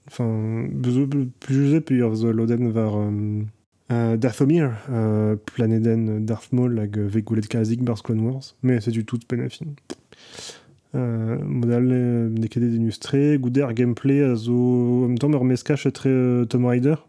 Enfin, 0.06 0.68
bezo 0.68 1.06
plus 1.40 1.70
je 1.72 1.78
pe 1.80 1.96
ur 2.04 2.14
zo 2.14 2.30
loden 2.32 2.68
var 2.70 2.92
um, 2.94 3.46
uh, 3.90 4.16
Dathomir, 4.20 4.76
Darth 6.20 6.52
Maul 6.52 6.78
hag 6.78 6.98
uh, 6.98 7.08
vegoulet 7.08 7.48
kazik 7.48 7.82
barz 7.82 8.02
Clone 8.02 8.20
Wars, 8.20 8.54
mais 8.62 8.80
c'est 8.80 8.90
du 8.90 9.04
tout 9.04 9.18
pen 9.26 9.40
a 9.40 9.48
fin. 9.48 9.66
Uh, 10.94 11.42
modal 11.42 11.88
euh, 11.90 13.38
gouder 13.38 13.74
gameplay 13.74 14.22
a 14.22 14.36
zo 14.36 15.06
am 15.08 15.18
tamm 15.18 15.34
ur 15.34 15.44
meskach 15.44 15.86
etre 15.86 16.06
uh, 16.06 16.46
Tomb 16.46 16.66
Raider. 16.66 17.00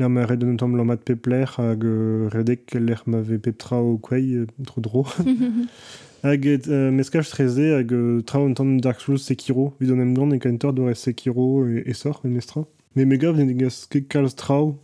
L'er 0.00 0.08
ma 0.08 0.24
red 0.24 0.42
an 0.44 0.56
tamm 0.56 0.78
lammat 0.78 1.02
pepler 1.04 1.44
hag 1.58 1.82
uh, 1.84 2.30
redek 2.32 2.72
l'er 2.72 3.02
ma 3.04 3.18
ve 3.20 3.36
peptra 3.36 3.82
o 3.84 3.98
kwei, 3.98 4.32
euh, 4.32 4.46
tro 4.64 4.80
dro. 4.80 5.02
Hag 6.22 6.46
euh, 6.46 6.90
meskach 6.90 7.28
treze 7.28 7.66
hag 7.76 7.92
euh, 7.92 8.22
tra 8.22 8.40
an 8.40 8.54
tamm 8.54 8.80
Dark 8.80 9.00
Souls 9.00 9.18
Sekiro, 9.18 9.74
vid 9.78 9.92
an 9.92 10.00
em 10.00 10.14
gant 10.16 10.32
e 10.32 10.38
kantor 10.38 10.72
dore 10.72 10.94
Sekiro 10.96 11.66
e, 11.68 11.82
e 11.84 11.92
sor, 11.92 12.22
en 12.24 12.32
mestra. 12.32 12.64
Me 12.96 13.04
me 13.04 13.18
gav 13.20 13.36
ne 13.36 13.52
gas 13.52 13.84
ket 13.92 14.08
kalz 14.08 14.32
trao, 14.36 14.78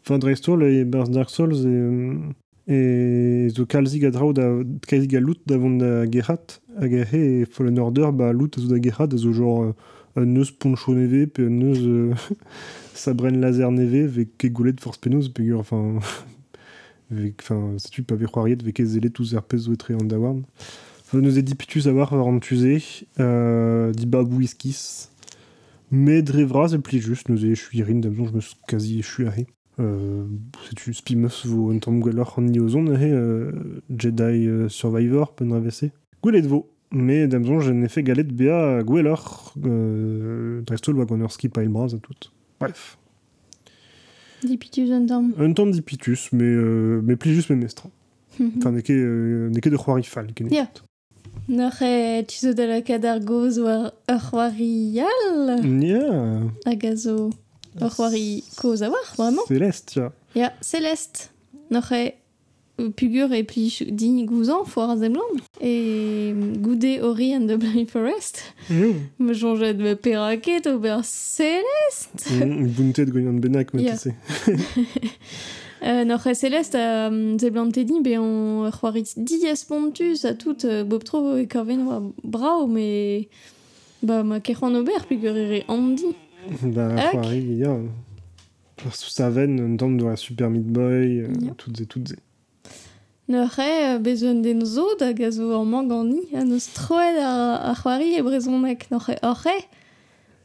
enfin 0.00 0.18
dreistol 0.18 0.64
e 0.64 0.84
barz 0.84 1.10
Dark 1.12 1.28
Souls 1.28 1.60
e, 1.64 1.68
euh, 1.68 2.32
e 2.64 3.48
zo 3.52 3.66
kalzig 3.66 4.04
a 4.08 4.10
drao 4.16 4.32
da 4.32 4.48
kalzig 4.88 5.12
a 5.16 5.20
loot 5.20 5.40
davon 5.44 5.76
da 5.76 6.06
gerhat, 6.06 6.62
hag 6.80 6.94
a 7.02 7.04
he 7.12 7.42
e 7.42 7.44
Fallen 7.44 7.80
Order 7.80 8.12
ba 8.12 8.32
loot 8.32 8.56
a 8.56 8.60
zo 8.64 8.72
da 8.72 8.80
gerhat 8.80 9.12
a 9.12 9.16
zo 9.18 9.32
genre 9.32 9.60
euh, 9.60 9.72
un 9.72 10.03
neus 10.16 10.52
poncho 10.52 10.94
neve, 10.94 11.26
pe 11.26 11.42
un 11.42 11.50
neus 11.50 11.78
euh, 11.82 12.14
sabren 12.94 13.40
laser 13.40 13.70
neve, 13.72 14.06
vek 14.06 14.36
ket 14.38 14.50
goulet 14.50 14.76
force 14.80 14.98
penaos, 14.98 15.28
pe 15.28 15.42
gur, 15.42 15.60
enfin... 15.60 15.98
vek, 17.10 17.42
enfin, 17.42 17.74
setu 17.78 18.02
pa 18.02 18.16
ve 18.16 18.26
c'hoariet 18.26 18.62
vek 18.64 18.80
ez 18.80 18.96
ele 18.96 19.10
tous 19.10 19.34
ar 19.34 19.42
pez 19.42 19.66
zo 19.66 19.74
etre 19.74 19.94
an 19.94 20.06
da 20.08 20.18
warn. 20.18 20.44
Enfin, 21.04 21.20
neus 21.20 21.36
e 21.38 21.42
dipitus 21.42 21.86
a 21.86 21.94
war 21.94 22.12
war 22.12 22.28
an 22.28 22.40
tuze, 22.40 22.78
euh, 23.20 23.92
di 23.92 24.06
babou 24.06 24.40
iskis, 24.40 25.10
me 25.90 26.22
dre 26.22 26.44
vraz 26.44 26.74
e 26.74 26.78
pli 26.78 27.00
just, 27.00 27.28
neus 27.28 27.44
e 27.44 27.52
echu 27.52 27.76
irin, 27.78 28.00
damzon, 28.00 28.28
je 28.28 28.34
me 28.34 28.40
suis 28.40 28.56
quasi 28.68 29.02
he. 29.36 29.46
Euh, 29.80 30.24
setu 30.68 30.94
spimeus 30.94 31.44
vo 31.46 31.72
un 31.72 31.80
tamm 31.80 31.98
gwelloc'h 32.00 32.38
an 32.38 32.46
he, 32.46 33.10
euh, 33.10 33.82
Jedi 33.90 34.46
euh, 34.46 34.68
Survivor, 34.68 35.34
pen 35.34 35.52
ravese. 35.52 35.90
Gwelet 36.22 36.46
vo, 36.46 36.73
me 36.94 37.26
damzon, 37.26 37.60
je 37.60 37.72
n'ai 37.72 37.88
fait 37.88 38.02
galet 38.02 38.24
bea 38.24 38.82
gwelloc'h, 38.82 39.54
euh, 39.64 40.60
drestol 40.62 40.96
wa 40.96 41.04
gant 41.04 41.20
ur 41.20 41.32
ski 41.32 41.48
pail 41.48 41.68
braz 41.68 41.94
a 41.94 41.98
tout. 41.98 42.14
Bref. 42.60 42.98
Dipitus 44.42 44.90
un 44.90 45.06
tamm. 45.06 45.32
Un 45.38 45.52
tamm 45.52 45.70
dipitus, 45.70 46.30
mais, 46.32 46.44
euh, 46.44 47.00
mais 47.02 47.16
pli 47.16 47.34
just 47.34 47.50
me 47.50 47.56
mestra. 47.56 47.88
Enfin, 48.58 48.72
ne 48.72 48.80
ket, 48.80 48.92
euh, 48.94 49.50
de 49.50 50.02
fall, 50.02 50.32
ken 50.34 50.48
Ya. 50.52 50.68
N'oc'h 51.48 51.82
e 51.82 52.22
tu 52.24 52.38
zo 52.38 52.54
da 52.54 52.66
la 52.66 52.80
kadar 52.80 53.20
goz 53.20 53.58
war 53.58 53.92
ur 54.08 54.20
c'hoari 54.30 54.98
al 55.00 55.60
Ya, 55.82 56.40
hag 56.64 56.86
a 56.86 56.96
zo 56.96 57.30
ur 57.80 57.90
c'hoari 57.90 58.42
koz 58.56 58.82
a 58.82 58.88
war, 58.88 59.04
vraiment. 59.18 59.44
Céleste, 59.46 59.96
ya. 59.96 60.12
Ya, 60.34 60.52
Celeste. 60.62 61.30
E 61.70 61.76
euh, 61.76 62.10
pugur 62.76 63.32
e 63.32 63.42
pli 63.44 63.68
ch- 63.70 63.86
din 63.90 64.26
gouzan 64.26 64.64
foar 64.66 64.90
a 64.90 64.96
zemlan. 64.96 65.38
E 65.60 66.32
goude 66.60 67.00
ori 67.02 67.32
an 67.34 67.46
the 67.46 67.56
Blind 67.56 67.88
Forest. 67.90 68.42
Mm. 68.68 68.94
Me 69.18 69.32
jonget 69.34 69.78
me 69.78 69.94
peraket 69.94 70.66
ober 70.66 71.02
Celeste. 71.04 72.30
Mm, 72.40 72.68
Buntet 72.76 73.10
gwen 73.12 73.28
an 73.28 73.40
benak, 73.40 73.74
ma 73.74 73.80
Ya. 73.80 73.92
tise. 73.92 74.14
Euh, 75.86 76.02
e 76.02 76.74
a 76.76 77.08
um, 77.10 77.36
zeblant 77.38 77.68
din 77.84 78.00
be 78.02 78.14
an 78.16 78.64
ur 78.64 78.70
c'hoari 78.72 79.02
diez 79.18 79.66
pontus 79.68 80.24
a 80.24 80.32
tout 80.32 80.64
euh, 80.64 80.82
bob 80.82 81.04
tro 81.04 81.36
e 81.36 81.44
kaven 81.46 81.84
war 81.86 82.00
brao, 82.22 82.66
me... 82.66 83.28
Ba 84.02 84.22
ma 84.24 84.38
kec'han 84.40 84.74
ober 84.80 85.04
pugur 85.06 85.36
ere 85.36 85.62
Andy. 85.68 86.14
Ba, 86.62 86.88
Hak. 86.96 87.12
c'hoari, 87.12 87.58
ya. 87.58 87.76
Ar 88.86 88.94
sous 88.96 89.10
sa 89.12 89.28
veine, 89.28 89.76
de 89.98 90.04
la 90.06 90.16
Super 90.16 90.48
Meat 90.48 90.64
Boy, 90.66 91.20
euh, 91.20 91.28
toutes 91.58 91.78
et 91.82 91.86
toutes 91.86 92.12
et. 92.12 92.18
N'oc'h 93.28 93.58
e 93.58 93.98
bezwen 94.04 94.42
den 94.42 94.60
zo 94.66 94.94
da 95.00 95.12
gazo 95.12 95.46
an 95.60 95.68
mang 95.70 95.90
an 95.92 96.10
ni 96.12 96.22
a 96.36 96.44
neus 96.44 96.66
troet 96.76 97.16
ar, 97.16 97.56
ar 97.70 97.76
c'hoari 97.80 98.18
e 98.18 98.22
brezonek. 98.22 98.90
N'oc'h 98.90 99.10
e 99.14 99.16
oc'h 99.30 99.46
e 99.48 99.58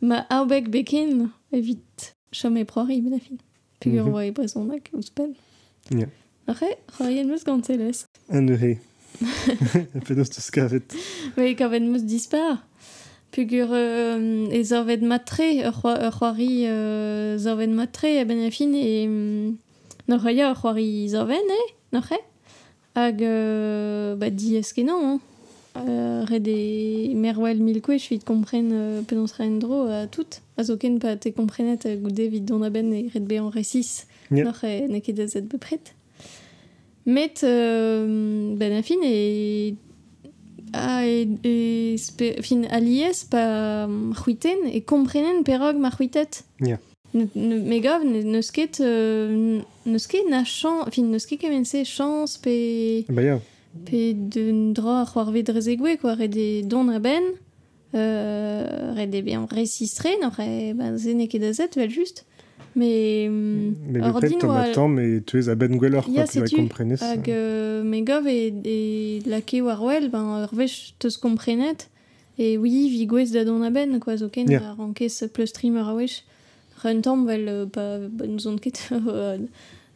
ma 0.07 0.23
aobek 0.31 0.69
beken 0.71 1.27
evit 1.51 2.13
chom 2.31 2.55
e 2.57 2.63
proari 2.63 3.01
ben. 3.03 3.39
Pugur 3.81 4.05
Mhm. 4.05 4.13
oa 4.13 4.23
e 4.25 4.31
brezonek 4.31 4.89
ouz 4.95 5.09
pen. 5.11 5.35
Ya. 5.91 6.07
N'oc'h 6.47 6.63
e 6.63 6.71
c'hoari 6.95 7.19
en 7.19 7.27
meus 7.27 7.43
gant 7.43 7.67
skavet. 10.41 10.95
Me 11.35 11.53
kaven 11.55 11.91
meus 11.91 12.03
dispar. 12.03 12.63
Euh, 13.37 14.47
e 14.51 14.63
zorvet 14.63 15.01
matre, 15.01 15.49
ur 15.67 15.73
c'hoari 16.17 16.65
euh, 16.65 17.37
zorvet 17.37 17.67
matre 17.67 18.25
ben 18.25 18.39
e... 18.73 19.07
mm, 19.07 19.57
ya 20.31 20.49
ur 20.51 20.55
c'hoari 20.55 21.07
zorven 21.09 21.43
Hag 22.95 23.21
euh, 23.21 24.15
ba 24.15 24.29
di 24.29 24.55
eskenan, 24.57 25.01
hein. 25.01 25.19
Euh, 25.77 26.25
red 26.25 26.47
e 26.47 27.13
merwel 27.15 27.61
milkwe 27.61 27.99
vid 28.01 28.23
kompren 28.27 28.71
euh, 28.73 29.01
penaos 29.05 29.35
ren 29.37 29.59
dro 29.61 29.85
a 29.87 30.07
tout. 30.07 30.41
A 30.57 30.63
zo 30.65 30.75
ken 30.81 30.97
pa 30.99 31.15
te 31.15 31.29
komprenet 31.29 31.85
a 31.85 31.93
goude 31.95 32.25
vid 32.33 32.47
don 32.49 32.65
a 32.65 32.71
ben 32.73 32.89
e 32.91 33.05
red 33.13 33.27
be 33.29 33.37
an 33.39 33.51
resis. 33.53 34.07
Ya. 34.31 34.43
N'oc'h 34.43 34.65
e 34.65 34.87
ne 34.89 34.99
ket 34.99 35.15
da 35.15 35.27
zet 35.27 35.47
bepret. 35.47 35.93
Met 37.05 37.43
euh, 37.43 38.55
ben 38.57 38.75
a 38.75 38.81
fin 38.81 39.05
e 39.05 39.77
a 40.73 41.05
e, 41.05 41.27
e 41.45 41.97
spe, 41.97 42.41
fin 42.41 42.65
alies 42.69 43.23
pa 43.29 43.85
um, 43.85 44.11
c'hwiten 44.17 44.67
e 44.73 44.81
komprenen 44.81 45.45
perog 45.45 45.77
ma 45.77 45.93
c'hwitet. 45.93 46.43
Ya. 46.59 46.81
Me 47.13 47.79
gav 47.79 48.03
ne, 48.05 48.21
neus 48.21 48.51
ket 48.51 48.79
euh, 48.81 49.61
neus 49.85 50.07
ket 50.07 50.29
na 50.29 50.43
chan, 50.45 50.85
fin 50.91 51.09
neus 51.09 51.25
ket 51.25 51.39
kemense 51.41 51.83
chans 51.85 52.37
pe 52.41 53.05
Ba 53.09 53.23
ya. 53.23 53.39
pe 53.85 54.13
d'un 54.13 54.73
dra 54.77 55.01
a 55.01 55.05
c'hoarve 55.05 55.43
drezegwe 55.43 55.97
quoi 55.97 56.13
red 56.13 56.37
e 56.37 56.61
don 56.63 56.89
a 56.89 56.99
ben 56.99 57.23
euh, 57.95 59.21
bean 59.25 59.47
resistre 59.49 60.13
no 60.21 60.29
re 60.29 60.73
ba 60.73 60.95
zene 60.97 61.27
ket 61.27 61.41
da 61.41 61.53
zet 61.53 61.75
vel 61.75 61.89
just 61.89 62.25
mais 62.75 63.27
mm, 63.29 63.75
Mais 63.89 63.99
le 63.99 64.13
fait, 64.19 64.29
t'en 64.37 64.51
attends, 64.51 64.87
mais 64.87 65.21
tu 65.21 65.39
es 65.39 65.49
à 65.49 65.55
Ben 65.55 65.75
Gweller, 65.75 66.01
quoi, 66.03 66.23
tu 66.25 66.39
vas 66.39 66.47
comprendre 66.47 66.95
ça. 66.95 67.11
Hag 67.11 67.29
euh, 67.29 67.83
me 67.83 68.01
gav 68.01 68.27
e, 68.27 68.53
e 68.63 69.21
lake 69.25 69.61
war 69.61 69.81
wel, 69.83 70.09
ben 70.09 70.43
ur 70.43 70.53
vech 70.53 70.95
teus 70.99 71.17
komprenet, 71.17 71.89
e 72.37 72.57
oui, 72.57 72.89
vi 72.89 73.05
gwez 73.07 73.31
da 73.31 73.43
don 73.43 73.63
a 73.63 73.69
ben, 73.69 73.99
quoi, 73.99 74.17
zo 74.17 74.29
ken, 74.29 74.49
yeah. 74.49 74.75
rankez 74.77 75.27
plus 75.33 75.47
streamer 75.47 75.87
a 75.87 75.95
wech. 75.95 76.23
Ren 76.83 77.01
tamm 77.01 77.25
vel, 77.27 77.67
pa, 77.71 77.97
nous 78.27 78.47
on 78.47 78.55
ket, 78.57 78.89
euh, 78.93 79.37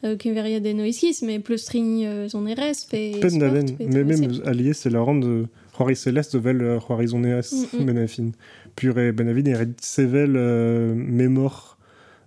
euh, 0.03 0.17
ken 0.17 0.33
veria 0.35 0.59
den 0.59 0.81
oiskis, 0.81 1.21
mais 1.23 1.39
plus 1.39 1.59
string 1.59 2.03
euh, 2.05 2.27
zon 2.27 2.45
erez, 2.47 2.73
pe 2.91 3.19
Pen 3.21 3.39
da 3.39 3.49
ben. 3.49 3.65
Mais 3.79 4.03
même 4.03 4.41
allié, 4.45 4.73
c'est 4.73 4.89
la 4.89 4.99
rande 5.01 5.47
Rory 5.77 5.95
Céleste 5.95 6.35
vel 6.35 6.61
euh, 6.61 6.77
Rory 6.77 7.07
Zoneas 7.07 7.53
Mm, 7.73 7.79
mm. 7.81 7.85
Benafin. 7.85 8.31
Pure 8.75 9.13
Benavin 9.13 9.45
et 9.45 9.55
Red 9.55 9.73
Sevel 9.81 10.33
euh, 10.35 10.93
Mémor 10.95 11.77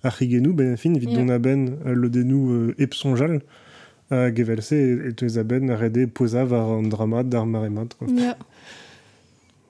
Arrigenou 0.02 0.52
Benafin 0.54 0.92
vid 0.94 1.10
Yeah. 1.10 1.18
don 1.18 1.28
a 1.28 1.38
ben 1.38 1.76
euh, 1.84 1.94
le 1.94 2.08
denou 2.08 2.72
epsonjal 2.78 3.42
a 4.10 4.32
gevelse 4.32 4.72
et 4.72 5.12
tu 5.16 5.26
es 5.26 5.36
a 5.38 5.42
ben 5.42 5.68
rede 5.72 6.06
posa 6.06 6.44
var 6.44 6.68
an 6.68 6.84
drama 6.84 7.24
d'ar 7.24 7.44
maremat 7.44 7.88
quoi. 7.98 8.06
Ya. 8.08 8.36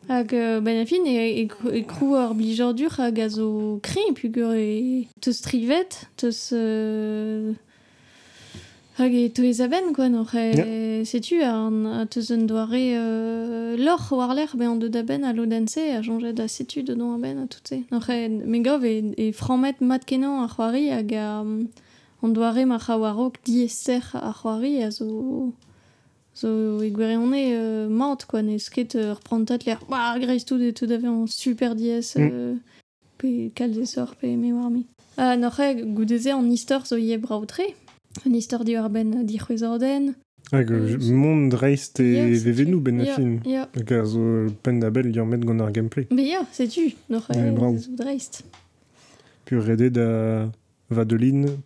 Hag 0.09 0.35
euh, 0.35 0.61
ben 0.61 0.81
afin 0.81 1.05
e, 1.05 1.43
e, 1.43 1.49
e 1.73 1.83
krou 1.83 2.15
ar 2.15 2.35
blijor 2.35 2.75
dur 2.79 2.93
hag 2.95 3.19
a 3.19 3.29
zo 3.29 3.81
kri 3.83 4.13
pugur 4.15 4.55
e 4.55 5.09
teus 5.21 5.41
trivet, 5.41 6.07
teus... 6.17 6.51
Euh... 6.53 7.55
Hag 8.99 9.13
e 9.13 9.29
to 9.29 9.43
aben, 9.63 9.93
quoi, 9.93 10.09
n'or 10.09 10.31
e... 10.33 10.55
Yeah. 10.55 11.05
Setu 11.05 11.43
an, 11.43 11.85
a 11.87 12.07
teus 12.07 12.31
un 12.31 12.47
doare 12.47 12.95
euh, 12.95 13.77
lor 13.77 14.01
war 14.13 14.33
l'er 14.35 14.55
be 14.55 14.65
an 14.65 14.79
deud 14.79 14.95
aben 14.95 15.25
a 15.25 15.33
lodense 15.33 15.83
a 15.99 16.01
jonget 16.03 16.39
a 16.39 16.47
setu 16.47 16.85
dedon 16.85 17.17
aben 17.17 17.43
a 17.43 17.47
tout 17.49 17.67
se. 17.67 17.83
N'or 17.91 18.09
e 18.09 18.29
megov 18.29 18.85
e, 18.85 19.13
e 19.19 19.33
framet 19.33 19.81
mat 19.81 20.07
kenan 20.07 20.45
a 20.45 20.47
c'hoari 20.47 20.89
hag 20.95 21.13
a... 21.15 21.43
An 22.23 22.33
doare 22.33 22.65
ma 22.65 22.79
c'hawarok 22.79 23.43
dieser 23.45 24.07
a 24.15 24.33
c'hoari 24.33 24.83
a 24.83 24.91
zo... 24.91 25.53
So, 26.37 26.83
e 26.83 26.91
gwirionne 26.91 27.33
euh, 27.35 27.89
mat, 27.89 28.27
quoi, 28.29 28.43
ne 28.43 28.59
sket 28.59 28.95
euh, 28.95 29.15
reprendre 29.15 29.57
l'air. 29.65 29.81
Bah, 29.89 30.19
greiz 30.21 30.45
tout 30.45 30.61
et 30.61 30.75
tout 30.75 30.85
avait 30.85 31.09
en 31.09 31.27
super 31.27 31.75
dies, 31.75 32.13
euh, 32.19 32.55
pe 33.17 33.49
kal 33.55 33.73
de 33.73 33.87
sor, 33.87 34.15
pe 34.17 34.27
me 34.37 34.53
war 34.53 34.69
mi. 34.69 34.85
Ah, 35.17 35.39
n'oc'he, 35.39 35.81
goudeze 35.97 36.35
an 36.35 36.51
istor 36.53 36.85
zo 36.85 36.99
ie 36.99 37.17
braoutre. 37.17 37.65
An 38.27 38.35
istor 38.37 38.65
di 38.69 38.77
ar 38.77 38.91
ben 38.91 39.25
di 39.25 39.39
c'hwezorden. 39.39 40.13
Hag 40.53 40.71
mont 41.09 41.49
e 41.55 41.57
Ya, 41.57 41.77
setu. 41.79 42.03
vevenou 42.45 42.81
ben 42.81 43.01
a 43.01 43.05
Ya. 43.49 43.71
Hag 43.75 43.93
a 43.93 44.05
zo 44.05 44.53
pen 44.63 44.81
da 44.81 44.91
bel 44.91 45.11
gant 45.13 45.61
ar 45.61 45.73
gameplay. 45.73 46.07
Me 46.11 46.29
ya, 46.29 46.45
setu, 46.53 46.93
bravo. 47.09 47.79
zo 47.79 47.93
dreist. 47.97 48.45
Puis 49.47 49.57
redet 49.57 49.89
da 49.89 50.51
vadeline, 50.91 51.57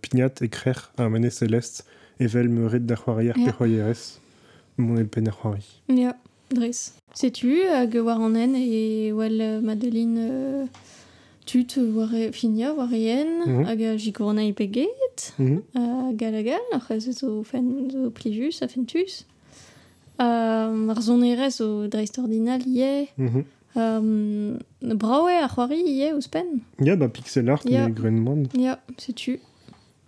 pignat 0.00 0.40
e 0.40 0.48
krer 0.48 0.90
ar 0.96 1.10
mene 1.10 1.28
celeste, 1.30 1.84
evel 2.20 2.48
me 2.48 2.68
red 2.68 2.86
da 2.86 2.96
c'hoarier 2.96 3.34
Ya. 3.36 3.46
pe 3.46 3.52
c'hoarierez. 3.52 4.18
Mon 4.76 4.96
el 4.98 5.06
pen 5.08 5.26
ar 5.28 5.34
c'hoari. 5.34 5.64
Ya, 5.88 6.16
dreist. 6.50 6.94
Setu, 7.14 7.50
hag 7.68 7.94
war 8.04 8.20
an 8.20 8.36
en 8.36 8.54
e 8.54 9.12
wel 9.12 9.40
euh, 9.40 9.60
Madeline 9.60 10.18
euh, 10.18 10.66
tut 11.46 11.76
war 11.96 12.12
e 12.14 12.30
finia 12.32 12.72
war 12.74 12.92
ien, 12.92 13.42
Mhm. 13.46 13.64
hag 13.64 13.80
a 13.82 13.96
jikourna 13.96 14.42
i 14.44 14.52
peget. 14.52 15.32
Mhm. 15.38 15.62
Uh, 15.74 16.12
galagal, 16.16 16.60
n'oc'h 16.72 17.00
zo 17.00 17.12
zo 17.12 17.42
fen 17.42 17.90
zo 17.90 18.10
plivus 18.10 18.62
a 18.62 18.68
fentus. 18.68 19.24
Um, 20.20 20.90
ar 20.90 21.00
zonerez 21.02 21.56
zo 21.56 21.86
dreist 21.88 22.18
ordinal 22.18 22.60
ie. 22.66 23.08
Mhm. 23.16 23.44
Um, 23.76 24.58
braue 24.80 25.34
ar 25.42 25.48
c'hoari 25.50 25.78
ie 25.86 26.12
ouz 26.14 26.26
pen. 26.28 26.62
Ya, 26.82 26.96
ba 26.96 27.08
pixel 27.08 27.48
art, 27.50 27.64
Ya. 27.64 27.86
mais 27.88 27.94
Greenmond. 27.94 28.48
Ya, 28.54 28.78
setu. 28.96 29.38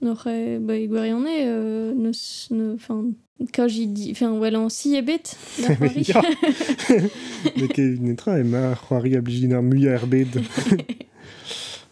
N'oc'h 0.01 0.27
e, 0.27 0.59
ba 0.59 0.77
e 0.79 0.87
gwirionne, 0.89 1.35
euh, 1.45 1.93
neus, 1.93 2.49
ne, 2.51 2.79
fin, 2.81 3.13
kaj 3.53 3.77
i 3.83 3.87
di, 3.93 4.15
fin, 4.17 4.39
wel 4.41 4.57
an 4.57 4.71
si 4.73 4.95
e 4.97 5.03
bet 5.05 5.35
d'ar 5.61 5.77
c'hoari. 5.77 6.05
Nek 7.61 7.79
e 7.79 7.87
netra 8.01 8.39
c'hoari 8.81 9.19
a 9.19 9.21
blijin 9.21 9.53
ar 9.59 9.63
muia 9.63 9.99
er 9.99 10.07
bed. 10.09 10.41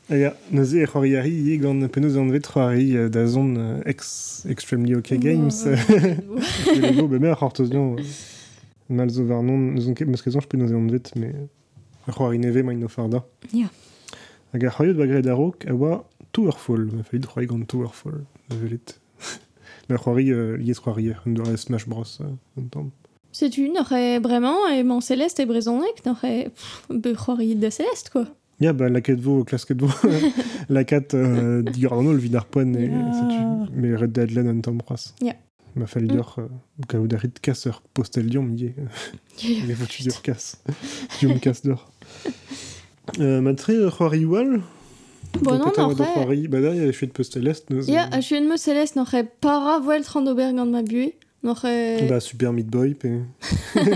Ya, 0.09 0.33
neuze 0.51 0.81
e 0.81 0.87
c'hoariari 0.89 1.29
ie 1.29 1.59
gant 1.61 1.85
penaos 1.93 2.15
an 2.17 2.31
vet 2.33 2.47
c'hoari 2.49 2.97
euh, 2.97 3.09
da 3.13 3.27
zon 3.27 3.59
euh, 3.61 3.83
ex 3.85 4.47
Extremely 4.49 4.95
OK 4.95 5.13
Games. 5.21 5.67
Oh, 5.67 6.73
E 6.73 6.81
lego, 6.81 7.09
be 7.09 7.19
me 7.21 7.29
ar 7.29 7.37
c'hortoznian. 7.37 7.99
Mal 8.89 9.11
zo 9.13 9.27
var 9.29 9.43
non, 9.43 9.75
neus 9.75 9.85
on 9.85 9.93
ket 9.93 10.09
meus 10.09 10.25
kezan 10.25 10.41
penaos 10.49 10.73
an 10.73 10.89
vet, 10.89 11.13
me 11.15 11.35
ar 12.07 12.17
c'hoari 12.17 12.41
neve 12.41 12.65
ma 12.65 12.73
ino 12.73 12.89
farda. 12.89 13.21
Ya. 13.53 13.69
Hag 14.55 14.65
c'hoariot 14.65 15.29
a 15.29 15.37
rok 15.37 15.69
a 15.69 15.77
oa 15.77 16.07
Towerfall. 16.33 16.91
Ma 16.95 17.03
falit 17.03 17.27
c'hoari 17.27 17.47
gant 17.47 17.65
Towerfall. 17.65 18.25
Da 18.49 18.57
velet. 18.57 18.99
Me 19.89 19.95
ar 19.97 20.03
c'hoari 20.03 20.31
euh, 20.33 20.57
liet 20.57 20.79
c'hoarier, 20.79 21.17
un 21.27 21.33
doa 21.33 21.57
Smash 21.57 21.87
Bros. 21.89 22.19
euh, 22.21 22.33
un 22.61 22.69
tamm. 22.69 22.91
Setu, 23.33 23.69
n'oc'h 23.69 23.93
e 23.93 24.19
bremañ 24.21 24.73
e 24.79 24.83
man 24.83 25.01
celeste 25.01 25.43
e 25.43 25.47
brezonek, 25.47 26.05
n'oc'h 26.07 26.25
e 26.25 26.49
pff, 26.51 26.89
be 26.91 27.15
c'hoari 27.15 27.55
da 27.57 27.71
celeste, 27.71 28.11
quoi. 28.11 28.25
Ya, 28.61 28.73
ba, 28.73 28.89
laket 28.89 29.21
vo, 29.21 29.45
klasket 29.45 29.79
vo. 29.81 29.89
lakat 30.69 31.15
euh, 31.15 31.63
digar 31.63 31.93
an 31.99 32.09
ol 32.11 32.19
vid 32.19 32.35
ar 32.41 32.47
poen, 32.51 32.73
e, 32.75 32.89
Ya. 32.89 33.13
setu, 33.15 33.71
me 33.77 33.93
red 33.97 34.13
da 34.17 34.23
adlen 34.27 34.49
an 34.51 34.61
tamm 34.65 34.79
bras. 34.81 35.13
Ya. 35.23 35.37
Ma 35.77 35.87
fall 35.87 36.09
d'or, 36.09 36.33
euh, 36.39 36.49
kaout 36.89 37.07
da 37.13 37.19
rit 37.23 37.39
kas 37.45 37.67
ur 37.69 37.81
postel 37.95 38.27
diom, 38.33 38.49
ye. 38.59 38.73
Me 39.69 39.75
fotu 39.79 40.09
ur 40.09 40.21
kas. 40.27 40.57
Diom 41.21 41.39
kas 41.39 41.63
d'or. 41.63 41.85
Euh, 43.21 43.41
ma 43.41 43.55
tre 43.55 43.77
ur 43.85 43.93
c'hoari 43.95 44.25
wal. 44.27 44.59
Ya 46.75 46.93
chuet 46.93 47.13
postel 47.13 47.47
est, 47.49 47.71
neus. 47.71 47.87
Ya, 47.87 48.09
a 48.11 48.21
chuet 48.21 48.41
me 48.41 48.57
celeste 48.57 48.97
n'oc'h 48.97 49.15
e 49.15 49.25
para 49.41 49.79
voel 49.81 50.05
trandober 50.05 50.53
gant 50.53 50.67
ma 50.67 50.83
bue. 50.83 51.13
N'oc'h. 51.43 52.09
Ba, 52.09 52.21
Super 52.21 52.53
Meat 52.53 52.67
Boy, 52.69 52.95
pe. 52.95 53.21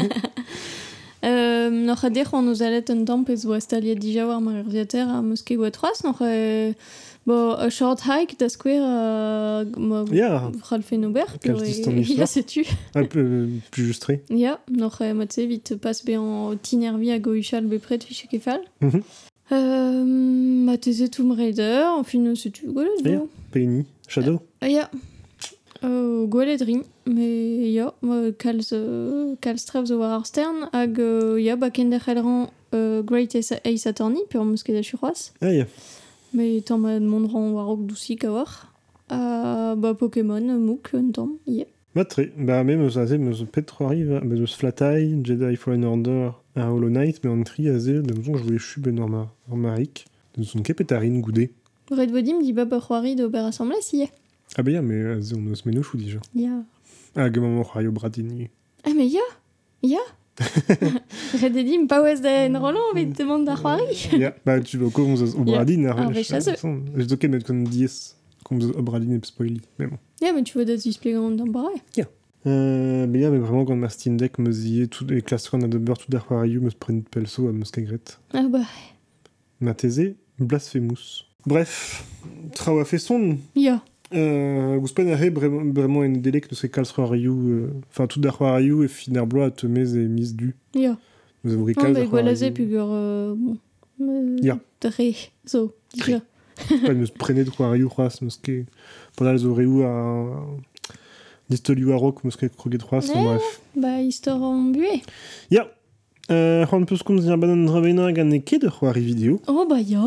Euh, 1.24 1.70
n'oc'h 1.70 2.04
a 2.04 2.10
dec'h 2.10 2.34
an 2.34 2.48
eus 2.50 2.62
alet 2.66 2.90
un 2.90 3.04
tamm 3.04 3.22
pez 3.22 3.44
vo 3.46 3.54
estaliet 3.54 3.94
dija 3.94 4.24
war 4.26 4.40
mar 4.42 4.56
urviater 4.64 5.06
a 5.06 5.20
meus 5.22 5.44
ket 5.46 5.56
goet 5.56 5.76
c'hoaz, 5.78 6.02
n'oc'h 6.02 6.26
e... 6.26 6.74
Bo, 7.24 7.54
a 7.54 7.70
short 7.70 8.00
hike 8.00 8.34
da 8.40 8.48
skwer 8.48 8.82
a... 8.82 9.64
Ma... 9.78 10.04
Ya. 10.10 10.50
Ya, 12.18 12.26
setu. 12.26 12.64
un 12.96 13.04
peu 13.04 13.20
euh, 13.20 13.46
plus. 13.70 14.00
Ya, 14.30 14.58
n'oc'h 14.68 15.00
e 15.00 15.46
vit 15.46 15.76
pas 15.80 16.02
be 16.04 16.18
an 16.18 16.56
tinervi 16.60 17.12
a 17.12 17.20
gohuchal 17.20 17.68
be 17.68 17.78
pret 17.78 18.02
fiche 18.02 18.26
kefal. 18.26 18.60
Mhm. 18.80 19.04
Euh, 19.52 20.04
ma 20.04 20.78
teze 20.78 21.10
Tomb 21.10 21.32
Raider, 21.32 21.84
en 21.98 22.04
fin, 22.04 22.34
setu 22.34 22.66
gwelet 22.72 23.04
Ya. 23.04 23.18
bo. 23.18 23.28
Penny, 23.50 23.84
Shadow. 24.08 24.40
Ah, 24.60 24.68
ya. 24.68 24.90
Euh, 25.84 26.26
gwelet 26.26 26.62
rin, 26.62 26.82
me 27.06 27.68
ya, 27.72 27.92
ma 28.02 28.30
kalz, 28.38 28.72
euh, 28.72 29.34
kalz 29.40 29.64
trev 29.66 29.84
zo 29.86 29.98
war 29.98 30.12
ar 30.12 30.24
stern, 30.26 30.68
hag 30.72 30.98
euh, 30.98 31.36
ya, 31.42 31.56
ba 31.56 31.70
ken 31.70 31.90
dec'h 31.90 32.06
ran 32.14 32.50
euh, 32.72 33.02
Great 33.02 33.34
Ace, 33.34 33.86
Attorney, 33.86 34.20
pur 34.30 34.44
meus 34.44 34.62
ket 34.62 34.76
a 34.76 34.82
churoaz. 34.82 35.32
Ah. 35.42 35.48
Me 36.32 36.60
tamm 36.60 36.82
ma 36.82 36.98
mont 37.00 37.26
ran 37.26 37.52
warok 37.52 37.86
dousik 37.86 38.24
a 38.24 38.30
war. 38.32 38.68
Uh, 39.10 39.74
ba 39.76 39.92
Pokémon, 39.92 40.48
euh, 40.48 40.58
mouk, 40.58 40.90
un 40.94 41.10
tamm, 41.10 41.32
ye. 41.46 41.66
Ma 41.94 42.06
tre. 42.06 42.32
Ba, 42.38 42.64
me 42.64 42.76
meus 42.76 42.96
aze, 42.96 43.18
meus 43.18 43.44
pet 43.52 43.66
c'hoari, 43.70 44.04
va, 44.04 44.20
meus 44.22 44.54
Flatai, 44.56 45.18
Jedi 45.22 45.56
Fallen 45.56 45.84
Order, 45.84 46.30
a 46.56 46.66
Hollow 46.70 46.88
Knight, 46.90 47.22
me 47.24 47.30
an 47.30 47.42
tri 47.44 47.68
aze, 47.68 48.02
da 48.02 48.14
meus 48.14 48.24
je 48.24 48.30
voulais 48.44 48.58
chu 48.58 48.80
ben 48.80 48.98
ar 49.00 49.08
ma- 49.08 49.32
ar 49.50 49.56
marik. 49.56 50.06
Da 50.34 50.40
meus 50.40 50.54
on 50.54 50.62
ket 50.62 50.74
petarin 50.76 51.20
goude. 51.20 51.48
Red 51.90 52.10
vodim 52.10 52.42
di 52.42 52.52
ba 52.52 52.64
ba 52.64 52.78
c'hoari 52.80 53.14
d'ober 53.16 53.38
assemblée, 53.46 53.80
si. 53.80 54.04
Ah, 54.56 54.62
ba 54.62 54.70
ya, 54.70 54.82
me 54.82 54.94
aze, 55.16 55.32
on 55.34 55.46
eus 55.48 55.64
meno 55.64 55.82
chou 55.82 55.96
dija. 55.98 56.20
Ya. 56.34 56.62
Ah, 57.16 57.30
gem 57.32 57.44
an 57.44 57.62
c'hoari 57.64 57.88
o 57.88 57.92
bradini. 57.92 58.50
Ah, 58.84 58.92
me 58.94 59.04
ya, 59.06 59.20
ya. 59.82 60.00
Red 61.42 61.56
edim 61.56 61.86
pa 61.88 62.00
oez 62.02 62.20
da 62.22 62.30
en 62.46 62.54
rolan, 62.58 62.94
bet 62.94 63.12
demande 63.16 63.46
da 63.46 63.56
c'hoari. 63.56 64.18
Ya, 64.18 64.34
ba, 64.44 64.60
tu 64.60 64.78
veux 64.78 64.90
ko 64.90 65.06
meus 65.06 65.22
o 65.34 65.44
Ya. 65.44 65.44
bradin 65.56 65.86
ar 65.86 66.10
vechaz 66.12 66.48
eo. 66.48 66.56
Je 66.96 67.04
doke 67.06 67.24
met 67.28 67.44
kon 67.44 67.64
dies, 67.64 68.14
kon 68.44 68.56
meus 68.56 68.72
o 68.76 68.82
bradin 68.82 69.12
ep 69.16 69.24
spoili, 69.26 69.60
mais 69.78 69.86
bon. 69.86 69.98
Ya, 70.20 70.32
mais 70.32 70.42
tu 70.42 70.52
vois 70.54 70.64
da 70.64 70.74
gant 70.76 71.30
d'an 71.30 71.46
bare. 71.46 71.70
Euh, 71.74 71.78
mais 71.98 72.04
ya, 72.44 73.06
mais 73.30 73.38
vraiment, 73.38 73.64
quand 73.64 73.76
ma 73.76 73.88
Steam 73.88 74.16
Deck 74.16 74.38
meus 74.38 74.64
ie, 74.64 74.88
tout, 74.88 75.06
e 75.12 75.20
klastron 75.20 75.62
a 75.62 75.68
d'ober 75.68 75.94
tout 75.98 76.14
ar 76.16 76.26
c'hoari 76.26 76.58
meus 76.58 76.74
pren 76.74 77.02
pelso 77.02 77.48
a 77.48 77.52
meus 77.52 77.70
kagret. 77.70 78.18
Ah 78.34 78.48
bah, 78.48 78.60
Ma 79.60 79.74
teze, 79.74 80.14
Blasphemous. 80.40 81.26
Bref, 81.46 82.04
traoa 82.54 82.84
fait 82.84 82.98
son, 82.98 83.38
ya. 83.54 83.82
Euh, 84.14 84.76
Gouspen 84.78 85.08
a 85.08 85.16
vraiment, 85.16 86.00
en 86.00 86.08
delek 86.08 86.50
nous 86.50 86.56
c'est 86.56 86.68
kalz 86.68 86.92
c'hoarioù, 86.92 87.48
euh, 87.48 87.70
enfin 87.90 88.06
tout 88.06 88.20
d'ar 88.20 88.36
c'hoarioù 88.36 88.82
e 88.82 88.88
fin 88.88 89.14
ar 89.16 89.26
bloaz 89.26 89.46
a 89.46 89.50
temez 89.50 89.94
e 89.94 90.06
mis 90.06 90.34
du. 90.34 90.54
Ya. 90.74 90.98
Nous 91.44 91.54
avons 91.54 91.66
Non, 91.66 91.92
mais 91.92 92.00
ar 92.00 92.06
gwelaze 92.08 92.40
c'hoarioù. 92.40 92.54
pugur... 92.54 92.88
Euh, 92.90 93.34
bon, 93.36 93.56
euh, 94.02 94.36
Ya. 94.42 94.58
Dre, 94.80 95.14
zo, 95.46 95.74
dija. 95.94 96.20
Pas 96.84 96.92
nous 96.92 97.06
prenet 97.18 97.44
c'hoarioù 97.44 97.88
c'hoaz, 97.88 98.18
nous 98.20 98.28
ket... 98.42 98.66
Pendant 99.16 99.32
les 99.32 99.44
oreoù 99.46 99.82
a... 99.82 100.46
Distolioù 101.52 101.92
a 101.92 101.96
rok, 101.96 102.24
nous 102.24 102.34
ket 102.40 102.56
kroget 102.56 102.82
c'hoaz, 102.82 103.10
Eh. 103.10 103.22
bref. 103.24 103.60
Ba, 103.76 104.00
histor 104.00 104.42
an 104.42 104.72
bue. 104.72 105.02
Ya, 105.50 105.64
euh, 106.30 106.64
c'hoant 106.64 106.86
peus 106.86 107.02
koum 107.02 107.18
zir 107.20 107.36
banan 107.36 107.66
drabeina 107.66 108.10
gant 108.12 108.32
e 108.32 108.40
ket 108.40 108.60
de 108.62 108.68
c'hoari 108.70 109.02
vidéo. 109.02 109.38
Oh, 109.46 109.66
ba, 109.66 109.78
ya. 109.80 110.00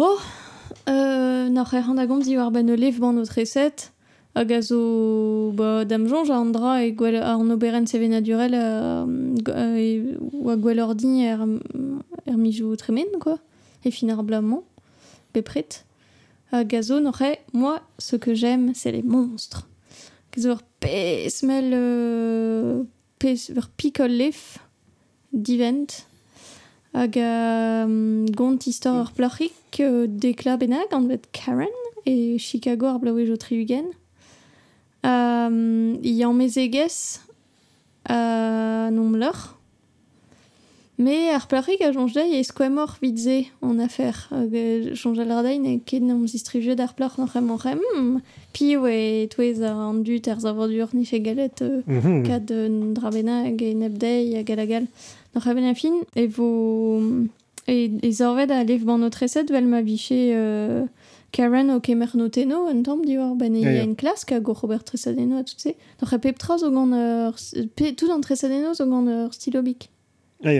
Euh, 0.90 1.48
na 1.50 1.64
c'her 1.64 1.86
an 1.88 2.00
agom 2.00 2.20
di 2.24 2.36
war 2.36 2.50
ben 2.50 2.66
lev 2.76 3.00
ban 3.00 3.16
o 3.18 3.24
treset. 3.26 3.92
Hag 4.34 4.52
a 4.54 4.62
zo, 4.62 5.52
ba, 5.54 5.86
dam 5.86 6.08
jonj 6.08 6.32
a 6.32 6.40
an 6.40 6.52
dra 6.52 6.82
e 6.82 6.92
gwell 7.00 7.22
an 7.22 7.52
oberen 7.52 7.86
seven 7.86 8.10
naturel 8.10 8.56
a, 8.56 9.06
a, 9.06 9.66
e, 9.78 10.18
oa 10.34 10.56
gwell 10.58 10.82
ordi 10.82 11.22
er, 11.30 11.40
er 12.26 12.38
mijou 12.38 12.76
tremen, 12.76 13.20
quoi. 13.20 13.38
E 13.86 13.92
fin 13.92 14.10
ar 14.10 14.24
blamant. 14.24 14.64
Be 15.32 15.44
pret. 15.44 15.84
Hag 16.52 16.74
a 16.74 16.82
zo, 16.82 17.00
moi, 17.54 17.82
ce 18.00 18.16
que 18.16 18.34
j'aime, 18.34 18.74
c'est 18.74 18.92
les 18.92 19.04
monstres. 19.04 19.68
Gez 20.36 20.48
ur 20.48 20.60
pesmel 20.84 21.72
euh, 21.74 22.84
pes, 23.20 23.52
ur 23.56 23.70
pikol 23.78 24.12
lef 24.12 24.58
divent 25.32 26.04
hag 26.94 27.16
um, 27.20 28.26
gont 28.36 28.68
istor 28.68 29.00
ur 29.06 29.12
plachik 29.16 29.80
euh, 29.80 30.08
dekla 30.08 30.58
benag 30.60 30.92
an 30.92 31.08
vet 31.08 31.32
Karen 31.32 31.72
e 32.06 32.38
Chicago 32.38 32.88
ar 32.92 33.00
blaouez 33.00 33.32
o 33.32 33.38
triugen. 33.40 33.88
Um, 35.04 36.00
I 36.04 36.24
an 36.28 36.36
mezegez 36.36 37.22
uh, 38.10 38.92
nom 38.92 39.16
lor 39.16 39.55
Mais 40.98 41.30
ar 41.34 41.46
plarik 41.48 41.82
a 41.82 41.92
jonge 41.92 42.14
dei 42.14 42.40
e 42.40 42.44
skouemor 42.44 42.96
vidze 43.02 43.46
en 43.62 43.80
affaire. 43.80 44.30
Hag 44.32 44.54
jonge 44.96 45.20
al 45.20 45.28
radei 45.28 45.60
ne 45.60 45.80
ket 45.84 46.02
nam 46.02 46.26
zistrije 46.28 46.76
d'ar 46.76 46.94
plach 46.96 47.18
noch 47.18 47.36
emor 47.36 47.60
hmm, 47.66 48.22
pi 48.54 48.78
oe 48.78 49.28
touez 49.28 49.60
a 49.62 49.74
an 49.76 50.04
dut 50.04 50.28
er 50.28 50.40
zavordur 50.40 50.94
ni 50.94 51.04
fe 51.06 51.20
galet 51.20 51.62
euh, 51.62 51.82
Mhm. 51.86 52.24
kad 52.24 52.50
euh, 52.52 52.94
drabenag 52.94 53.62
e 53.62 53.74
nebdei 53.76 54.36
hag 54.38 54.50
alagal. 54.52 54.88
Noch 55.36 55.48
a 55.48 55.54
ben 55.54 55.76
fin 55.76 56.04
e 56.16 56.28
vo... 56.28 56.48
E, 57.68 57.90
e 58.02 58.12
zorvet 58.14 58.52
a 58.52 58.64
lev 58.64 58.86
ban 58.86 59.02
o 59.04 59.10
treset 59.10 59.50
vel 59.50 59.66
ma 59.66 59.82
biche 59.82 60.14
euh, 60.14 60.86
Karen 61.32 61.72
o 61.72 61.80
kemer 61.82 62.16
no 62.16 62.30
teno 62.30 62.70
un 62.70 62.84
tamm 62.84 63.02
diwar 63.04 63.36
ben 63.36 63.56
e 63.56 63.60
Ja, 63.60 63.70
yeah, 63.72 63.78
ja. 63.80 63.84
une 63.84 63.96
classe 63.98 64.24
ka 64.24 64.40
go 64.40 64.54
Robert 64.54 64.86
Tresadeno 64.86 65.40
a 65.40 65.44
tout 65.44 65.60
se. 65.60 65.70
Noch 66.02 66.14
a 66.14 66.20
pep 66.20 66.38
tra 66.38 66.58
zo 66.58 66.70
gant 66.72 66.94
ur... 66.94 67.34
Pe, 67.76 67.92
tout 67.96 68.10
an 68.12 68.22
Tresadeno 68.22 68.74
zo 68.74 68.86
gant 68.86 69.08
ur 69.10 69.34
stilobik. 69.34 69.90
Ah 70.44 70.54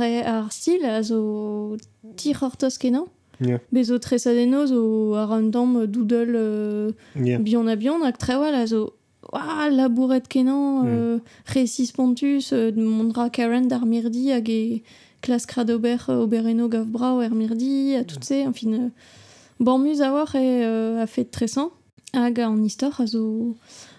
a- 0.00 0.24
ar 0.24 0.52
stil 0.52 0.84
a 0.84 1.02
zo 1.02 1.76
tir 2.16 2.36
ortos 2.42 2.78
kenan. 2.78 3.06
Ja. 3.40 3.58
Bezo 3.72 3.98
Tresadeno 3.98 4.66
zo 4.66 5.14
ar 5.14 5.30
an 5.32 5.50
tamm 5.50 5.86
doudel 5.86 6.34
euh, 6.34 6.90
Ya. 7.14 7.38
bion 7.38 7.68
a 7.68 7.76
bion 7.76 8.02
hag 8.04 8.16
trewal 8.18 8.54
a 8.54 8.66
zo 8.66 8.92
Ouah, 9.32 9.68
labouret 9.70 10.26
kenan, 10.28 10.84
Mm. 10.84 10.88
euh, 10.88 11.92
Pontus, 11.94 12.52
euh, 12.52 12.72
mondra 12.76 13.28
Karen 13.30 13.66
d'ar 13.68 13.84
mirdi 13.84 14.30
hag 14.32 14.48
e 14.48 14.82
klas 15.20 15.44
kradober 15.44 15.98
euh, 16.08 16.22
obereno 16.22 16.68
gav 16.68 16.86
brao 16.86 17.20
er 17.20 17.30
mirdi, 17.34 17.94
a 17.96 18.04
tout 18.04 18.22
se, 18.24 18.46
enfin, 18.48 18.72
euh, 18.72 18.88
bon 19.60 19.78
mus 19.78 20.00
a 20.00 20.12
war 20.12 20.34
e 20.34 20.38
euh, 20.64 21.02
a 21.02 21.06
fet 21.06 21.26
tresan, 21.30 21.68
hag 22.14 22.38
an 22.40 22.64
istor 22.64 22.94
a 23.00 23.06
zo, 23.06 23.54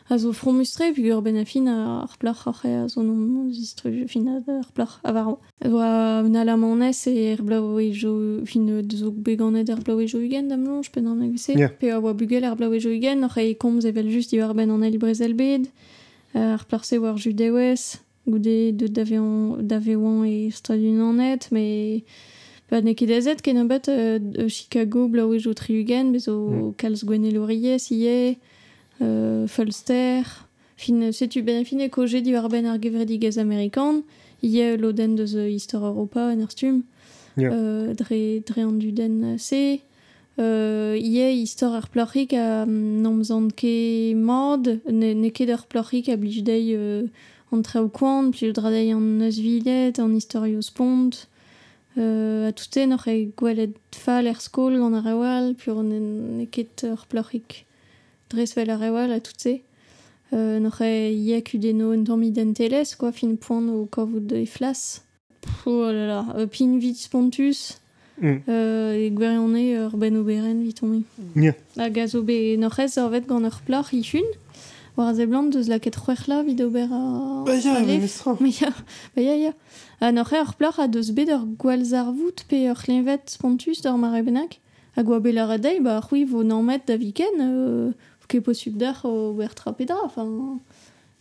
a 0.10 0.18
zo 0.18 0.34
fromustre 0.34 0.92
pig 0.94 1.06
ur 1.14 1.22
ben 1.22 1.38
a 1.38 1.46
fin 1.46 1.68
ar 1.68 2.18
plach 2.18 2.48
ar 2.48 2.56
c'he 2.60 2.72
a 2.84 2.88
zo 2.90 3.04
nom 3.04 3.52
zistru 3.54 4.08
fin 4.08 4.28
ar 4.28 4.66
plach 4.74 5.00
a 5.04 5.12
varo. 5.14 5.40
A 5.62 6.24
na 6.28 6.44
la 6.44 6.56
manez 6.58 7.06
e 7.08 7.14
er 7.32 7.42
blau 7.44 7.78
e 7.78 7.92
jo 7.94 8.44
fin 8.46 8.66
zo 8.90 9.12
beganet 9.12 9.70
ar 9.70 9.82
blau 9.86 10.00
e 10.00 10.08
jo 10.08 10.18
ugen 10.18 10.50
dam 10.50 10.66
je 10.84 10.90
pen 10.90 11.08
an 11.08 11.22
agvise. 11.22 11.54
Yeah. 11.54 11.70
Pe 11.80 11.92
a 11.92 12.00
oa 12.00 12.14
bugel 12.14 12.44
ar 12.44 12.56
blau 12.56 12.74
e 12.74 12.80
jo 12.80 12.90
ugen 12.90 13.24
ar 13.24 13.30
c'he 13.30 13.52
e 13.52 13.54
komz 13.54 13.86
evel 13.86 14.10
just 14.10 14.32
diwar 14.32 14.56
ben 14.56 14.72
an 14.72 14.84
el 14.84 14.98
brezel 14.98 15.36
bed 15.36 15.70
ar 16.34 16.66
plach 16.66 16.86
se 16.86 16.98
war 16.98 17.18
judewes, 17.18 18.02
goude 18.26 18.74
de 18.78 18.88
daveon 18.90 20.26
e 20.26 20.50
stradun 20.52 21.02
anet 21.10 21.52
me... 21.52 22.04
Ba 22.70 22.82
ne 22.82 22.94
ket 22.94 23.10
azet 23.10 23.42
ken 23.42 23.58
un 23.58 23.68
bet 23.68 23.90
Chicago 24.48 25.08
blau 25.08 25.34
e 25.34 25.40
jo 25.40 25.54
triugen 25.54 26.12
bezo 26.14 26.34
mm. 26.50 26.74
kalz 26.78 27.02
gwenel 27.02 27.38
oriez 27.42 27.90
ie 27.90 28.38
euh, 29.02 29.48
Fulster, 29.48 30.24
fin 30.78 31.12
setu 31.12 31.44
ben 31.44 31.66
fin 31.66 31.80
e 31.80 31.90
koje 31.90 32.22
diwar 32.24 32.50
ben 32.50 32.66
ar 32.66 32.80
gevredigez 32.80 33.38
amerikan, 33.38 34.04
ie 34.42 34.78
loden 34.78 35.16
deus 35.16 35.34
Histor 35.36 35.84
Europa 35.84 36.32
en 36.32 36.42
ar 36.42 36.52
stum, 36.52 36.84
Ja. 37.38 37.52
euh, 37.52 37.94
dre, 37.94 38.42
dre 38.44 38.64
an 38.64 38.80
duden 38.80 39.38
se, 39.38 39.80
euh, 40.40 40.98
ie 40.98 41.46
ar 41.62 41.90
a 42.34 42.66
namzant 42.66 43.52
ke 43.56 44.14
mod, 44.16 44.80
ne, 44.90 45.14
ne 45.14 45.30
ket 45.30 45.50
ar 45.50 45.66
plochik 45.68 46.10
a 46.10 46.18
blij 46.18 46.44
dei 46.44 46.76
euh, 46.76 47.08
an 47.52 47.62
traoù 47.62 47.90
koan, 47.92 48.32
pli 48.32 48.52
dra 48.52 48.70
dei 48.70 48.92
an 48.94 49.20
neus 49.20 49.40
vilet, 49.40 50.00
an 50.00 50.14
historios 50.16 50.72
pont, 50.72 51.28
euh, 51.98 52.50
a 52.50 52.52
tout 52.52 52.76
noch 52.88 53.08
e 53.08 53.32
gwelet 53.36 53.76
fall 53.92 54.28
er 54.28 54.40
skol 54.40 54.78
gant 54.78 54.96
ar 54.96 55.54
pur 55.58 55.84
ne, 55.84 56.00
ne 56.00 56.46
ket 56.46 56.84
ar 56.84 57.06
plochik 57.10 57.66
dresvel 58.30 58.70
ar 58.70 58.84
ewal 58.84 59.12
a 59.12 59.20
tout 59.20 59.34
se. 59.38 59.60
Euh, 60.32 60.60
noch 60.60 60.82
ie 60.82 61.42
kudeno 61.44 61.92
un 61.92 62.04
tamm 62.04 62.22
identeles, 62.24 62.96
quoi, 62.96 63.12
fin 63.12 63.36
poan 63.36 63.68
o 63.70 63.86
kavout 63.86 64.32
e 64.32 64.46
flas. 64.46 65.02
Oh 65.66 65.86
là 65.92 66.06
là, 66.08 66.26
euh, 66.38 66.46
pin 66.48 66.78
vit 66.78 67.08
pontus, 67.12 67.80
Mm. 68.22 68.42
euh, 68.50 69.08
e 69.08 69.10
gwerionne 69.16 69.62
ur 69.80 69.96
ben 69.98 70.18
oberen 70.18 70.62
vit 70.62 70.84
ommi. 70.84 71.06
Ja. 71.38 71.54
A 71.78 71.90
gazo 71.90 72.22
be 72.22 72.58
noc'hez 72.58 72.98
ur 73.00 73.08
vet 73.10 73.26
gant 73.26 73.46
ur 73.46 73.62
plach 73.66 73.94
i 73.94 74.04
fun, 74.04 74.28
war 74.98 75.08
a 75.08 75.14
zeblant 75.16 75.50
deus 75.54 75.70
laket 75.70 75.96
c'hwech 75.96 76.28
la 76.28 76.44
vid 76.44 76.60
ober 76.62 76.90
a... 76.92 77.44
Ba 77.46 77.56
ya, 77.56 77.80
mestra. 77.80 78.36
Ma 78.42 78.48
ya, 78.62 78.74
ba 79.16 79.22
ya, 79.22 79.36
ya. 79.38 79.54
A 80.02 80.12
noc'he 80.12 80.36
ur 80.44 80.54
plach 80.60 80.80
a 80.80 80.88
deus 80.90 81.12
bet 81.12 81.30
ur 81.30 81.46
gwalz 81.58 81.94
ar 81.94 82.12
vout 82.12 82.44
pe 82.50 82.68
ur 82.70 82.76
klenvet 82.76 83.38
pontus 83.40 83.82
d'ur 83.82 83.98
mare 83.98 84.22
benak. 84.22 84.60
A 84.98 85.04
gwa 85.04 85.22
bet 85.22 85.38
ar 85.38 85.52
adei, 85.56 85.80
ba 85.80 86.02
c'hwi 86.04 86.26
vo 86.28 86.44
nanmet 86.44 86.82
da 86.88 86.98
viken, 86.98 87.40
euh, 87.40 87.92
ket 88.30 88.42
posub 88.46 88.78
d'ar 88.78 89.04
o 89.06 89.34
wer 89.34 89.52
enfin... 90.06 90.60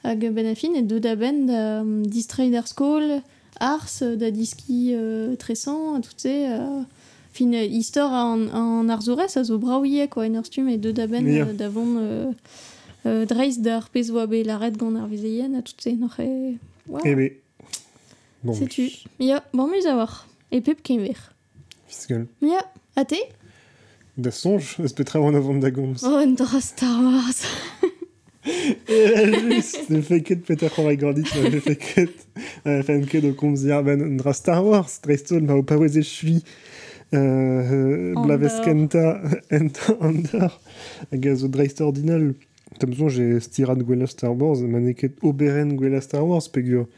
Hag 0.05 0.31
ben 0.31 0.47
a 0.47 0.55
fin 0.55 0.77
e 0.79 0.83
deud 0.87 1.07
a 1.07 1.17
ben 1.17 1.47
da 1.47 1.81
um, 1.81 2.05
d'ar 2.05 2.69
skol, 2.69 3.21
ars, 3.59 4.03
euh, 4.03 4.15
da 4.15 4.31
diski 4.31 4.93
euh, 4.95 5.35
tresan, 5.37 5.97
a 5.97 6.01
tout 6.01 6.15
se... 6.17 6.29
Euh, 6.29 6.83
fin 7.33 7.53
euh, 7.53 7.65
histor 7.67 8.11
an, 8.13 8.49
an 8.55 8.89
arzourez 8.89 9.37
a 9.37 9.45
zo 9.45 9.59
braouie, 9.59 10.09
quoi, 10.09 10.27
en 10.27 10.39
ar 10.39 10.47
stum 10.47 10.69
e 10.69 10.77
deud 10.79 10.99
a 10.99 11.07
ben 11.07 11.27
Ja. 11.27 11.45
euh. 11.45 11.57
Euh, 11.99 12.33
euh, 13.07 13.27
dreiz 13.27 13.59
d'ar 13.59 13.91
pez 13.91 14.11
oa 14.11 14.27
bet 14.27 14.45
laret 14.45 14.73
gant 14.79 14.95
ar 14.97 15.07
vezeien, 15.09 15.55
a 15.55 15.63
tout 15.63 15.79
se, 15.79 15.91
noc'he... 15.91 16.59
Wow. 16.89 17.01
Eh 17.05 17.15
be. 17.15 17.29
Bon, 18.43 18.55
Ja, 19.19 19.43
bon 19.53 19.71
a 19.73 19.97
war. 19.97 20.27
E 20.51 20.61
pep 20.61 20.83
ken 20.83 21.01
ver. 21.03 21.33
Fiscal. 21.87 22.27
Ja, 22.41 22.63
a 22.97 23.05
te 23.05 23.19
Da 24.19 24.33
sonj, 24.35 24.73
eus 24.83 24.95
petra 24.99 25.21
an 25.23 25.37
avant 25.39 25.61
da 25.63 25.71
gomz. 25.71 26.03
Oh, 26.03 26.19
un 26.19 26.33
dra 26.35 26.59
Star 26.61 26.99
Wars. 27.05 27.45
Eh, 28.89 29.31
just, 29.51 29.91
ne 29.93 30.01
fe 30.03 30.23
ket 30.25 30.41
petra 30.47 30.71
c'hor 30.73 30.89
e 30.91 30.97
gordit, 30.99 31.29
ne 31.39 31.61
fe 31.63 31.75
ket. 31.79 32.25
Euh, 32.65 32.81
Fen 32.83 33.05
ket 33.07 33.27
o 33.29 33.35
komz 33.39 33.63
ya 33.69 33.83
ben 33.85 34.03
un 34.03 34.17
dra 34.19 34.33
Star 34.35 34.65
Wars, 34.65 34.97
dreistol 35.05 35.45
ma 35.47 35.59
o 35.59 35.63
pa 35.63 35.77
weze 35.79 36.03
chui. 36.03 36.41
Euh, 37.15 38.11
Andor. 38.17 38.25
Blaveskenta 38.25 39.05
enta 39.59 39.95
Andor. 40.01 40.57
Hag 41.13 41.31
a 41.31 41.37
zo 41.39 41.53
dreist 41.53 41.85
ordinal. 41.85 42.33
Tam 42.81 42.97
zo, 42.99 43.13
j'ai 43.13 43.39
stirat 43.45 43.85
gwella 43.87 44.11
Star 44.11 44.35
Wars, 44.35 44.65
ma 44.67 44.83
ne 44.83 44.97
ket 44.99 45.23
oberen 45.23 45.77
gwella 45.79 46.03
Star 46.03 46.27
Wars, 46.27 46.51
pegur. 46.51 46.89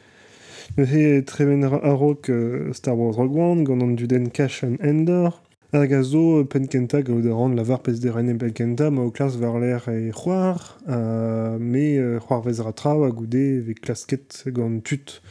He 0.78 1.20
tremen 1.26 1.68
a 1.68 1.92
rok 1.98 2.30
euh, 2.30 2.72
Star 2.72 2.96
Wars 2.96 3.18
Rogue 3.18 3.36
One, 3.36 3.64
gant 3.68 3.82
an 3.82 3.96
duden 4.00 4.30
Cash 4.32 4.62
and 4.64 4.80
Endor. 4.80 5.34
Hag 5.72 5.92
a 5.92 6.02
zo 6.02 6.44
penkenta 6.44 7.00
gaout 7.00 7.24
a 7.26 7.32
ran 7.32 7.54
lavar 7.54 7.78
pez 7.80 8.00
de 8.00 8.10
rennen 8.10 8.38
penkenta 8.38 8.90
ma 8.90 9.02
o 9.02 9.12
klas 9.12 9.36
var 9.38 9.60
l'air 9.60 9.88
e 9.88 10.10
c'hoar, 10.10 10.80
euh, 10.88 11.60
me 11.60 11.96
euh, 11.96 12.18
c'hoar 12.18 12.42
vez 12.42 12.60
ra 12.60 12.72
trao 12.72 13.04
a 13.04 13.10
goude 13.10 13.62
ve 13.62 13.74
klasket 13.74 14.48
gant 14.48 14.80
tut. 14.80 15.22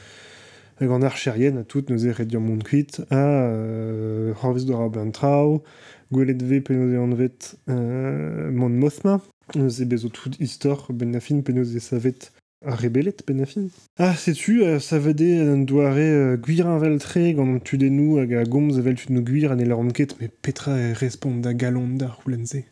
Gant 0.79 1.01
ar 1.01 1.17
cherien 1.17 1.57
a 1.57 1.65
tout 1.65 1.89
neuze 1.89 2.07
red 2.07 2.33
mont 2.37 2.63
kuit 2.63 3.01
a 3.11 3.17
euh, 3.17 4.33
c'hoar 4.33 4.53
vez 4.53 4.63
d'or 4.63 4.83
a 4.83 4.87
ben 4.87 5.11
trao, 5.11 5.61
gwelet 6.09 6.41
ve 6.41 6.61
penoze 6.61 6.95
an 6.95 7.13
vet 7.15 7.57
euh, 7.67 8.49
mont 8.49 8.69
mothma, 8.69 9.19
neuze 9.55 9.83
bezo 9.83 10.07
tout 10.07 10.31
istor 10.39 10.87
ben 10.93 11.17
a 11.17 11.19
fin 11.19 11.41
penoze 11.41 11.77
savet 11.79 12.31
rebelet 12.61 13.23
ben 13.27 13.41
a 13.41 13.45
fin. 13.45 13.69
Ah, 13.97 14.15
setu, 14.15 14.63
euh, 14.63 14.79
ça 14.79 14.99
vede 14.99 15.47
an 15.47 15.59
doare 15.59 15.97
euh, 15.97 16.37
gwir 16.37 16.67
an 16.67 16.77
vel 16.79 16.99
tre 16.99 17.33
gant 17.33 17.47
an 17.55 17.59
tudennou 17.59 18.19
hag 18.19 18.33
a 18.33 18.43
gomz 18.43 18.77
evel 18.79 18.97
tud 18.99 19.13
no 19.15 19.21
gwir 19.21 19.51
an 19.51 19.59
e 19.59 19.65
leur 19.65 19.81
ket, 19.93 20.19
me 20.19 20.27
petra 20.27 20.77
e 20.77 20.93
respond 20.93 21.41
da 21.41 21.53
galon 21.53 21.95
da 21.97 22.07
roulense. 22.07 22.65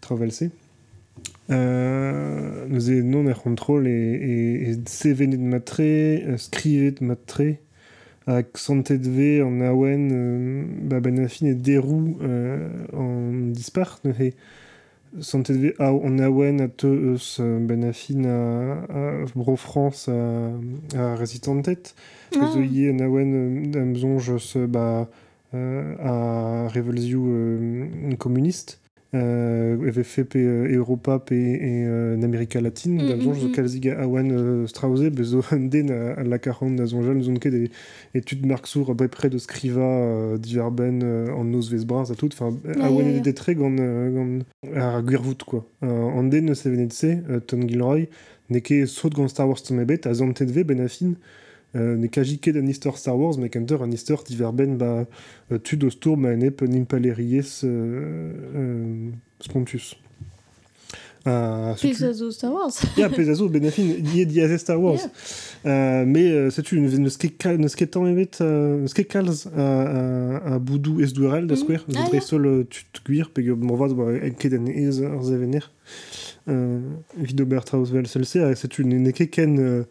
Travel 0.00 0.32
se. 0.32 0.50
Euh, 1.50 2.66
neuze 2.68 3.02
non 3.04 3.26
er 3.28 3.40
control 3.40 3.86
e, 3.86 3.90
e, 3.90 4.70
e 4.70 4.76
sevenet 4.88 5.40
matre, 5.40 5.80
euh, 6.24 6.36
skrivet 6.38 7.00
matre, 7.00 7.58
hag 8.26 8.56
santet 8.56 9.04
ve 9.04 9.42
an 9.44 9.60
awen 9.60 10.08
euh, 10.12 10.64
ba 10.88 11.00
ben 11.00 11.20
a 11.20 11.28
fin 11.28 11.46
e 11.48 11.54
derou 11.54 12.16
euh, 12.22 12.86
an 12.92 13.52
dispar, 13.52 14.00
ne 14.04 14.12
he 14.12 14.34
santet 15.20 15.56
ve 15.56 15.74
a, 15.78 15.90
an 15.90 16.18
awen 16.20 16.60
a 16.60 16.68
te 16.68 16.86
eus 16.86 17.38
euh, 17.40 17.58
ben 17.60 17.84
a 17.84 17.92
fin 17.92 18.24
a, 18.24 18.82
a 18.88 19.24
bro 19.34 19.56
France 19.56 20.08
a, 20.08 20.50
a 20.96 21.14
resistantet, 21.16 21.94
Ah. 22.34 22.40
Eus 22.40 22.56
eo 22.56 22.90
an 22.90 23.00
awen 23.04 23.34
euh, 23.34 23.80
am 23.80 23.94
zonj 23.96 24.30
eus 24.30 24.56
euh, 24.56 24.66
ba, 24.66 25.08
euh, 25.54 25.94
a 26.02 26.68
revelzioù 26.68 27.28
euh, 27.28 28.16
communist, 28.18 28.80
euh, 29.14 30.02
fe 30.02 30.24
pe 30.24 30.38
euh, 30.38 30.68
Europa 30.74 31.18
pe 31.26 31.34
e 31.34 31.86
euh, 31.86 32.16
en 32.16 32.22
Amerika 32.22 32.60
Latine, 32.60 33.02
Mm, 33.02 33.08
da 33.08 33.16
zonj 33.18 33.40
zo 33.40 33.48
kalzig 33.54 33.88
a 33.88 34.04
euh, 34.04 34.66
strauze, 34.66 35.10
an 35.50 35.68
den 35.68 35.90
a, 35.90 36.14
a 36.20 36.22
la 36.24 36.38
karan 36.38 36.76
da 36.76 36.86
zonjal, 36.86 37.22
zon 37.22 37.38
ket 37.38 37.54
e, 37.54 37.70
e 38.14 38.20
tud 38.20 38.44
mark 38.46 38.66
sour 38.66 38.90
a 38.90 38.94
brepre 38.94 39.28
de 39.30 39.38
skriva 39.38 39.80
euh, 39.82 40.38
diver 40.38 40.70
ben 40.70 41.00
euh, 41.02 41.32
an 41.34 41.44
noz 41.44 41.70
vez 41.70 41.84
braz 41.84 42.10
a 42.10 42.14
tout, 42.14 42.30
enfin, 42.32 42.56
Ja, 42.64 42.86
awen 42.86 43.06
ja, 43.06 43.12
e 43.12 43.16
ja. 43.16 43.22
detre 43.22 43.54
gant, 43.54 43.76
gant 43.76 44.44
ar 44.74 45.02
gwirvout, 45.02 45.44
quoi. 45.46 45.64
An 45.82 46.30
den 46.30 46.48
eus 46.50 46.64
evenet 46.66 46.92
se, 46.92 47.16
Ton 47.46 47.66
Gilroy, 47.68 48.08
ne 48.50 48.60
ket 48.60 48.86
saut 48.86 49.14
gant 49.14 49.28
Star 49.28 49.48
Wars 49.48 49.62
tomebet, 49.62 50.06
a 50.06 50.14
zantet 50.14 50.50
ve 50.50 50.64
ben 50.64 50.80
a 50.80 50.88
fin, 50.88 51.14
Euh, 51.76 51.96
ne 51.96 52.06
kaji 52.06 52.38
ket 52.38 52.56
an 52.56 52.66
istor 52.68 52.96
Star 52.98 53.16
Wars, 53.18 53.36
me 53.38 53.48
kenter 53.48 53.82
an 53.82 53.90
istor 53.90 54.22
diver 54.24 54.52
ben 54.52 54.76
ba 54.78 55.06
euh, 55.50 55.58
tud 55.58 55.82
o 55.84 55.90
stour 55.90 56.16
ma 56.16 56.30
enep 56.30 56.62
un 56.62 56.72
impaleriez 56.72 57.42
euh, 57.64 58.32
euh, 58.54 59.10
spontus. 59.40 59.96
à 61.26 61.74
Pesazo 61.80 62.30
Star 62.30 62.52
Wars. 62.52 62.70
Ja, 62.98 63.08
Pesazo, 63.08 63.48
benefin, 63.48 63.82
die 63.98 64.26
die 64.26 64.58
Star 64.58 64.80
Wars. 64.80 65.08
Euh, 65.64 66.04
mais 66.06 66.30
euh, 66.30 66.50
c'est 66.50 66.70
une 66.72 66.86
ne 66.86 67.08
sket 67.08 67.44
ne 67.58 67.66
sket 67.68 67.96
en 67.96 68.06
evet 68.06 68.40
euh, 68.42 68.82
ne 68.82 68.86
sket 68.86 69.08
kalz 69.08 69.46
a 69.56 70.54
a 70.54 70.58
boudou 70.58 71.00
es 71.00 71.12
dural 71.14 71.46
da 71.46 71.54
Mhm. 71.54 71.60
square 71.60 71.84
Ah, 71.96 72.08
ja. 72.12 72.20
sol 72.20 72.46
euh, 72.46 72.64
tu 72.68 72.84
te 72.92 73.00
guir 73.10 73.30
pe 73.30 73.40
mo 73.42 73.74
vad 73.76 73.94
ba 73.96 74.12
en 74.22 74.34
keden 74.36 74.68
ez 74.68 75.00
ar 75.02 75.22
zevenir. 75.24 75.70
Euh 76.46 76.78
Vido 77.16 77.46
Bertraus 77.46 77.90
vel 77.90 78.06
celle-ci 78.06 78.38
c'est 78.54 78.78
une 78.78 79.02
ne 79.02 79.10
ken 79.10 79.58
euh, 79.58 79.84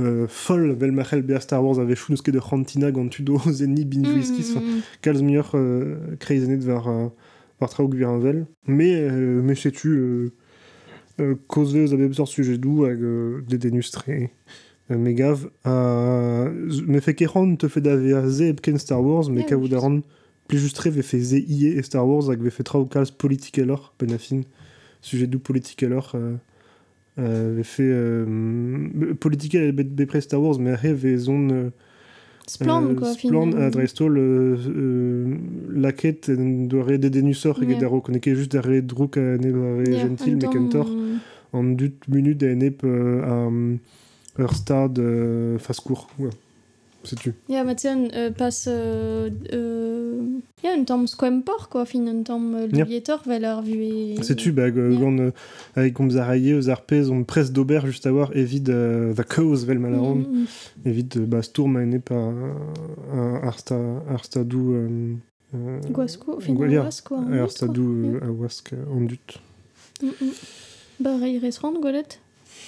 euh, 0.00 0.26
folle 0.28 0.72
vel 0.72 0.92
machel 0.92 1.22
be 1.22 1.38
Star 1.38 1.64
Wars 1.64 1.78
avec 1.78 1.96
chou 1.96 2.12
de 2.12 2.38
Rantina 2.38 2.90
gant 2.90 3.08
tudo 3.08 3.38
zenni 3.50 3.84
bin 3.84 4.00
Mm, 4.00 4.14
whisky 4.16 4.42
mm, 4.42 4.58
mm. 4.58 4.82
kalz 5.02 5.22
mieux 5.22 5.42
euh, 5.54 6.16
crazy 6.18 6.56
vers 6.56 6.88
euh, 6.88 7.08
par 7.58 7.70
traug 7.70 7.94
vel 7.94 8.46
mais 8.66 8.94
euh, 8.94 9.40
mais 9.42 9.54
sais-tu 9.54 10.32
euh, 11.20 11.36
cause 11.46 11.76
aux 11.76 11.92
avez 11.92 12.08
besoin 12.08 12.26
sujet 12.26 12.58
d'où 12.58 12.84
avec 12.84 12.98
des 13.46 13.58
dénustrés 13.58 14.30
mégav 14.90 15.48
euh, 15.66 16.50
me 16.86 17.00
fait 17.00 17.14
qu'Eron 17.14 17.56
te 17.56 17.68
fait 17.68 17.82
Z 18.28 18.56
ken 18.60 18.78
Star 18.78 19.02
Wars 19.02 19.30
mais 19.30 19.42
Ah 19.44 19.50
qu'à 19.50 19.56
vous 19.56 19.68
plus 20.48 20.58
juste 20.58 20.78
rêve 20.78 21.00
fait 21.02 21.20
Z 21.20 21.34
IE 21.48 21.68
et 21.68 21.82
Star 21.82 22.06
Wars 22.06 22.30
avec 22.30 22.46
fait 22.50 22.64
trau 22.64 22.84
cals 22.84 23.12
politique 23.16 23.58
alors 23.58 23.94
benafin 23.98 24.42
sujet 25.00 25.26
d'où 25.26 25.38
politique 25.38 25.82
alors 25.82 26.12
euh, 26.14 26.34
fait 27.62 27.82
euh, 27.84 29.14
politique 29.20 29.54
est 29.54 29.72
près 30.06 30.20
Star 30.20 30.42
Wars 30.42 30.58
mais 30.58 30.74
et 31.04 31.16
zone 31.16 31.52
euh, 31.52 31.70
Splend, 32.46 32.94
quoi, 32.96 33.08
euh, 34.18 34.56
euh, 34.68 35.34
la 35.72 35.92
quête 35.92 36.28
de 36.98 37.08
denusor 37.08 37.58
Ouais. 37.60 37.72
et 37.72 37.76
daro 37.76 38.00
connecté 38.02 38.34
juste 38.34 38.52
derrière 38.52 38.82
druk 38.82 39.16
Ja, 39.92 40.00
gentil 40.08 40.34
en 40.34 40.36
mais 40.36 40.48
kentor. 40.52 40.86
en 41.52 41.64
dut 41.64 41.94
minutes 42.08 42.42
et 42.42 42.54
nep 42.54 42.82
euh, 42.84 43.22
à 43.22 44.42
ur 44.42 44.52
stad 44.54 44.98
euh, 44.98 45.58
face 45.58 45.80
court 45.80 46.08
ouais. 47.04 47.08
c'est 47.10 47.18
tu 47.18 47.32
Ja, 47.48 47.62
met 47.64 47.78
sen 47.78 48.10
euh, 48.14 48.30
pas 48.30 48.50
euh, 48.66 49.30
euh, 49.52 50.20
ja, 50.62 50.70
un 50.76 50.84
tamm 50.84 51.06
squempor, 51.06 51.68
quoi, 51.68 51.84
fin 51.84 52.06
un 52.06 52.22
tamm 52.22 52.54
euh, 52.54 52.68
Ja. 52.72 52.84
lietor 52.84 53.22
vel 53.26 53.44
ar 53.44 53.62
vu 53.62 53.74
e... 53.82 54.22
c'est 54.22 54.34
tu 54.36 54.52
bah 54.52 54.70
gant 54.70 55.16
euh, 55.18 55.30
avec 55.76 55.94
comme 55.94 56.10
zaraillé 56.10 56.54
aux 56.54 56.68
arpès 56.70 57.08
on 57.10 57.24
presse 57.24 57.52
d'auberge 57.52 57.86
juste 57.90 58.06
à 58.06 58.12
voir 58.12 58.34
évide 58.36 58.70
euh, 58.70 59.14
the 59.14 59.22
cause 59.24 59.64
vel 59.66 59.78
malaron 59.78 60.14
Mm, 60.16 60.42
mm. 60.42 60.46
évide 60.86 61.14
euh, 61.18 61.26
bah 61.26 61.42
stourm 61.42 61.76
a 61.76 61.84
nep 61.84 62.10
à 62.10 63.46
arsta 63.46 63.76
arstadou 64.08 64.74
euh, 64.74 65.14
euh, 65.54 65.80
Gwasko, 65.90 66.40
fin 66.40 66.54
ut, 66.54 66.76
arstadou 66.76 67.02
quoi. 67.04 67.18
euh, 68.26 68.28
à 68.28 68.30
wask 68.30 68.72
euh, 68.72 68.84
en 68.96 69.00
dut 69.02 69.38
Mm. 70.02 70.08
Ba 71.00 71.16
rei 71.18 71.38
restaurant, 71.38 71.72
gwalet 71.80 71.98
hey 72.00 72.04
Euh, 72.04 72.23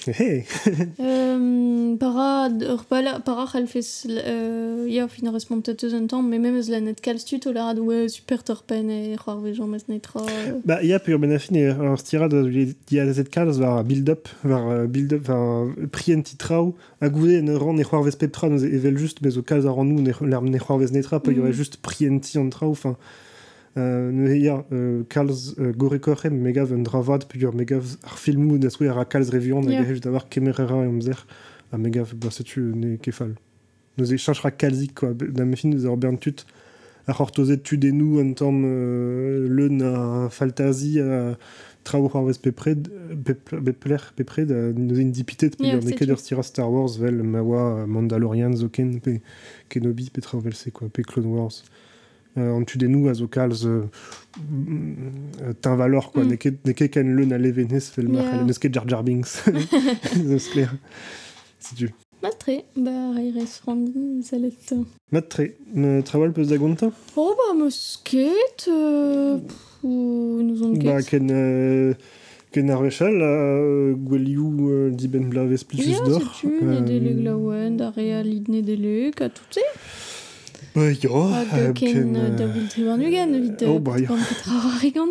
para 1.99 2.49
pala 2.89 3.21
para 3.21 3.47
c'hall 3.47 3.67
fez 3.67 4.07
euh, 4.09 4.87
ya 4.89 5.09
fin 5.09 5.31
responteteus 5.31 5.95
un 5.95 6.07
tamm 6.07 6.29
mais 6.29 6.39
même 6.39 6.61
la 6.69 6.81
net 6.81 7.01
kalstut 7.01 7.47
o 7.47 7.53
la 7.53 7.75
ouais 7.75 8.09
super 8.09 8.45
torpen 8.45 8.89
e 8.91 9.17
c'hoar 9.17 9.41
vejan 9.41 9.67
mes 9.67 9.85
netra 9.89 10.21
euh, 10.21 10.61
Bah, 10.65 10.83
ja, 10.83 10.99
per 10.99 11.19
benafin 11.19 11.57
e 11.57 11.71
ar 11.71 11.99
stirad 11.99 12.33
di 12.89 13.01
a 13.01 13.13
zet 13.13 13.31
kalz 13.31 13.59
var 13.59 13.83
build-up, 13.85 14.29
var 14.45 14.71
euh, 14.71 14.87
build-up, 14.87 15.27
var 15.29 15.69
prien 15.91 16.23
titrao, 16.23 16.75
a 17.01 17.09
goude 17.09 17.37
en 17.43 17.59
ran 17.59 17.79
e 17.79 17.85
c'hoar 17.85 18.03
vez 18.03 18.17
peptra, 18.17 18.49
nous 18.49 18.65
evel 18.65 18.97
just, 18.99 19.23
mais 19.23 19.37
o 19.37 19.43
kalz 19.43 19.67
a 19.67 19.71
ran 19.71 19.85
nou, 19.85 20.03
l'ar 20.21 20.43
ne 20.43 20.59
c'hoar 20.59 20.79
vez 20.79 20.93
netra, 20.93 21.21
pe 21.21 21.31
Mhm. 21.31 21.49
mm. 21.49 21.53
juste 21.53 21.77
prien 21.79 22.19
ti 22.19 22.39
an 22.39 22.49
trao, 22.51 22.71
enfin, 22.71 22.97
euh, 23.77 24.37
ya, 24.37 24.65
euh, 24.73 25.03
kalz 25.09 25.55
euh, 25.59 25.73
gore 25.73 26.01
korem, 26.01 26.35
megav 26.39 26.73
un 26.73 26.79
dravad, 26.79 27.25
pe 27.25 27.39
ur 27.39 27.55
megav 27.55 27.85
ar 28.05 28.19
filmou, 28.19 28.59
da 28.59 28.69
ar 28.91 28.99
a 28.99 29.05
kalz 29.05 29.31
revion, 29.31 29.63
yeah. 29.63 29.83
a 29.83 29.95
d'avoir 29.95 30.29
kemerera 30.29 30.85
e 30.85 30.87
amzer, 30.87 31.27
a 31.73 31.79
megav, 31.79 32.15
bah, 32.15 32.31
setu 32.31 32.73
ne 32.75 32.97
kefal. 32.97 33.35
Nous 33.99 34.13
e 34.13 34.17
chachra 34.17 34.51
kalzik, 34.51 34.95
quoi, 34.95 35.15
da 35.15 35.45
me 35.45 35.57
fin, 35.57 35.69
nous 35.69 35.85
ur 35.85 35.97
bern 35.97 36.19
tut, 36.19 36.47
ar 37.07 37.21
hortozet 37.21 37.59
tu 37.59 37.79
des 37.79 37.93
nous 37.93 38.21
en 38.21 38.33
temps 38.33 38.53
euh, 38.53 39.47
le 39.49 39.69
na 39.69 40.29
faltazi 40.31 41.01
a 41.01 41.37
trao 41.85 42.11
har 42.13 42.25
vez 42.25 42.39
pepred 42.39 42.89
bepler 43.15 43.99
pepred 44.17 44.51
a 44.51 44.73
nous 44.73 44.99
in 44.99 45.07
dipitet 45.07 45.53
yeah, 45.61 45.77
ne 45.77 45.91
tu. 45.91 46.17
stira 46.17 46.43
Star 46.43 46.71
Wars 46.71 46.99
vel 46.99 47.23
mawa 47.23 47.87
Mandalorian 47.87 48.57
zoken 48.57 49.01
pe 49.01 49.21
Kenobi 49.69 50.11
pe 50.11 50.21
trao 50.21 50.41
vel 50.41 50.55
se 50.55 50.71
quoi 50.71 50.89
pe 50.89 51.03
Clone 51.03 51.29
Wars 51.29 51.65
en 52.37 52.65
tu 52.65 52.79
des 52.79 52.89
nous 52.89 53.09
a 53.09 53.15
zo 53.15 53.27
kalz 53.27 53.65
euh, 53.67 53.83
euh, 54.39 55.53
tin 55.61 55.77
valor 55.77 56.13
quoi. 56.13 56.25
Mm. 56.25 56.29
ne 56.29 56.37
ket 56.37 56.67
ne 56.67 56.73
ket 56.73 56.89
ken 56.89 57.15
le 57.17 57.25
na 57.25 57.39
levenes 57.39 57.81
fel 57.95 58.09
mar 58.09 58.25
Ja. 58.25 58.43
ne 58.43 58.53
ket 58.53 58.73
Jar 58.75 58.89
Jar 58.89 59.03
Binks. 59.03 59.45
C'est 60.13 60.51
clair 60.51 60.75
si 61.59 61.75
tu 61.75 61.91
Matre, 62.23 62.65
ba 62.77 63.13
rei 63.15 63.31
restaurant 63.31 63.85
salet 64.23 64.53
Matre, 65.13 65.43
me 65.75 66.01
traval 66.03 66.33
peus 66.33 66.47
da 66.49 66.57
gonta 66.57 66.89
oh 67.17 67.35
ba 67.39 67.49
euh, 67.55 69.39
pff, 69.39 69.85
ou 69.85 70.41
nous 70.43 70.63
on 70.63 70.73
Ba 70.73 71.03
ket 71.03 71.11
ken 71.11 71.31
euh, 71.31 71.93
ken 72.53 72.71
ar 72.71 72.81
vechal 72.83 73.21
a 73.23 73.33
gweliou 74.09 74.71
euh, 74.71 74.91
di 74.91 75.09
ben 75.09 75.29
blaves 75.29 75.65
pli 75.69 75.91
ya 75.93 76.01
d'or. 76.07 76.23
setu 76.25 76.65
ne 76.65 76.81
deleg 76.89 77.21
laouen 77.27 77.77
da 77.77 77.91
rea 77.91 78.23
lid 78.23 78.49
ne 78.49 78.63
deleg 78.63 79.21
a 79.21 79.29
tout 79.29 79.51
se 79.59 79.61
Ba 80.77 80.91
yo, 80.93 81.23
hag 81.33 81.55
euh, 81.57 81.73
ken 81.73 82.13
euh, 82.21 82.37
da 82.37 82.47
vil 82.53 82.67
te 82.69 82.83
war 82.85 82.99
nugen 83.01 83.31
vid 83.41 83.63
Oh, 83.65 83.79
ba, 83.81 83.97
ja. 83.99 84.13
et 84.85 84.93
gwan 84.93 85.09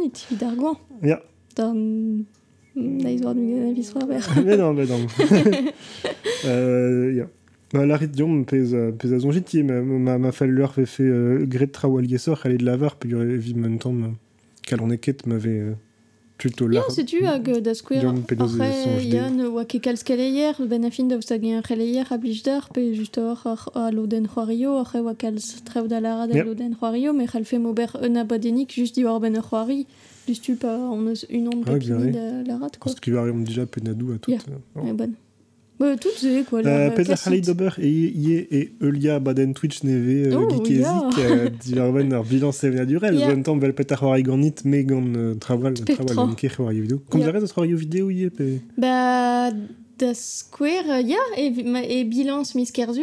Ja, 1.02 1.20
da 1.56 1.74
da 1.74 3.10
iz 3.10 3.24
war 3.24 3.34
nugen 3.34 3.74
war 3.96 4.06
mais 4.46 4.58
non, 4.58 4.74
mais 4.76 4.86
non. 4.86 5.08
euh, 6.46 7.14
ja. 7.14 7.26
Ba 7.74 7.86
la 7.88 7.98
rit 7.98 8.10
diom 8.14 8.46
pez 8.46 8.76
a 8.76 8.92
ma, 9.64 9.82
ma, 9.82 10.18
ma 10.20 10.32
fall 10.32 10.52
leur 10.52 10.76
fait 10.76 10.86
fait 10.86 11.02
euh, 11.02 11.48
gret 11.48 11.68
trao 11.68 12.00
de 12.00 12.64
lavar, 12.64 12.98
puis 12.98 13.16
euh, 13.16 13.36
vi 13.36 13.56
mentam, 13.56 14.18
kalon 14.68 14.92
eket 14.92 15.26
m'avait 15.26 15.62
euh, 15.62 15.74
Ya, 16.44 16.68
l'art. 16.68 16.92
setu 16.92 17.26
hag 17.26 17.46
da 17.64 17.74
sonj 17.74 19.06
Yann, 19.14 19.40
oa 19.46 19.66
ket 19.66 19.82
kalz 19.82 20.04
ben 20.70 20.84
a 20.86 20.92
fin 20.92 21.08
da 21.08 21.16
oustag 21.16 21.44
un 21.44 21.62
keleier 21.62 22.06
a 22.12 22.18
blij 22.18 22.44
d'ar, 22.44 22.70
pe 22.74 22.94
just 22.94 23.18
or 23.18 23.38
ar 23.46 23.70
a 23.74 23.92
loden 23.92 24.28
c'hoario, 24.28 24.78
après 24.78 25.00
oa 25.00 25.16
kalz 25.16 25.64
trev 25.64 25.88
da 25.88 26.00
lara 26.02 26.28
da 26.28 26.36
Yep. 26.36 26.46
loden 26.46 26.76
c'hoario, 26.76 27.14
mais 27.14 27.28
c'hall 27.28 27.46
fe 27.46 27.58
mober 27.58 27.90
un 28.02 28.16
abadenik 28.16 28.70
just 28.76 28.96
di 28.96 29.04
war 29.06 29.20
ben 29.20 29.36
a 29.38 29.42
c'hoari, 29.42 29.88
just 30.28 30.44
tu 30.44 30.56
pa 30.56 30.76
on 30.78 31.08
eus 31.08 31.26
un 31.32 31.48
an 31.48 31.62
Ah, 31.68 31.80
gare. 31.80 32.12
da 32.12 32.44
larat, 32.44 32.72
quoi. 32.80 32.92
Parce 32.92 33.00
qu'il 33.00 33.14
va 33.14 33.32
déjà 33.32 33.66
penadou 33.66 34.12
à 34.12 34.18
tout. 34.18 34.32
Euh. 34.32 35.16
Bah, 35.78 35.96
quoi, 36.50 36.62
Euh, 36.66 36.90
classique. 36.92 37.28
Harley 37.28 37.42
Dober 37.42 37.70
et 37.80 37.90
et 38.60 38.72
Eulia 38.82 39.20
Baden 39.20 39.54
Twitch 39.54 39.84
Neve 39.84 40.32
euh, 40.32 40.38
Oh, 40.38 40.64
euh, 41.20 41.50
Diverben 41.66 42.14
ar 42.14 42.24
bilan 42.24 42.52
sevena 42.54 42.86
durel 42.86 43.16
Ja. 43.20 43.30
Zon 43.30 43.44
tamm 43.44 43.60
vel 43.60 43.74
petar 43.74 44.00
c'hoari 44.00 44.24
ganit 44.24 44.64
me 44.64 44.84
gant 44.84 45.40
traval 45.40 45.76
Spectra. 45.78 46.06
traval 46.06 46.30
enke 46.32 46.48
c'hoari 46.50 46.80
vidéo 46.82 47.02
Kom 47.10 47.20
Ja. 47.20 47.26
zarez 47.28 47.44
a 47.44 47.48
c'hoari 47.48 47.74
vidéo 47.76 48.10
ie 48.10 48.30
pe 48.30 48.62
Bah, 48.78 49.52
da 50.00 50.14
square, 50.14 50.90
euh, 50.90 51.02
ya, 51.02 51.20
et, 51.38 51.52
ma- 51.66 51.84
et 51.84 52.04
kerzu, 52.74 53.02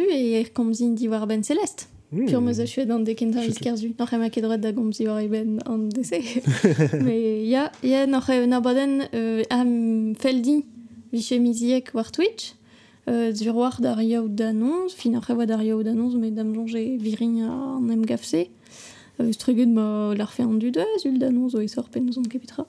di 0.95 1.07
war 1.07 1.25
ben 1.27 1.43
celeste. 1.43 1.87
Hmm. 2.11 2.25
Pur 2.27 2.41
meus 2.41 2.59
a 2.59 2.65
chuet 2.65 2.89
an 2.91 2.99
dekenta 3.03 3.41
Je 3.41 3.47
mis 3.47 3.53
sais. 3.53 3.59
kerzu. 3.63 3.93
Noch 3.99 4.13
ema 4.13 4.29
ket 4.29 4.45
red 4.45 4.61
da 4.61 4.71
gomz 4.71 4.99
i 4.99 5.05
war 5.07 5.21
ben 5.27 5.59
an 5.65 5.89
dese. 5.89 6.19
Mais 7.03 7.43
ya, 7.47 7.71
ya 7.83 8.05
noch 8.05 8.29
e 8.29 8.43
un 8.45 8.51
abaden 8.51 9.03
euh, 9.13 9.43
am 9.49 10.13
feldi 10.15 10.63
viche 11.11 11.39
miziek 11.39 11.89
war 11.95 12.11
Twitch. 12.11 12.53
Euh, 13.09 13.33
zur 13.33 13.55
war 13.55 13.81
da 13.81 13.93
riaout 13.95 14.29
d'annonce, 14.29 14.93
fin 14.95 15.13
ar 15.15 15.23
rewa 15.27 15.45
da 15.45 15.57
riaout 15.57 15.83
d'annonce, 15.83 16.15
mais 16.15 16.31
dam 16.31 16.53
jonge 16.55 16.73
virin 17.01 17.41
an 17.43 17.89
em 17.89 18.01
gafse. 18.05 18.47
Struget 19.31 19.67
ma 19.67 20.13
l'ar 20.15 20.31
fe 20.31 20.41
an 20.43 20.53
du 20.53 20.71
deus, 20.71 21.03
ul 21.05 21.19
d'annonce 21.19 21.55
o 21.55 21.61
e 21.61 21.67
sor 21.67 21.89
pen 21.89 22.11
zon 22.11 22.23
kepitra. 22.23 22.65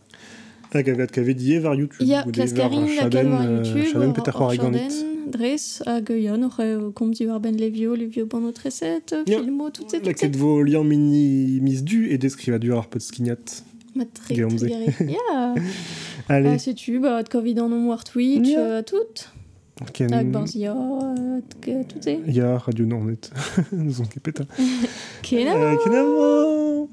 Hag 0.74 0.88
avet 0.90 1.12
kavet 1.14 1.40
ie 1.40 1.60
var 1.62 1.76
YouTube 1.76 2.04
Ya, 2.08 2.24
ou 2.26 2.32
des 2.32 2.40
klaskarin 2.42 2.80
var 2.82 2.88
la 2.88 3.02
Chaden, 3.02 3.22
kal 3.22 3.30
war 3.30 3.42
euh, 3.46 3.62
YouTube, 3.62 3.92
Chaden 3.92 4.08
or- 4.08 4.12
petar 4.14 4.34
or 4.34 4.40
c'hoari 4.40 4.58
ganit 4.58 4.90
Chaden, 4.90 5.30
dres, 5.30 5.82
hag 5.86 6.10
ya, 6.10 6.34
e 6.34 6.90
komz 6.94 7.20
i 7.20 7.26
war 7.26 7.38
ben 7.40 7.56
levio, 7.56 7.94
levio 7.94 8.26
ban 8.26 8.42
o 8.44 8.50
treset, 8.50 9.14
Ya. 9.28 9.38
filmo, 9.38 9.70
tout 9.70 9.88
se, 9.88 9.98
tout 9.98 10.04
se. 10.06 10.12
ket 10.14 10.34
vo 10.36 10.62
liant 10.64 10.82
mini 10.82 11.60
mis 11.62 11.80
du 11.82 12.08
et 12.10 12.18
descriva 12.18 12.58
du 12.58 12.72
ar 12.74 12.88
pot 12.88 12.98
skignat 13.00 13.62
Ma 13.94 14.02
garé. 14.28 14.86
Ya. 15.08 15.54
Allez, 16.28 16.48
Ah, 16.48 16.58
sais-tu, 16.58 16.98
bah, 16.98 17.22
de 17.22 17.28
Covid 17.28 17.60
en 17.60 17.68
nom 17.68 17.88
war 17.88 18.02
Twitch, 18.02 18.48
Ya. 18.48 18.58
euh, 18.58 18.82
tout 21.88 22.08
est. 22.08 22.20
Ya 22.26 22.58
Radio 22.58 22.86
Nornet. 22.86 23.30
Zon 23.88 24.04
ket 24.04 24.22
peta 24.22 24.44
Kenavo 25.22 25.82
Kenavo 25.84 26.88